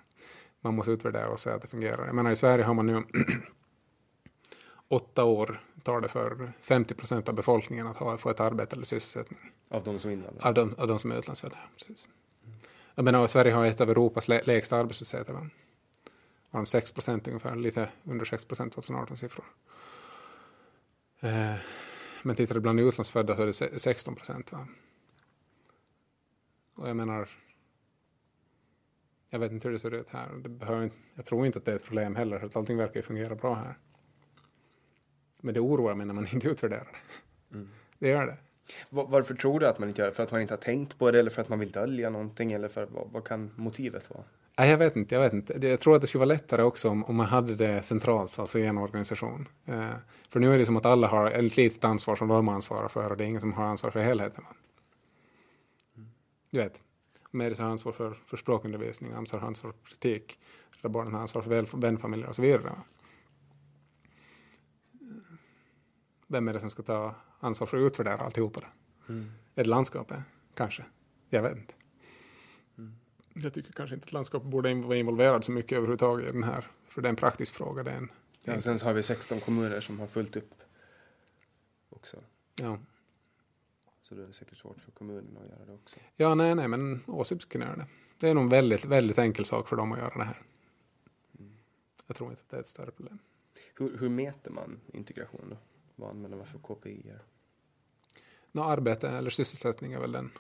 [0.62, 2.06] Man måste utvärdera och säga att det fungerar.
[2.06, 3.04] Jag menar, i Sverige har man nu
[4.88, 8.86] åtta år tar det för 50 procent av befolkningen att ha, få ett arbete eller
[8.86, 9.40] sysselsättning.
[9.70, 10.48] Av de som invandrar.
[10.48, 12.08] Av de, av de som är utlandsfödda, precis.
[12.96, 15.34] Jag menar, Sverige har ett av Europas lä- lägsta arbetslösheter.
[15.34, 15.50] Va?
[16.50, 19.46] Har de 6 procent ungefär, lite under 6 procent 2018 siffror.
[21.20, 21.56] Eh,
[22.24, 24.54] men tittar du bland utlandsfödda så är det se- 16 procent.
[26.76, 27.30] Och jag menar,
[29.30, 30.28] jag vet inte hur det ser ut här.
[30.44, 33.36] Det behöver, jag tror inte att det är ett problem heller, att allting verkar fungera
[33.36, 33.78] bra här.
[35.42, 36.88] Men det oroar mig när man inte utvärderar
[37.50, 37.66] det.
[38.00, 38.38] Det gör det.
[38.90, 40.14] Va- Varför tror du att man inte gör det?
[40.16, 42.52] För att man inte har tänkt på det eller för att man vill dölja någonting
[42.52, 44.24] eller för vad, vad kan motivet vara?
[44.58, 45.16] Nej, jag vet inte.
[45.16, 45.68] Jag, vet inte.
[45.68, 48.60] Jag tror att det skulle vara lättare också om, om man hade det centralt, alltså
[48.60, 49.48] i en organisation.
[49.66, 49.90] Eh,
[50.30, 53.10] för nu är det som att alla har ett litet ansvar som de ansvarar för
[53.12, 54.44] och det är ingen som har ansvar för helheten.
[54.44, 54.56] Va?
[56.52, 56.82] Du vet,
[57.32, 60.40] Medis har ansvar för, för språkundervisning, AMS har ansvar för kritik,
[60.72, 62.72] Rädda Barnen har ansvar för vänfamiljer och så vidare.
[66.28, 68.68] Vem är det som ska ta ansvar för att utvärdera alltihopa det?
[69.56, 70.20] Är det landskapet?
[70.54, 70.86] Kanske.
[71.30, 71.74] Jag vet inte.
[73.34, 76.68] jag tycker kanske inte att landskapet borde vara involverad så mycket överhuvudtaget i den här.
[76.90, 77.84] För det är en praktisk fråga.
[77.84, 78.12] Det är en,
[78.44, 80.54] Ja, sen så har vi 16 kommuner som har fullt upp
[81.90, 82.18] också.
[82.62, 82.78] ja.
[84.10, 86.00] Så då är det säkert svårt för kommunerna att göra det också.
[86.16, 87.88] ja, nej, nej, men Åsip ska kunna göra det.
[88.18, 90.42] Det är nog en väldigt, väldigt enkel sak för dem att göra det här.
[92.08, 93.20] Jag tror inte att det är ett större problem.
[93.76, 95.58] Hur, hur mäter man integration då?
[95.96, 97.14] Vad använder man för KPI?
[98.52, 100.32] Nå, arbete eller sysselsättning är väl den,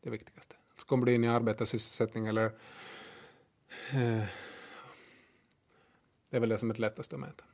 [0.00, 0.56] det viktigaste.
[0.76, 2.46] Så kommer du in i arbete och sysselsättning eller
[3.92, 4.24] eh,
[6.30, 7.44] det är väl det som är det lättaste att mäta.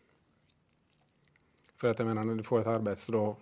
[1.76, 3.36] För att jag menar, när du får ett arbete så då,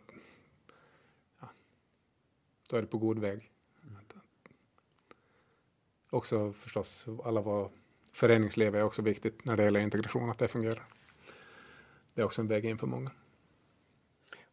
[2.69, 3.53] då är du på god väg.
[6.11, 7.70] Också förstås, alla var,
[8.12, 10.85] föreningsliv är också viktigt när det gäller integration, att det fungerar.
[12.15, 13.11] Det är också en väg in för många.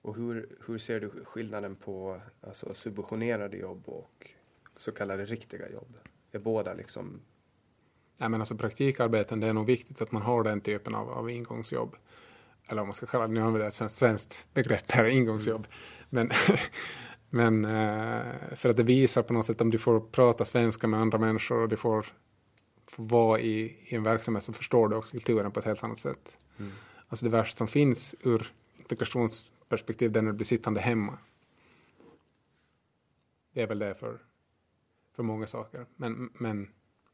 [0.02, 4.30] Och hur, hur ser du skillnaden på alltså, subventionerade jobb och
[4.76, 5.98] så kallade riktiga jobb?
[6.32, 7.22] Är båda liksom...
[8.18, 11.30] Nej, men alltså praktikarbeten, det är nog viktigt att man har den typen av, av
[11.30, 11.96] ingångsjobb.
[12.68, 15.68] Eller om man ska kalla det, nu använder jag ett svenskt- svenskt begrepp här, ingångsjobb.
[16.10, 16.30] Men,
[17.30, 21.00] men eh, för att det visar på något sätt om du får prata svenska med
[21.00, 22.06] andra människor och du får,
[22.88, 25.98] får vara i, i en verksamhet så förstår du också kulturen på ett helt annat
[25.98, 26.38] sätt.
[27.08, 31.18] Alltså det värsta som finns ur integrationsperspektiv det är när du blir sittande hemma.
[33.54, 34.20] Det är väl det för,
[35.16, 35.86] för många saker.
[35.96, 36.62] Men, men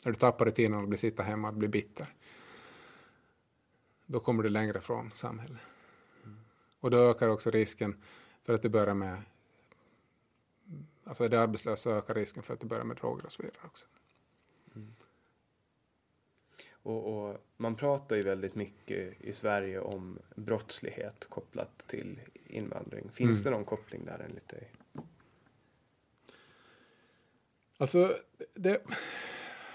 [0.05, 2.13] när du tappar rutinen och blir sitta hemma och blir bitter.
[4.05, 5.61] Då kommer du längre från samhället.
[6.79, 8.03] Och då ökar också risken
[8.43, 9.21] för att du börjar med
[11.11, 13.41] Alltså är du arbetslös så ökar risken för att du börjar med droger och så
[13.41, 13.87] vidare också.
[16.73, 23.09] Och, och man pratar ju väldigt mycket i Sverige om brottslighet kopplat till invandring.
[23.09, 23.43] Finns Mm.
[23.43, 24.71] det någon koppling där enligt dig?
[27.77, 28.17] Alltså,
[28.53, 28.81] det,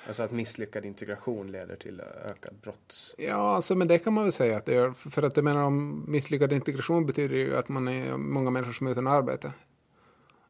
[0.06, 3.14] Alltså att misslyckad integration leder till ökad brotts...
[3.18, 4.92] ja, alltså, men det kan man väl säga att det gör.
[4.92, 8.86] För att jag menar om misslyckad integration betyder ju att man är många människor som
[8.86, 9.52] är utan arbete.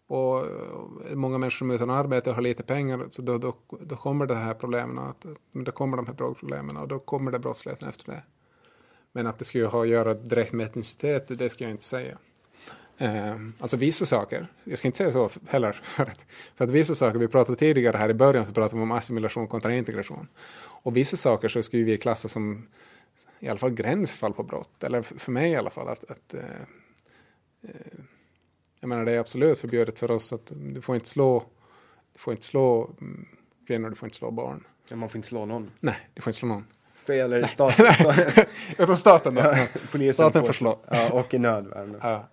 [0.07, 3.57] Och eh, många människor som är utan arbete och har lite pengar, så då, då,
[3.81, 7.39] då kommer det här problemen, att, då kommer de här drogproblemen och då kommer det
[7.39, 8.23] brottsligheten efter det.
[9.13, 12.19] Men att det skulle ha att göra direkt med etnicitet, det ska jag inte säga.
[12.99, 16.95] Eh, alltså vissa saker, jag ska inte säga så heller, för att, för att vissa
[16.95, 20.29] saker, vi pratade tidigare här i början så pratade vi om assimilation kontra integration.
[20.59, 22.67] Och vissa saker så skulle vi klassa som
[23.41, 26.41] i alla fall gränsfall på brott, eller för mig i alla fall att, att eh,
[27.63, 27.71] eh,
[28.81, 31.45] jag menar det är absolut förbjudet för oss att du får inte slå,
[32.13, 33.27] du får inte slå mm,
[33.67, 34.67] kvinnor, du får inte slå barn.
[34.91, 35.71] Ja, man får inte slå någon.
[35.81, 36.67] Nej, du får inte slå någon.
[37.05, 37.87] För eller staten.
[38.79, 39.41] Utan staten då.
[39.45, 40.81] Ja, polisen Staten får får slå.
[40.91, 41.97] Ja, och i nödvärn.
[42.03, 42.29] Ja.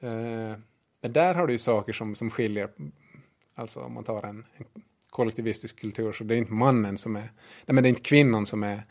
[0.00, 0.56] Eh,
[1.00, 2.70] men där har du ju saker som, som skiljer.
[3.54, 4.66] Alltså om man tar en, en
[5.10, 7.30] kollektivistisk kultur så det är inte mannen som är, nej
[7.66, 8.82] men det är inte kvinnan som är,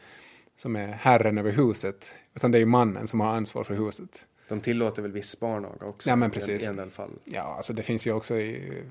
[0.56, 2.16] som är herren över huset.
[2.36, 4.28] Utan det är mannen som har ansvar för huset.
[4.52, 6.10] De tillåter väl viss barnaga också?
[6.10, 6.64] Ja, men precis.
[6.64, 7.20] I en del fall.
[7.26, 8.84] Ja, alltså det finns ju också i,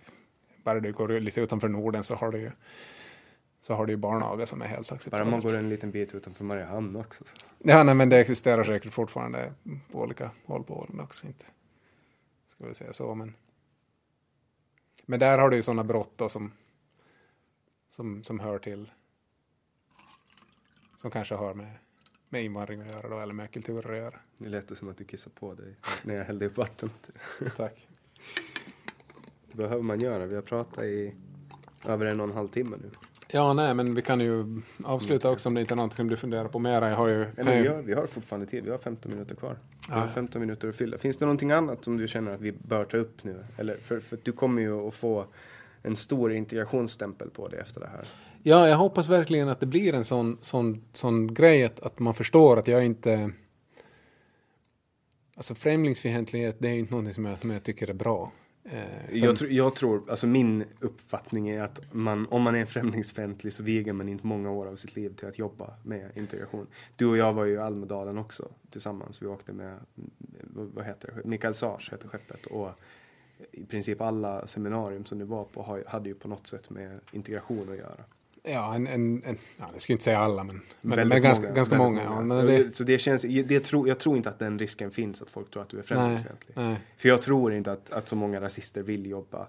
[0.64, 2.50] bara du går lite utanför Norden så har du ju,
[3.60, 5.30] så har du ju barnaga som är helt Bara acceptabelt.
[5.30, 7.24] man går en liten bit utanför Mariehamn också.
[7.58, 9.52] Ja, nej, men det existerar säkert fortfarande
[9.92, 11.26] på olika håll på Åland också.
[11.26, 11.44] Inte.
[12.46, 13.34] Ska vi säga så, men.
[15.06, 16.52] Men där har du ju sådana brott då som,
[17.88, 18.90] som, som hör till.
[20.96, 21.72] Som kanske har med,
[22.32, 24.14] med invandring att göra då, eller med kulturer att göra.
[24.38, 26.90] Det lät som att du kissade på dig när jag hällde upp vatten.
[27.56, 27.86] Tack.
[29.50, 30.26] Det behöver man göra.
[30.26, 31.14] Vi har pratat i
[31.86, 32.90] över en och en halv timme nu.
[33.32, 36.16] Ja, nej, men vi kan ju avsluta också om det inte är någonting som du
[36.16, 36.88] funderar på mera.
[36.88, 37.26] Jag har ju...
[37.36, 38.64] Eller vi, ju har, vi har fortfarande tid.
[38.64, 39.58] Vi har 15 minuter kvar.
[39.88, 40.08] Vi har Ja.
[40.08, 40.98] 15 minuter att fylla.
[40.98, 43.44] Finns det någonting annat som du känner att vi bör ta upp nu?
[43.56, 45.26] Eller för, för du kommer ju att få
[45.82, 48.04] en stor integrationsstämpel på dig efter det här.
[48.42, 52.14] Ja, jag hoppas verkligen att det blir en sån, sån, sån grej att, att man
[52.14, 53.32] förstår att jag inte...
[55.34, 58.32] Alltså främlingsfientlighet, det är inte någonting som jag, som jag tycker är bra.
[58.64, 58.80] Eh,
[59.10, 63.52] utan- Jag, tr- jag tror, alltså min uppfattning är att man, om man är främlingsfientlig
[63.52, 66.66] så viger man inte många år av sitt liv till att jobba med integration.
[66.96, 69.22] Du och jag var ju i Almedalen också tillsammans.
[69.22, 69.78] Vi åkte med,
[70.50, 72.46] vad heter det, Mikael Sars heter skeppet.
[72.46, 72.70] Och
[73.52, 77.70] i princip alla seminarium som du var på hade ju på något sätt med integration
[77.72, 78.04] att göra.
[78.42, 81.54] Ja, en, en, en, ja, jag skulle inte säga alla, men, men, men ganska, många,
[81.54, 82.02] ganska väldigt många.
[82.02, 85.22] Ja, men det, Så det känns, det tror, jag tror inte att den risken finns
[85.22, 86.54] att folk tror att du är främlingsfientlig.
[86.96, 89.46] För jag tror inte att, att så många rasister vill jobba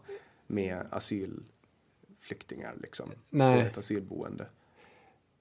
[0.47, 3.09] med asylflyktingar liksom.
[3.29, 3.61] Nej.
[3.61, 4.45] På ett asylboende.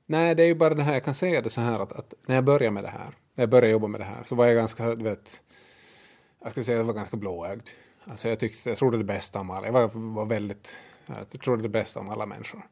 [0.06, 2.14] nej, det är ju bara det här, jag kan säga det så här att, att
[2.26, 4.46] när jag började med det här, när jag började jobba med det här, så var
[4.46, 5.40] jag ganska, du vet,
[6.42, 7.68] jag skulle säga att jag var ganska blåögd.
[8.04, 9.66] Alltså jag tyckte, jag trodde det bästa om alla.
[9.66, 12.62] Jag var, var väldigt Jag är det bästa om alla människor.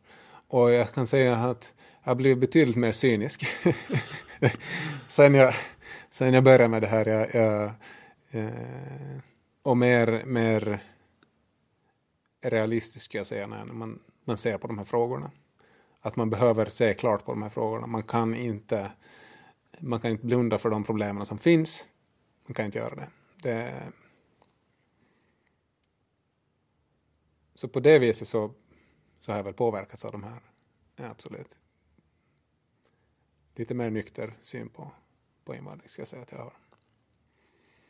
[0.49, 1.73] Och jag kan säga att
[2.03, 3.47] jag har blivit betydligt mer cynisk
[5.09, 5.55] sen, jag,
[6.11, 7.07] sen jag började med det här.
[7.07, 7.73] Jag, jag,
[8.31, 9.21] eh,
[9.63, 10.83] och mer, mer
[12.41, 15.31] realistisk skulle jag säga när man, man ser på de här frågorna.
[16.01, 17.87] Att man behöver se klart på de här frågorna.
[17.87, 18.91] Man kan inte,
[19.79, 21.87] man kan inte blunda för de problemen som finns.
[22.47, 23.09] Man kan inte göra det.
[23.43, 23.83] det
[27.55, 28.55] så på det viset så,
[29.29, 30.41] så har jag väl påverkats av de här.
[30.97, 31.59] Ja, absolut.
[33.55, 34.91] Lite mer nykter syn på,
[35.45, 36.53] på invandring ska jag säga att jag har.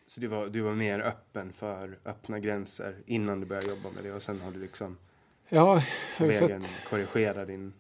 [0.06, 4.05] Så du var, du var mer öppen för öppna gränser innan du började jobba med
[4.05, 4.98] det och sen har du liksom
[5.48, 5.82] ja,
[6.19, 7.73] på vägen korrigera din...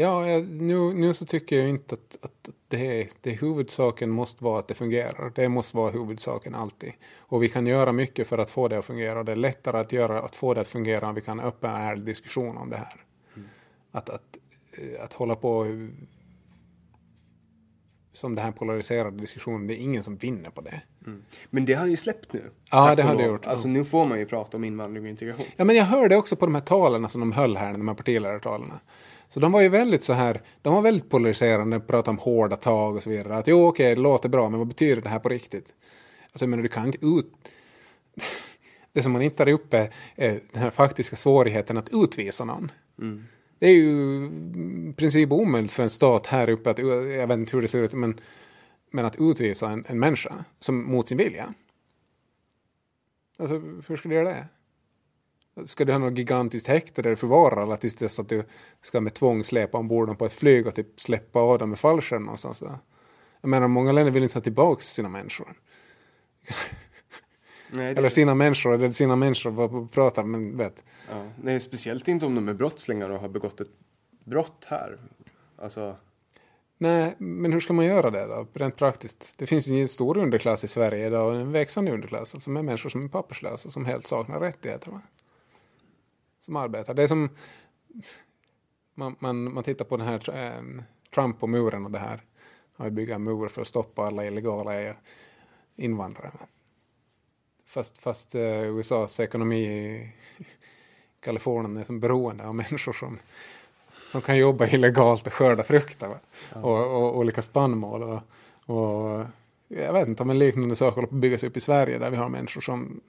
[0.00, 4.44] Ja, jag, nu, nu så tycker jag inte att, att det, är, det huvudsaken måste
[4.44, 5.32] vara att det fungerar.
[5.34, 6.92] Det måste vara huvudsaken alltid.
[7.18, 9.24] Och vi kan göra mycket för att få det att fungera.
[9.24, 11.84] Det är lättare att, göra, att få det att fungera om vi kan öppna en
[11.84, 13.04] ärlig diskussion om det här.
[13.36, 13.48] Mm.
[13.92, 14.36] Att, att,
[15.00, 15.66] att hålla på
[18.12, 20.80] som den här polariserade diskussionen, det är ingen som vinner på det.
[21.06, 21.22] Mm.
[21.50, 22.50] Men det har ju släppt nu.
[22.70, 23.46] Ja, det har det gjort.
[23.46, 25.46] Alltså nu får man ju prata om invandring och integration.
[25.56, 27.94] Ja, men jag hörde också på de här talen som de höll här, de här
[27.94, 28.72] partiledartalen.
[29.28, 32.96] Så de var ju väldigt så här, de var väldigt polariserande, pratade om hårda tag
[32.96, 33.36] och så vidare.
[33.36, 35.74] Att jo, okej, det låter bra, men vad betyder det här på riktigt?
[36.32, 37.32] Alltså, menar, du kan inte ut...
[38.92, 42.70] Det som man inte tar upp är, är den här faktiska svårigheten att utvisa någon.
[42.98, 43.24] Mm.
[43.58, 44.24] Det är ju
[44.90, 47.78] i princip omöjligt för en stat här uppe att, jag vet inte hur det ser
[47.82, 48.20] ut, men,
[48.90, 51.54] men att utvisa en, en människa som, mot sin vilja.
[53.38, 54.46] Alltså, hur ska du göra det?
[55.64, 58.44] Ska du ha något gigantiskt häkte där du förvarar alla tills dess att du
[58.82, 61.78] ska med tvång släpa ombord dem på ett flyg och typ släppa av dem med
[61.78, 62.78] fallskärm någonstans där?
[63.40, 65.54] Jag menar, många länder vill inte ta tillbaka sina människor.
[67.70, 67.98] Nej, det...
[67.98, 70.84] Eller sina människor, eller sina människor, vad pratar men vet.
[71.10, 73.68] Ja, nej, speciellt inte om de är brottslingar och har begått ett
[74.24, 74.98] brott här.
[75.56, 75.96] Alltså...
[76.80, 79.38] Nej, men hur ska man göra det då, rent praktiskt?
[79.38, 82.90] Det finns ju en stor underklass i Sverige idag, en växande underklass, alltså med människor
[82.90, 85.00] som är papperslösa, som helt saknar rättigheter.
[86.40, 86.94] Som arbetar.
[86.94, 87.28] Det är som,
[88.94, 90.82] man, man, man tittar på den här äh,
[91.14, 92.20] Trump och muren och det här.
[92.76, 94.94] Han vill bygga en mur för att stoppa alla illegala
[95.76, 96.30] invandrare.
[96.40, 96.46] Va?
[97.66, 100.12] Fast, fast uh, USAs ekonomi i
[101.20, 103.18] Kalifornien är som beroende av människor som,
[104.06, 106.18] som kan jobba illegalt och skörda frukter.
[106.52, 106.60] Ja.
[106.60, 108.02] Och, och, olika spannmål.
[108.02, 108.20] Och,
[108.76, 109.26] och
[109.68, 112.10] jag vet inte om en liknande sak håller på att byggas upp i Sverige där
[112.10, 113.00] vi har människor som,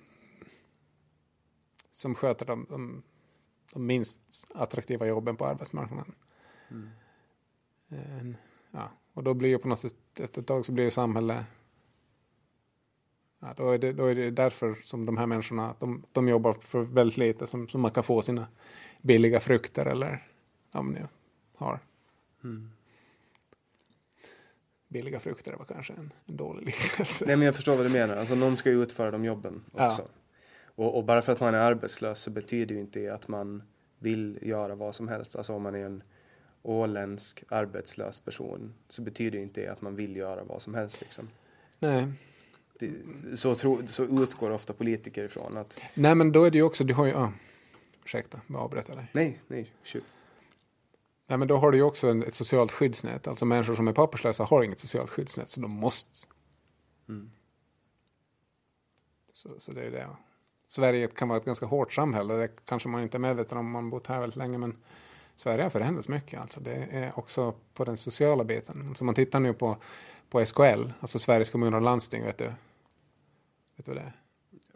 [1.92, 3.04] som sköter de, de,
[3.74, 4.20] de minst
[4.56, 6.16] attraktiva jobben på arbetsmarknaden.
[6.72, 6.90] Mm.
[7.90, 8.38] En,
[8.72, 11.46] ja, och då blir ju på något sätt, efter ett tag så blir ju samhället
[13.40, 16.54] Ja, då, är det, då är det därför som de här människorna de, de jobbar
[16.54, 18.48] för väldigt lite som, som man kan få sina
[19.02, 20.28] billiga frukter eller
[20.72, 21.08] ja, men
[21.56, 21.80] har.
[22.44, 22.72] Mm.
[24.88, 27.26] Billiga frukter var kanske en, en dålig liknelse.
[27.26, 28.16] Nej men jag förstår vad du menar.
[28.16, 30.02] Alltså någon ska ju utföra de jobben också.
[30.02, 30.08] Ja.
[30.80, 33.64] Och, och, bara för att man är arbetslös så betyder ju inte det att man
[33.98, 35.36] vill göra vad som helst.
[35.36, 36.04] Alltså om man är en
[36.62, 41.02] åländsk arbetslös person så betyder ju inte det att man vill göra vad som helst
[41.02, 41.30] liksom.
[41.80, 42.08] Nej,
[42.80, 42.92] det,
[43.38, 45.82] så, tro, så utgår ofta politiker ifrån att...
[45.94, 47.32] Nej, men då är det ju också, du har ju, ah,
[48.06, 49.12] ursäkta, jag avbryter dig.
[49.14, 50.04] Nej, nej, shoot.
[51.28, 53.28] Nej, men då har du ju också en, ett socialt skyddsnät.
[53.28, 56.28] Alltså människor som är papperslösa har inget socialt skyddsnät, så de måste.
[57.10, 57.32] Mm.
[59.32, 60.08] Så, så det är det.
[60.70, 63.90] Sverige kan vara ett ganska hårt samhälle, det kanske man inte är medveten om man
[63.90, 64.78] bott här väldigt länge, men
[65.36, 66.42] Sverige har förändrats mycket.
[66.42, 68.96] Alltså det är också på den sociala biten.
[68.96, 69.78] Så man tittar nu på,
[70.30, 72.54] på SKL, alltså Sveriges kommuner och landsting, vet du,
[73.76, 74.14] Vet du vad det är?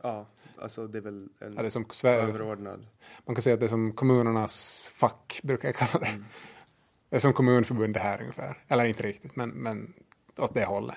[0.01, 0.25] Ja,
[0.57, 2.87] alltså det är väl en ja, det är som överordnad.
[3.25, 6.11] Man kan säga att det är som kommunernas fack, brukar jag kalla det.
[6.11, 6.25] Mm.
[7.09, 8.63] Det är som kommunförbundet här ungefär.
[8.67, 9.93] Eller inte riktigt, men, men
[10.37, 10.95] åt det hållet.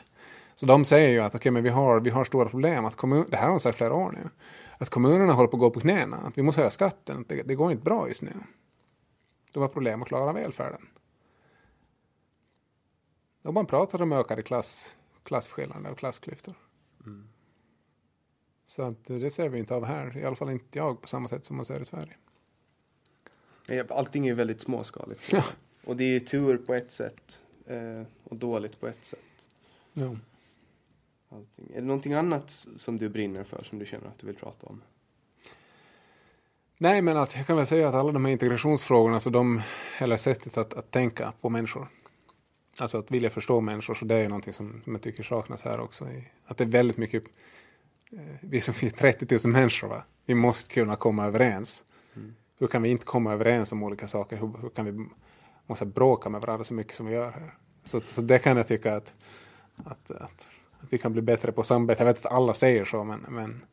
[0.56, 2.84] Så de säger ju att okay, men vi, har, vi har stora problem.
[2.84, 4.30] Att kommun, det här har de sagt flera år nu.
[4.78, 6.16] Att kommunerna håller på att gå på knäna.
[6.16, 7.24] Att vi måste höja skatten.
[7.28, 8.32] Det, det går inte bra just nu.
[9.52, 10.86] De har problem att klara välfärden.
[13.42, 16.54] Och man pratar om ökade klass, klasskillnader och klassklyftor.
[17.06, 17.28] Mm.
[18.64, 21.28] Så att det ser vi inte av här, i alla fall inte jag på samma
[21.28, 22.16] sätt som man ser i Sverige.
[23.88, 25.32] Allting är väldigt småskaligt.
[25.32, 25.44] Ja.
[25.84, 29.48] Och det är tur på ett sätt eh, och dåligt på ett sätt.
[29.92, 30.16] Ja.
[31.28, 31.70] Allting.
[31.74, 34.66] Är det någonting annat som du brinner för som du känner att du vill prata
[34.66, 34.82] om?
[36.78, 39.62] Nej, men att jag kan väl säga att alla de här integrationsfrågorna, så de,
[39.98, 41.88] eller sättet att, att tänka på människor,
[42.80, 45.80] alltså att vilja förstå människor, så det är någonting som, som jag tycker saknas här
[45.80, 46.06] också.
[46.44, 47.24] Att det är väldigt mycket
[48.12, 50.04] Eh, vi som är 30 000 människor, va?
[50.26, 51.84] vi måste kunna komma överens.
[52.16, 52.34] Mm.
[52.58, 54.36] hur kan vi inte komma överens om olika saker?
[54.36, 55.08] Hur, hur kan vi
[55.66, 57.54] måste bråka med varandra så mycket som vi gör här?
[57.84, 59.14] Så, så det kan jag tycka att,
[59.76, 60.48] att, att,
[60.86, 62.02] att vi kan bli bättre på samarbete.
[62.02, 63.64] Jag vet att alla säger så, men, men,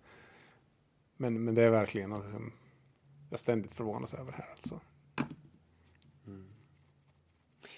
[1.17, 2.51] men, men det är verkligen något som
[3.29, 4.49] jag ständigt förvånas över här.
[4.51, 4.79] Alltså.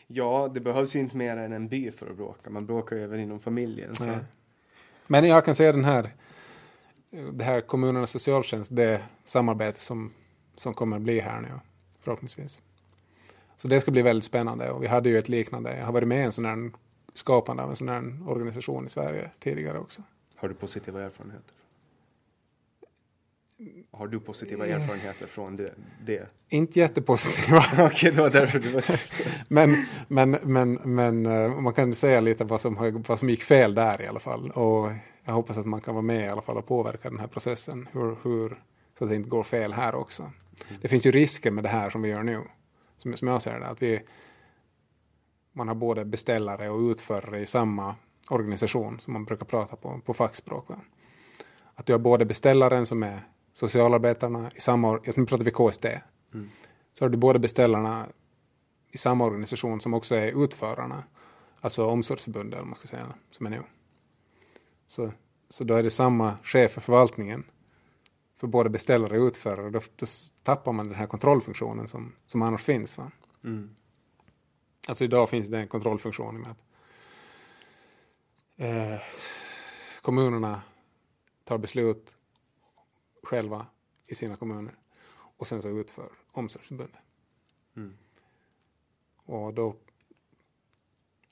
[0.08, 2.50] Ja, det behövs ju inte mer än en by för att bråka.
[2.50, 3.96] Man bråkar ju även inom familjen.
[3.96, 4.18] Så.
[5.08, 6.14] Men jag kan säga den här,
[7.34, 10.14] det här kommunernas socialtjänst, det samarbete som,
[10.56, 11.50] som kommer att bli här nu
[12.02, 12.62] förhoppningsvis.
[13.58, 16.08] Så det ska bli väldigt spännande och vi hade ju ett liknande, jag har varit
[16.08, 16.72] med i en sån här
[17.18, 20.02] skapande av en sån här organisation i Sverige tidigare också.
[20.36, 21.56] Har du positiva erfarenheter?
[23.92, 25.74] Har du positiva erfarenheter från det?
[26.06, 26.28] det?
[26.50, 27.64] Inte jättepositiva.
[27.86, 28.84] Okej, det var därför du var
[29.48, 33.76] men, men, men, men eh, man kan säga lite vad som, vad som gick fel
[33.76, 34.52] där i alla fall.
[34.52, 34.92] Och
[35.26, 37.88] jag hoppas att man kan vara med i alla fall och påverka den här processen.
[37.92, 38.62] Hur, hur,
[38.98, 40.24] så att det inte går fel här också.
[40.24, 40.34] Mm.
[40.82, 42.42] Det finns ju risker med det här som vi gör nu.
[42.98, 43.68] Som, som jag ser det.
[43.68, 44.02] Att vi,
[45.56, 47.96] man har både beställare och utförare i samma
[48.30, 50.68] organisation som man brukar prata på, på fackspråk.
[51.76, 53.20] Att du har både beställaren som är
[53.54, 56.50] socialarbetarna i samma, nu pratar vi KST, mm.
[56.94, 58.06] så har du både beställarna
[58.92, 61.04] i samma organisation som också är utförarna,
[61.62, 63.62] alltså omsorgsförbundet eller man ska säga, som är nu.
[64.88, 65.12] Så,
[65.50, 67.44] så då är det samma chef för förvaltningen
[68.38, 69.70] för både beställare och utförare.
[69.70, 70.06] Då, då
[70.44, 72.98] tappar man den här kontrollfunktionen som, som annars finns.
[72.98, 73.12] Va?
[73.44, 73.76] Mm.
[74.88, 76.64] Alltså idag finns det en kontrollfunktion med att
[78.56, 79.02] eh,
[80.02, 80.62] kommunerna
[81.44, 82.18] tar beslut
[83.24, 83.68] själva
[84.08, 84.76] i sina kommuner
[85.38, 87.02] och sen så utför omsorgsförbundet.
[87.76, 87.98] Mm.
[89.16, 89.76] Och då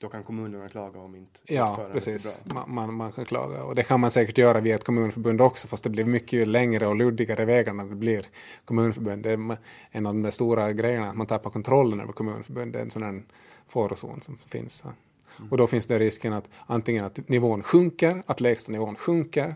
[0.04, 2.42] då kan kommunerna klaga om inte Ja, precis.
[2.44, 3.64] Man, man, man, kan klaga.
[3.64, 6.86] Och det kan man säkert göra via ett kommunförbund också, fast det blir mycket längre
[6.86, 8.26] och luddigare vägar när det blir
[8.64, 9.22] kommunförbund.
[9.22, 9.56] Det är
[9.90, 12.72] en av de stora grejerna, att man tappar kontrollen över kommunförbund.
[12.72, 13.22] Det är en sån här
[13.68, 14.84] farozon som finns.
[14.84, 15.50] Mm.
[15.50, 19.54] Och då finns det risken att antingen att nivån sjunker, att lägsta nivån sjunker,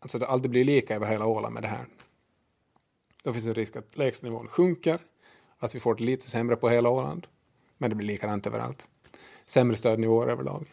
[0.00, 1.86] Alltså det aldrig blir lika över hela Åland med det här.
[3.24, 4.98] Då finns det en risk att lägstanivån sjunker,
[5.58, 7.26] att vi får det lite sämre på hela Åland,
[7.78, 8.88] men det blir likadant överallt.
[9.46, 10.66] Sämre stödnivåer överlag.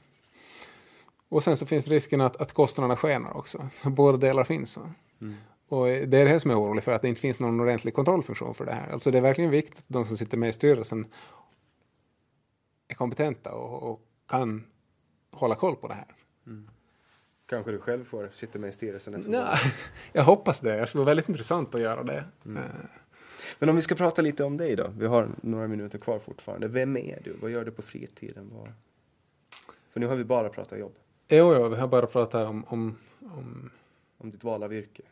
[1.30, 3.70] Och sen så finns risken att, att kostnaderna skenar också.
[3.84, 4.78] Båda delar finns.
[5.22, 5.36] Mm.
[5.68, 7.94] Och det är det här som är orolig för, att det inte finns någon ordentlig
[7.94, 8.90] kontrollfunktion för det här.
[8.90, 11.06] Alltså det är verkligen viktigt att de som sitter med i styrelsen
[12.88, 14.66] är kompetenta och, och kan
[15.32, 16.16] hålla koll på det här.
[16.48, 16.70] Mm.
[17.46, 19.24] Kanske du själv får sitta med i styrelsen?
[19.28, 19.58] Nej,
[20.12, 20.80] jag hoppas det.
[20.80, 22.26] Det skulle vara väldigt intressant att göra det.
[22.46, 22.64] Mm.
[23.60, 24.92] Men om vi ska prata lite om dig då.
[24.98, 26.68] Vi har några minuter kvar fortfarande.
[26.68, 27.34] Vem är du?
[27.42, 28.50] Vad gör du på fritiden?
[28.54, 28.74] Var...
[29.90, 30.96] För nu har vi bara pratat jobb.
[31.28, 32.66] Jo, jo, vi har bara pratat om...
[32.68, 33.70] Om, om...
[34.18, 35.04] om ditt val av yrke.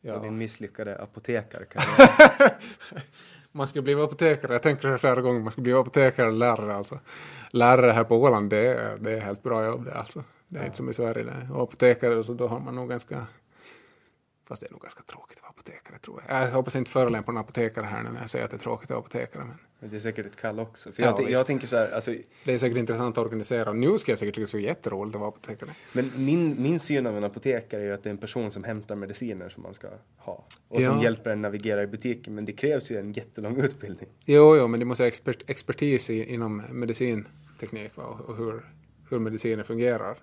[0.00, 0.14] Ja.
[0.14, 1.66] Och din misslyckade apotekare.
[3.52, 4.52] man ska bli apotekare.
[4.52, 5.40] Jag tänker det flera gånger.
[5.40, 6.98] Man ska bli apotekare eller lärare alltså.
[7.50, 10.24] Lärare här på Åland, det är, det är helt bra jobb det alltså.
[10.48, 10.66] Det är ja.
[10.66, 11.24] inte som i Sverige.
[11.24, 11.54] Det.
[11.54, 13.26] Och apotekare, så då har man nog ganska...
[14.50, 16.42] Fast det är nog ganska tråkigt att vara apotekare tror jag.
[16.42, 18.84] Jag hoppas inte förolämpa någon apotekare här nu när jag säger att det är tråkigt
[18.84, 19.44] att vara apotekare.
[19.44, 19.56] Men...
[19.78, 20.92] men det är säkert ett kall också.
[20.92, 22.14] För jag, jag tänker så här, alltså...
[22.44, 23.72] Det är säkert intressant att organisera.
[23.72, 25.70] Nu ska jag säkert tycka det är jätteroligt att vara apotekare.
[25.92, 28.64] Men min, min syn av en apotekare är ju att det är en person som
[28.64, 30.44] hämtar mediciner som man ska ha.
[30.68, 32.34] Och som hjälper en navigera i butiken.
[32.34, 34.08] Men det krävs ju en jättelång utbildning.
[34.24, 38.62] Jo, jo, men det måste ha expert, expertis i, inom medicinteknik och, och hur,
[39.10, 40.16] hur mediciner fungerar.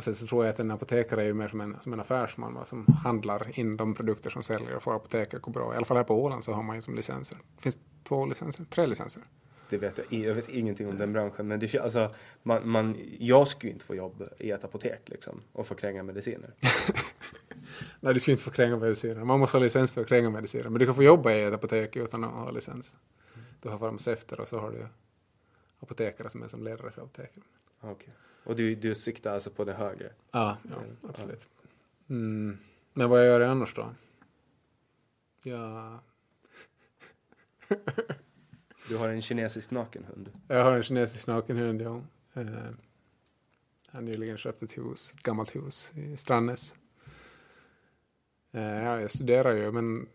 [0.00, 2.00] Och sen så tror jag att en apotekare är ju mer som en, som en
[2.00, 5.74] affärsman va, som handlar in de produkter som säljer och får apoteket gå bra.
[5.74, 7.38] I alla fall här på Åland så har man ju som licenser.
[7.56, 9.22] Det finns två licenser, tre licenser.
[9.70, 11.48] Det vet jag, jag vet ingenting om den branschen.
[11.48, 15.66] Men det, alltså, man, man, jag skulle inte få jobb i ett apotek liksom, och
[15.66, 16.54] få kränga mediciner.
[18.00, 19.24] Nej, du skulle inte få kränga mediciner.
[19.24, 20.68] Man måste ha licens för att kränga mediciner.
[20.68, 22.96] Men du kan få jobba i ett apotek utan att ha licens.
[23.62, 24.86] Du har farmaceuter och så har du
[25.80, 27.44] apotekare som är som ledare för apoteket.
[27.82, 28.14] Okay.
[28.44, 30.12] Och du, du siktar alltså på det högre?
[30.30, 31.48] Ja, ja absolut.
[32.08, 32.58] Mm.
[32.94, 33.94] Men vad gör jag annars då?
[35.44, 36.00] Ja...
[38.88, 40.30] du har en kinesisk nakenhund?
[40.48, 42.02] Jag har en kinesisk nakenhund, ja.
[42.34, 42.44] Eh,
[43.90, 46.74] jag har nyligen köpt ett hus, ett gammalt hus i Strandnäs.
[48.52, 50.08] Eh, ja, jag studerar ju, men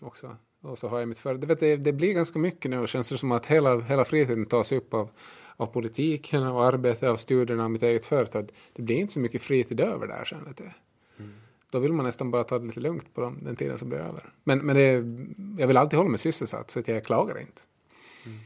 [0.00, 0.36] också.
[0.60, 1.58] Och så har jag mitt företag.
[1.58, 2.80] Det, det blir ganska mycket nu.
[2.80, 5.10] Det känns som att hela, hela fritiden tas upp av
[5.58, 8.50] av politiken, av arbetet, av studierna, av mitt eget företag.
[8.72, 10.44] Det blir inte så mycket fritid över där sen.
[10.44, 10.70] Vet du.
[11.18, 11.32] Mm.
[11.70, 14.32] Då vill man nästan bara ta det lite lugnt på den tiden som blir över.
[14.44, 14.94] Men, men det är,
[15.58, 17.62] jag vill alltid hålla mig sysselsatt så att jag klagar inte.
[18.26, 18.38] Mm.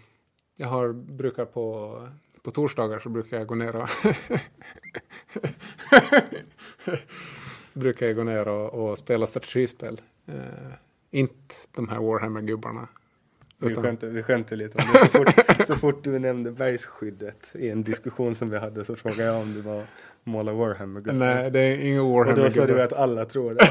[0.56, 1.98] Jag har, brukar på,
[2.42, 3.88] på torsdagar så brukar jag gå ner och
[7.72, 10.00] brukar jag gå ner och, och spela strategispel.
[10.26, 10.74] Eh,
[11.10, 12.88] inte de här Warhammer-gubbarna.
[13.68, 14.98] Vi skämtade, vi skämtade lite om det.
[14.98, 19.22] Så fort, så fort du nämnde bergsskyddet i en diskussion som vi hade så frågade
[19.22, 19.84] jag om du var
[20.24, 21.18] måla Warhammer-gubbar.
[21.18, 22.44] Nej, det är inga Warhammer-gubbar.
[22.44, 23.68] Och då sa du att alla tror det.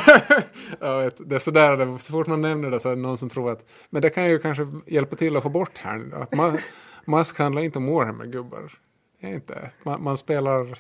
[0.79, 3.29] jag vet, det är sådär, så fort man nämner det så är det någon som
[3.29, 6.21] tror att, men det kan ju kanske hjälpa till att få bort här.
[6.21, 6.57] Att man,
[7.05, 8.71] Mask handlar inte om Warhammer-gubbar.
[9.19, 9.71] Inte.
[9.83, 10.79] Man, man spelar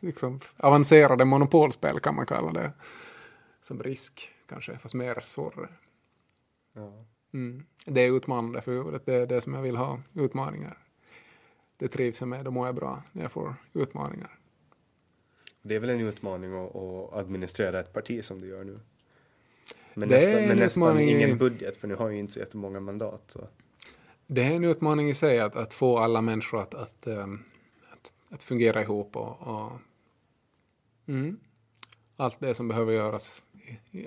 [0.00, 2.72] liksom, avancerade monopolspel kan man kalla det.
[3.62, 5.68] Som risk kanske, fast mer svårare.
[6.74, 7.04] Ja.
[7.32, 7.64] Mm.
[7.84, 10.78] Det är utmanande för huvudet, det är det som jag vill ha, utmaningar.
[11.76, 14.38] Det trivs jag med, då mår jag bra när jag får utmaningar.
[15.62, 18.80] Det är väl en utmaning att, att administrera ett parti som du gör nu?
[19.94, 21.34] Men det nästan, men nästan ingen i...
[21.34, 23.22] budget, för nu har ju inte så jättemånga mandat.
[23.26, 23.48] Så.
[24.26, 27.44] Det är en utmaning i sig att, att få alla människor att, att, um,
[27.92, 29.72] att, att, fungera ihop och, och
[31.06, 31.40] mm,
[32.16, 33.42] allt det som behöver göras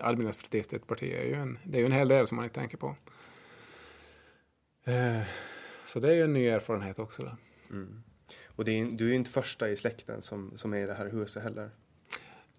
[0.02, 2.60] administrativt ett parti är ju en, det är ju en hel del som man inte
[2.60, 2.96] tänker på.
[4.88, 5.24] Uh,
[5.86, 7.22] så det är ju en ny erfarenhet också.
[7.22, 7.38] Då.
[7.76, 8.04] Mm.
[8.46, 11.10] Och är, du är ju inte första i släkten som, som är i det här
[11.10, 11.70] huset heller.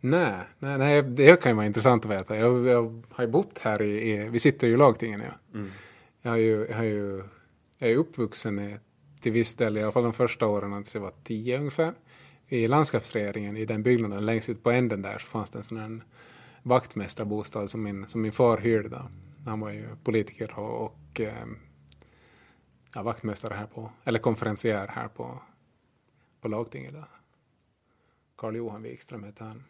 [0.01, 2.37] Nej, nej, nej det kan ju vara intressant att veta.
[2.37, 5.59] Jag, jag har ju bott här i, i, vi sitter ju i lagtingen ja.
[5.59, 5.71] Mm.
[6.23, 7.23] Jag, har ju, jag, har ju,
[7.79, 8.79] jag är uppvuxen i,
[9.21, 11.95] till viss del, i alla fall de första åren, tills jag var tio ungefär.
[12.49, 15.79] I landskapsregeringen, i den byggnaden längst ut på änden där, så fanns det en sån
[15.79, 16.01] här
[16.65, 19.03] vaktmästarbostad som min, som min far hyrde.
[19.47, 21.47] Han var ju politiker och, och eh,
[22.95, 25.41] ja, vaktmästare här på, eller konferencier här på
[26.45, 26.95] på lagtinget.
[28.37, 29.65] Karl Johan Wikström hette han.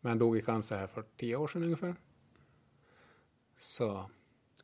[0.00, 1.96] Men han dog i cancer här för tio år sedan ungefär.
[3.56, 4.10] Så.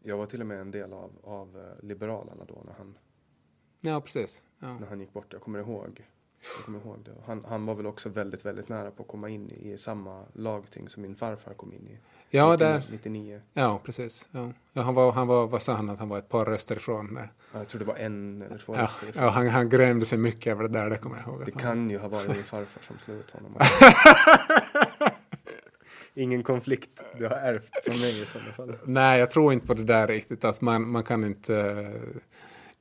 [0.01, 2.99] Jag var till och med en del av, av eh, Liberalerna då när han.
[3.81, 4.45] Ja, precis.
[4.59, 4.79] Ja.
[4.79, 5.33] När han gick bort.
[5.33, 6.09] Jag kommer ihåg.
[6.57, 7.11] Jag kommer ihåg det.
[7.27, 10.89] Han, han var väl också väldigt, väldigt nära på att komma in i, samma lagting
[10.89, 11.99] som min farfar kom in i.
[12.31, 12.83] Ja, 99, där.
[12.91, 13.41] 99.
[13.53, 14.29] Ja, precis.
[14.31, 14.53] Ja.
[14.73, 14.83] ja.
[14.83, 17.19] han, var, han var, vad sa han, att han var ett par röster ifrån.
[17.53, 19.23] Ja, jag tror det var en eller två ja, röster ifrån.
[19.23, 21.47] Ja, han, han grämde sig mycket över det där, det kommer jag ihåg.
[21.47, 21.63] Det han...
[21.63, 23.55] kan ju ha varit min farfar som slog ut honom.
[26.15, 28.77] Ingen konflikt du har ärvt från mig i sådana fall.
[28.85, 30.45] Nej, jag tror inte på det där riktigt.
[30.45, 31.93] Att man, man kan inte...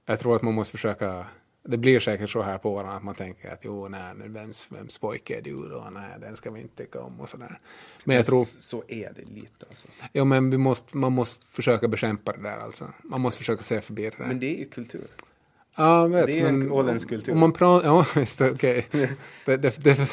[0.06, 1.26] Jag tror att man måste försöka
[1.66, 4.68] det blir säkert så här på åren att man tänker att jo, nej, men vems,
[4.70, 5.88] vems pojke är du då?
[5.92, 7.60] Nej, den ska vi inte tycka om och sådär.
[8.04, 8.46] Men jag tror...
[8.46, 9.88] Så är det lite alltså.
[10.14, 12.88] Jo, men vi måste, man måste försöka bekämpa det där alltså.
[13.04, 14.26] Man måste försöka se förbi det där.
[14.26, 15.08] Men det är ju kultur.
[15.76, 16.26] Ja, jag vet.
[16.26, 17.34] Det är en åländsk kultur.
[17.34, 17.88] Om man pratar...
[17.88, 18.88] Ja, visst, okej.
[18.90, 19.08] Okay.
[19.46, 20.10] det, det, det...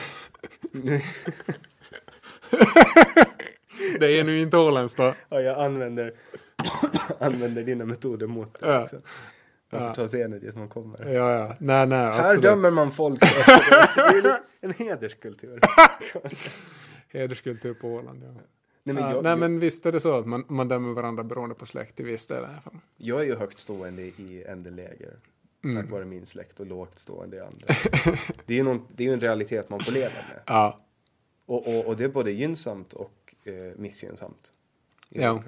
[4.00, 5.14] det är nu inte åländskt då.
[5.28, 6.12] Ja, jag använder,
[7.20, 8.66] använder dina metoder mot det.
[8.66, 8.88] Ja.
[9.70, 11.06] Man får ta sig ner dit man kommer.
[11.06, 11.56] Ja, ja.
[11.60, 12.42] Nej, nej, Här absolut.
[12.42, 14.28] dömer man folk efter det.
[14.28, 15.60] är en hederskultur.
[17.08, 18.42] hederskultur på Åland, ja.
[18.82, 20.92] Nej, men, jag, ja, nej, jag, men visst är det så att man, man dömer
[20.94, 22.78] varandra beroende på släkt i viss del i alla fall.
[22.96, 25.16] Jag är ju högt stående i ändeläger.
[25.64, 25.82] Mm.
[25.82, 27.66] Tack vare min släkt och lågt stående i andra.
[28.46, 30.42] det är ju någon, det är en realitet man får leva med.
[30.46, 30.80] Ja.
[31.46, 34.52] Och, och, och det är både gynnsamt och eh, missgynnsamt.
[35.08, 35.42] I ja.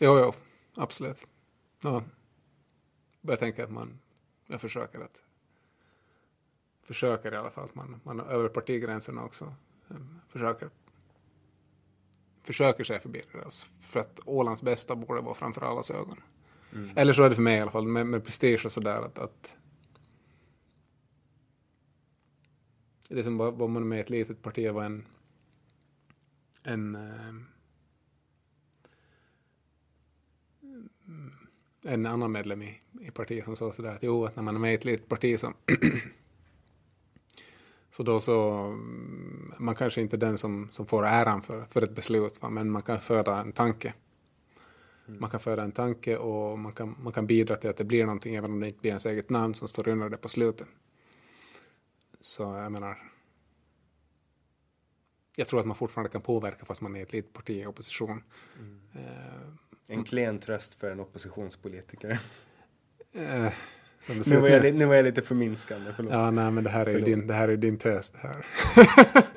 [0.00, 0.32] Jo, jo,
[0.74, 1.26] absolut.
[1.82, 2.02] Ja.
[3.26, 3.98] Jag tänker att man,
[4.46, 5.22] jag försöker att,
[6.82, 9.54] försöker i alla fall att man, man över partigränserna också
[9.88, 10.70] um, försöker
[12.42, 13.44] försöker sig förbi det.
[13.44, 16.22] Alltså, för att Ålands bästa borde vara framför allas ögon.
[16.72, 16.90] Mm.
[16.96, 19.18] Eller så är det för mig i alla fall, med, med prestige och sådär att,
[19.18, 19.56] att
[23.08, 25.06] det är som var man med i ett litet parti var en
[26.64, 27.46] en um,
[31.84, 34.60] en annan medlem i, i partiet som sa sådär att jo, att när man är
[34.60, 35.52] med i ett litet parti så
[37.90, 41.82] så då så, mm, man kanske inte är den som, som får äran för, för
[41.82, 42.50] ett beslut, va?
[42.50, 43.94] men man kan föda en tanke.
[45.06, 45.20] Mm.
[45.20, 48.04] Man kan föda en tanke och man kan, man kan bidra till att det blir
[48.04, 50.66] någonting även om det inte blir ens eget namn som står under det på slutet.
[52.20, 53.12] Så jag menar,
[55.36, 58.22] jag tror att man fortfarande kan påverka fast man är ett litet parti i opposition.
[58.58, 58.80] Mm.
[58.94, 59.54] Eh,
[59.86, 62.20] en klen tröst för en oppositionspolitiker.
[63.12, 63.52] Eh,
[64.26, 66.12] nu, var jag, nu var jag lite förminskande, förlåt.
[66.12, 68.46] Ja, nej, men det här är ju din, det här är din tes det här.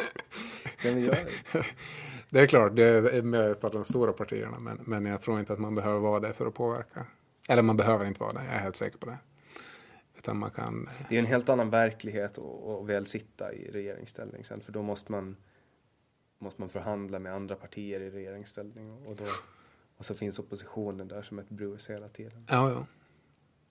[2.29, 5.39] Det är klart, det är med ett av de stora partierna, men, men jag tror
[5.39, 7.05] inte att man behöver vara det för att påverka.
[7.49, 9.17] Eller man behöver inte vara det, jag är helt säker på det.
[10.17, 10.89] Utan man kan...
[11.09, 15.11] Det är en helt annan verklighet att väl sitta i regeringsställning sen, för då måste
[15.11, 15.35] man,
[16.39, 19.25] måste man förhandla med andra partier i regeringsställning och då
[19.97, 22.45] och så finns oppositionen där som ett brus hela tiden.
[22.49, 22.85] Ja, ja.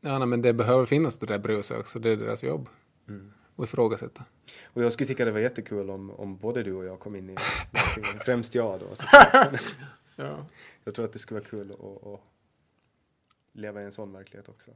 [0.01, 1.99] Ja, nej, men det behöver finnas det där bruset också.
[1.99, 2.69] Det är deras jobb.
[3.09, 3.33] Mm.
[3.57, 4.25] och ifrågasätta.
[4.65, 7.31] Och jag skulle tycka det var jättekul om, om både du och jag kom in
[7.31, 7.37] i.
[8.25, 8.87] Främst jag då.
[10.19, 10.47] Ja.
[10.85, 12.21] jag tror att det skulle vara kul att, att
[13.53, 14.71] leva i en sån verklighet också.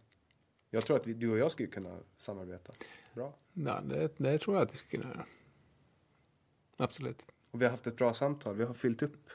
[0.70, 2.72] Jag tror att vi, du och jag skulle kunna samarbeta
[3.14, 3.34] bra.
[3.52, 5.26] Ja, det, det tror jag att vi skulle kunna göra.
[6.76, 7.26] Absolut.
[7.50, 8.56] Och vi har haft ett bra samtal.
[8.56, 9.30] Vi har fyllt upp,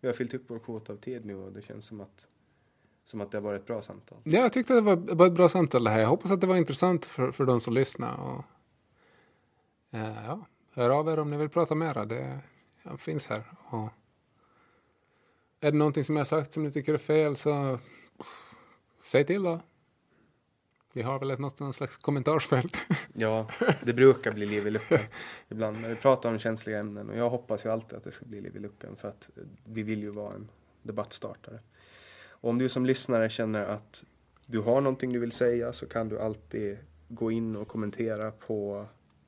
[0.00, 2.28] vi har fyllt upp vår kvot av tid nu och det känns som att,
[3.04, 4.18] som att det har varit ett bra samtal.
[4.24, 6.00] Ja, jag tyckte det var, var ett bra samtal det här.
[6.00, 8.20] Jag hoppas att det var intressant för, för de som lyssnar.
[8.20, 8.44] Och,
[9.98, 12.04] eh, ja, hör av er om ni vill prata mera.
[12.04, 12.40] Det
[12.82, 13.44] jag finns här.
[13.70, 13.88] Och,
[15.60, 17.78] är det någonting som jag har sagt som ni tycker är fel så
[19.02, 19.60] säg till då.
[20.92, 22.84] Vi har väl ett något någon slags kommentarsfält.
[23.12, 23.48] Ja,
[23.82, 24.98] det brukar bli liv i luckan
[25.48, 28.26] ibland när vi pratar om känsliga ämnen och jag hoppas ju alltid att det ska
[28.26, 29.30] bli liv i luckan för att
[29.64, 30.48] vi vill ju vara en
[30.82, 31.60] debattstartare.
[32.28, 34.04] Och om du som lyssnare känner att
[34.46, 38.86] du har någonting du vill säga så kan du alltid gå in och kommentera på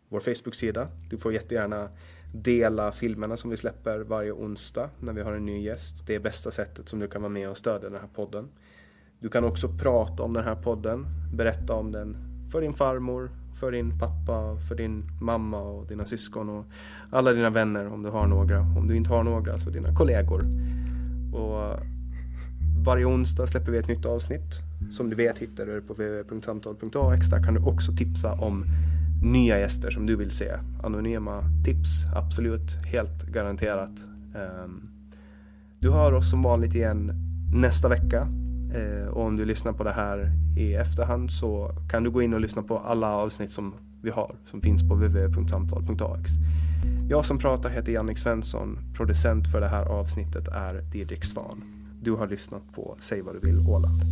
[0.09, 0.89] vår Facebook-sida.
[1.10, 1.89] Du får jättegärna
[2.34, 6.06] dela filmerna som vi släpper varje onsdag när vi har en ny gäst.
[6.06, 8.48] Det är bästa sättet som du kan vara med och stödja den här podden.
[9.23, 12.16] Du kan också prata om den här podden, berätta om den
[12.51, 13.31] för din farmor,
[13.61, 16.65] för din pappa, för din mamma och dina syskon och
[17.11, 18.61] alla dina vänner om du har några.
[18.61, 20.44] Om du inte har några, så dina kollegor.
[21.35, 21.66] Och
[22.85, 24.61] varje onsdag släpper vi ett nytt avsnitt.
[24.90, 27.27] Som du vet hittar du det på www.samtal.ax.
[27.27, 28.65] Där kan du också tipsa om
[29.23, 30.53] nya gäster som du vill se.
[30.82, 34.05] Anonyma tips, absolut, helt garanterat.
[34.35, 34.89] Ehm,
[35.78, 37.12] du hör oss som vanligt igen
[37.55, 38.28] nästa vecka.
[38.74, 42.35] Eh, Och om du lyssnar på det här i efterhand så kan du gå in
[42.35, 46.31] och lyssna på alla avsnitt som vi har, som finns på www.samtal.ax.
[47.09, 48.78] Jag som pratar heter Jannik Svensson.
[48.94, 51.62] Producent för det här avsnittet är Didrik Svan.
[52.03, 54.03] Du har lyssnat på Säg vad du vill Åland.